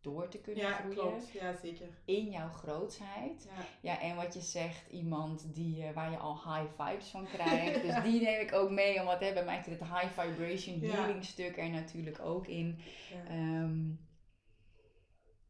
door 0.02 0.28
te 0.28 0.38
kunnen 0.38 0.62
ja, 0.62 0.72
groeien 0.72 0.98
klopt. 0.98 1.30
Ja, 1.30 1.54
zeker. 1.56 1.88
in 2.04 2.30
jouw 2.30 2.48
grootsheid. 2.48 3.48
Ja, 3.56 3.64
Ja, 3.80 4.00
en 4.00 4.16
wat 4.16 4.34
je 4.34 4.40
zegt, 4.40 4.90
iemand 4.90 5.54
die, 5.54 5.82
eh, 5.82 5.94
waar 5.94 6.10
je 6.10 6.16
al 6.16 6.34
high 6.34 6.82
vibes 6.82 7.08
van 7.08 7.26
krijgt. 7.26 7.82
dus 7.82 8.02
die 8.02 8.22
neem 8.22 8.40
ik 8.40 8.52
ook 8.52 8.70
mee, 8.70 9.00
omdat 9.00 9.20
hè, 9.20 9.32
bij 9.32 9.44
mij 9.44 9.62
zit 9.62 9.80
het 9.80 9.88
high 9.88 10.20
vibration 10.20 10.80
healing 10.80 11.24
stuk 11.24 11.56
er 11.56 11.70
natuurlijk 11.70 12.20
ook 12.20 12.46
in. 12.46 12.78
Ehm, 13.28 13.90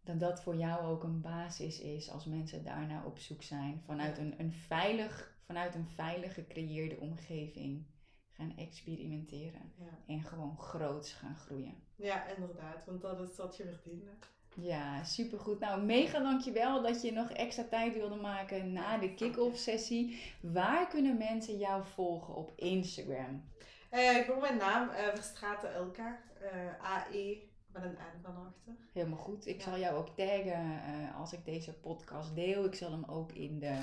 dat 0.04 0.20
dat 0.20 0.42
voor 0.42 0.56
jou 0.56 0.86
ook 0.86 1.02
een 1.02 1.20
basis 1.20 1.80
is 1.80 2.10
als 2.10 2.24
mensen 2.24 2.64
daarna 2.64 3.04
op 3.04 3.18
zoek 3.18 3.42
zijn. 3.42 3.82
Vanuit 3.86 4.18
een, 4.18 4.40
een, 4.40 4.52
veilig, 4.52 5.38
vanuit 5.46 5.74
een 5.74 5.88
veilig 5.88 6.34
gecreëerde 6.34 7.00
omgeving 7.00 7.86
gaan 8.30 8.56
experimenteren. 8.56 9.72
En 10.06 10.22
gewoon 10.22 10.58
groots 10.58 11.12
gaan 11.12 11.36
groeien. 11.36 11.74
ja, 11.96 12.26
inderdaad. 12.26 12.84
Want 12.86 13.00
dat 13.00 13.28
is 13.28 13.36
wat 13.36 13.56
je 13.56 13.64
verdient. 13.64 14.30
Ja, 14.54 15.04
supergoed. 15.04 15.60
Nou, 15.60 15.82
mega 15.82 16.18
dankjewel 16.18 16.82
dat 16.82 17.02
je 17.02 17.12
nog 17.12 17.30
extra 17.30 17.64
tijd 17.64 17.94
wilde 17.94 18.14
maken 18.16 18.72
na 18.72 18.98
de 18.98 19.14
kick-off 19.14 19.58
sessie. 19.58 20.20
Waar 20.40 20.88
kunnen 20.88 21.16
mensen 21.16 21.58
jou 21.58 21.84
volgen 21.84 22.34
op 22.34 22.52
Instagram? 22.56 23.44
Eh, 23.90 24.14
gewoon 24.24 24.40
mijn 24.40 24.56
naam, 24.56 24.88
eh 24.88 25.14
Verstraten 25.14 25.74
Elka. 25.74 26.20
eh, 26.40 26.84
AE 26.92 27.42
met 27.72 27.82
een 27.84 27.90
N 27.92 28.22
van 28.22 28.36
achter. 28.46 28.76
Helemaal 28.92 29.18
goed. 29.18 29.46
Ik 29.46 29.56
Ja. 29.58 29.62
zal 29.64 29.78
jou 29.78 29.96
ook 29.96 30.16
taggen 30.16 30.80
als 31.14 31.32
ik 31.32 31.44
deze 31.44 31.72
podcast 31.72 32.34
deel. 32.34 32.64
Ik 32.64 32.74
zal 32.74 32.90
hem 32.90 33.04
ook 33.04 33.32
in 33.32 33.58
de 33.58 33.78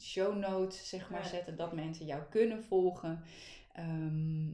show 0.00 0.36
notes 0.36 0.88
zeg 0.88 1.10
maar, 1.10 1.22
Ja. 1.22 1.28
zetten, 1.28 1.56
dat 1.56 1.72
mensen 1.72 2.06
jou 2.06 2.22
kunnen 2.30 2.62
volgen. 2.64 3.22
Ehm, 3.72 4.52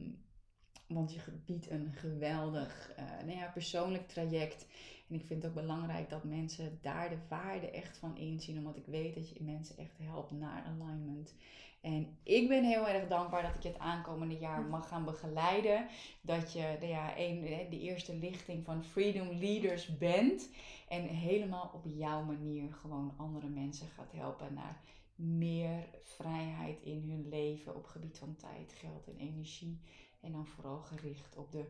want 0.93 1.13
je 1.13 1.19
biedt 1.45 1.69
een 1.69 1.91
geweldig 1.93 2.91
eh, 2.95 3.05
nou 3.25 3.37
ja, 3.37 3.47
persoonlijk 3.47 4.07
traject. 4.07 4.67
En 5.09 5.15
ik 5.15 5.25
vind 5.25 5.43
het 5.43 5.51
ook 5.51 5.61
belangrijk 5.61 6.09
dat 6.09 6.23
mensen 6.23 6.79
daar 6.81 7.09
de 7.09 7.17
waarde 7.29 7.71
echt 7.71 7.97
van 7.97 8.17
inzien. 8.17 8.57
Omdat 8.57 8.77
ik 8.77 8.85
weet 8.85 9.15
dat 9.15 9.29
je 9.29 9.43
mensen 9.43 9.77
echt 9.77 9.97
helpt 9.97 10.31
naar 10.31 10.63
alignment. 10.63 11.35
En 11.81 12.17
ik 12.23 12.47
ben 12.47 12.63
heel 12.63 12.87
erg 12.87 13.07
dankbaar 13.07 13.41
dat 13.41 13.55
ik 13.55 13.63
je 13.63 13.67
het 13.67 13.79
aankomende 13.79 14.37
jaar 14.37 14.61
mag 14.61 14.87
gaan 14.87 15.05
begeleiden. 15.05 15.87
Dat 16.21 16.53
je 16.53 16.77
de, 16.79 16.87
ja, 16.87 17.17
een, 17.17 17.41
de 17.69 17.79
eerste 17.79 18.15
lichting 18.15 18.65
van 18.65 18.83
Freedom 18.83 19.29
Leaders 19.39 19.97
bent. 19.97 20.49
En 20.87 21.01
helemaal 21.03 21.71
op 21.73 21.85
jouw 21.85 22.23
manier 22.23 22.73
gewoon 22.73 23.13
andere 23.17 23.47
mensen 23.47 23.87
gaat 23.87 24.11
helpen 24.11 24.53
naar 24.53 24.81
meer 25.15 25.87
vrijheid 26.03 26.81
in 26.81 27.09
hun 27.09 27.29
leven 27.29 27.75
op 27.75 27.85
gebied 27.85 28.17
van 28.17 28.35
tijd, 28.35 28.73
geld 28.73 29.07
en 29.07 29.17
energie. 29.17 29.79
En 30.21 30.31
dan 30.31 30.45
vooral 30.47 30.79
gericht 30.79 31.35
op 31.35 31.51
de 31.51 31.65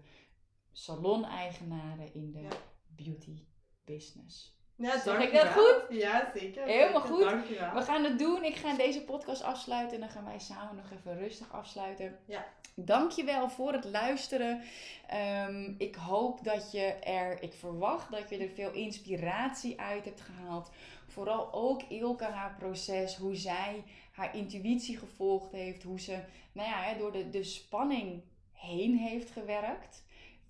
salon-eigenaren 0.72 2.14
in 2.14 2.32
de 2.32 2.48
beauty 2.96 3.44
business. 3.86 4.60
Ja, 4.76 5.00
Zeg 5.00 5.20
ik 5.20 5.34
dat 5.34 5.48
goed? 5.48 5.86
Ja, 5.90 6.32
zeker. 6.36 6.66
Helemaal 6.66 7.02
zeker. 7.02 7.16
goed. 7.16 7.24
Dankjewel. 7.30 7.74
We 7.74 7.82
gaan 7.82 8.04
het 8.04 8.20
doen. 8.20 8.44
Ik 8.44 8.56
ga 8.56 8.76
deze 8.76 9.04
podcast 9.04 9.44
afsluiten 9.44 9.94
en 9.94 10.00
dan 10.00 10.10
gaan 10.10 10.26
wij 10.26 10.40
samen 10.40 10.76
nog 10.76 10.92
even 10.92 11.18
rustig 11.18 11.52
afsluiten. 11.54 12.20
Ja. 12.26 12.46
Dankjewel 12.76 13.50
voor 13.50 13.74
het 13.74 13.86
luisteren. 13.86 14.62
Ehm, 15.08 15.74
ik 15.78 15.96
hoop 15.96 16.44
dat 16.44 16.72
je 16.72 16.82
er, 16.94 17.44
ik 17.44 17.54
verwacht 17.54 18.12
dat 18.12 18.30
je 18.30 18.38
er 18.38 18.50
veel 18.50 18.72
inspiratie 18.72 19.80
uit 19.80 20.06
hebt 20.06 20.22
gehaald. 20.22 20.72
Vooral 21.08 21.54
ook 21.54 21.82
Ilke, 21.82 22.24
haar 22.24 22.56
proces, 22.60 23.16
hoe 23.18 23.36
zij 23.36 23.84
haar 24.12 24.36
intuïtie 24.36 24.98
gevolgd 24.98 25.52
heeft. 25.52 25.84
Hoe 25.84 26.00
ze 26.00 26.20
nou 26.52 26.70
ja, 26.70 26.94
door 26.94 27.12
de, 27.12 27.30
de 27.30 27.44
spanning 27.44 28.24
heen 28.62 28.98
heeft 28.98 29.32
gewerkt. 29.32 30.04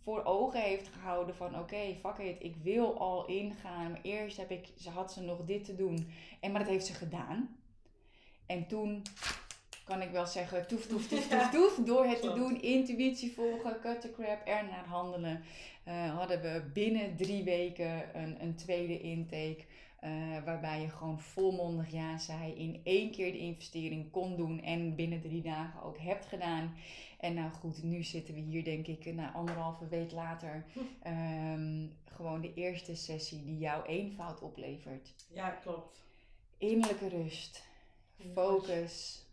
Voor 0.04 0.24
ogen 0.24 0.62
heeft 0.62 0.88
gehouden 0.88 1.36
van 1.36 1.60
oké, 1.60 1.96
fuck 2.02 2.18
it, 2.18 2.36
ik 2.40 2.56
wil 2.64 3.00
al 3.00 3.26
ingaan. 3.26 3.92
Maar 3.92 4.02
eerst 4.02 4.38
heb 4.38 4.52
ik, 4.52 4.68
ze 4.80 4.90
had 4.90 5.14
ze 5.14 5.22
nog 5.22 5.46
dit 5.46 5.66
te 5.66 5.76
doen. 5.76 6.12
En, 6.40 6.52
maar 6.52 6.62
dat 6.62 6.70
heeft 6.70 6.86
ze 6.86 6.94
gedaan. 6.94 7.56
En 8.46 8.68
toen 8.68 9.02
kan 9.86 10.02
ik 10.02 10.12
wel 10.12 10.26
zeggen, 10.26 10.68
toef, 10.68 10.88
toef, 10.88 11.08
toef, 11.08 11.28
toef, 11.28 11.50
toef. 11.56 11.86
Door 11.86 12.06
het 12.06 12.22
te 12.22 12.34
doen, 12.34 12.62
intuïtie 12.62 13.34
volgen, 13.34 13.80
cut 13.82 14.02
the 14.02 14.12
crap, 14.12 14.48
ernaar 14.48 14.86
handelen. 14.86 15.44
eh, 15.84 16.18
hadden 16.18 16.42
we 16.42 16.70
binnen 16.74 17.16
drie 17.16 17.44
weken 17.44 18.22
een, 18.22 18.42
een 18.42 18.56
tweede 18.56 19.00
intake. 19.02 19.64
Eh, 20.02 20.44
waarbij 20.46 20.82
je 20.82 20.90
gewoon 20.90 21.20
volmondig 21.20 21.92
ja 21.92 22.18
zei. 22.18 22.54
In 22.54 22.82
één 22.84 23.12
keer 23.12 23.32
de 23.32 23.38
investering 23.38 24.12
kon 24.12 24.36
doen. 24.36 24.62
En 24.62 24.96
binnen 24.96 25.22
drie 25.22 25.42
dagen 25.42 25.82
ook 25.82 25.98
hebt 25.98 26.26
gedaan. 26.26 26.76
En 27.20 27.34
nou 27.34 27.52
goed, 27.52 27.84
nu 27.84 28.04
zitten 28.04 28.34
we 28.34 28.40
hier 28.40 28.64
denk 28.64 28.88
ik 28.88 29.14
na 29.14 29.32
anderhalve 29.32 29.88
week 29.88 30.12
later. 30.12 30.66
ehm, 31.02 31.88
gewoon 32.06 32.42
de 32.42 32.54
eerste 32.54 32.96
sessie 32.96 33.44
die 33.44 33.58
jou 33.58 33.86
eenvoud 33.86 34.42
oplevert. 34.42 35.16
Ja, 35.34 35.50
klopt. 35.50 36.04
Innerlijke 36.58 37.08
rust, 37.08 37.68
focus. 38.34 39.26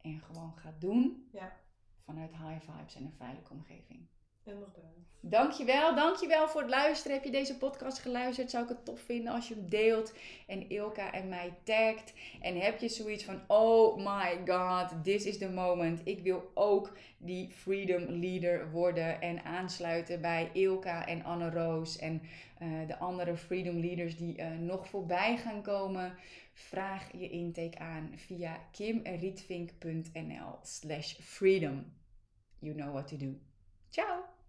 En 0.00 0.20
gewoon 0.20 0.52
gaat 0.56 0.80
doen. 0.80 1.28
Ja. 1.32 1.56
Vanuit 2.04 2.30
high 2.30 2.60
vibes 2.60 2.94
en 2.94 3.04
een 3.04 3.14
veilige 3.16 3.52
omgeving. 3.52 4.09
Inderdaad. 4.44 4.90
Dankjewel, 5.22 5.94
dankjewel 5.94 6.48
voor 6.48 6.60
het 6.60 6.70
luisteren. 6.70 7.16
Heb 7.16 7.24
je 7.24 7.30
deze 7.30 7.56
podcast 7.56 7.98
geluisterd? 7.98 8.50
Zou 8.50 8.62
ik 8.62 8.68
het 8.68 8.84
tof 8.84 9.00
vinden 9.00 9.32
als 9.32 9.48
je 9.48 9.54
hem 9.54 9.68
deelt 9.68 10.14
en 10.46 10.68
Ilka 10.68 11.12
en 11.12 11.28
mij 11.28 11.54
tagt. 11.62 12.12
En 12.40 12.60
heb 12.60 12.80
je 12.80 12.88
zoiets 12.88 13.24
van, 13.24 13.40
oh 13.46 13.96
my 13.96 14.40
god, 14.46 15.04
this 15.04 15.24
is 15.24 15.38
the 15.38 15.50
moment. 15.50 16.00
Ik 16.04 16.20
wil 16.20 16.50
ook 16.54 16.96
die 17.18 17.50
freedom 17.50 18.02
leader 18.02 18.70
worden 18.70 19.20
en 19.20 19.44
aansluiten 19.44 20.20
bij 20.20 20.50
Ilka 20.52 21.06
en 21.06 21.24
Anne 21.24 21.50
Roos 21.50 21.98
en 21.98 22.22
eh, 22.58 22.68
de 22.86 22.98
andere 22.98 23.36
freedom 23.36 23.78
leaders 23.78 24.16
die 24.16 24.36
eh, 24.36 24.50
nog 24.50 24.88
voorbij 24.88 25.36
gaan 25.36 25.62
komen. 25.62 26.14
Vraag 26.52 27.12
je 27.12 27.28
intake 27.28 27.78
aan 27.78 28.12
via 28.16 28.60
kimrietvink.nl 28.72 30.58
slash 30.62 31.14
freedom. 31.14 31.92
You 32.58 32.74
know 32.74 32.92
what 32.92 33.08
to 33.08 33.16
do. 33.16 33.49
Tchau! 33.90 34.39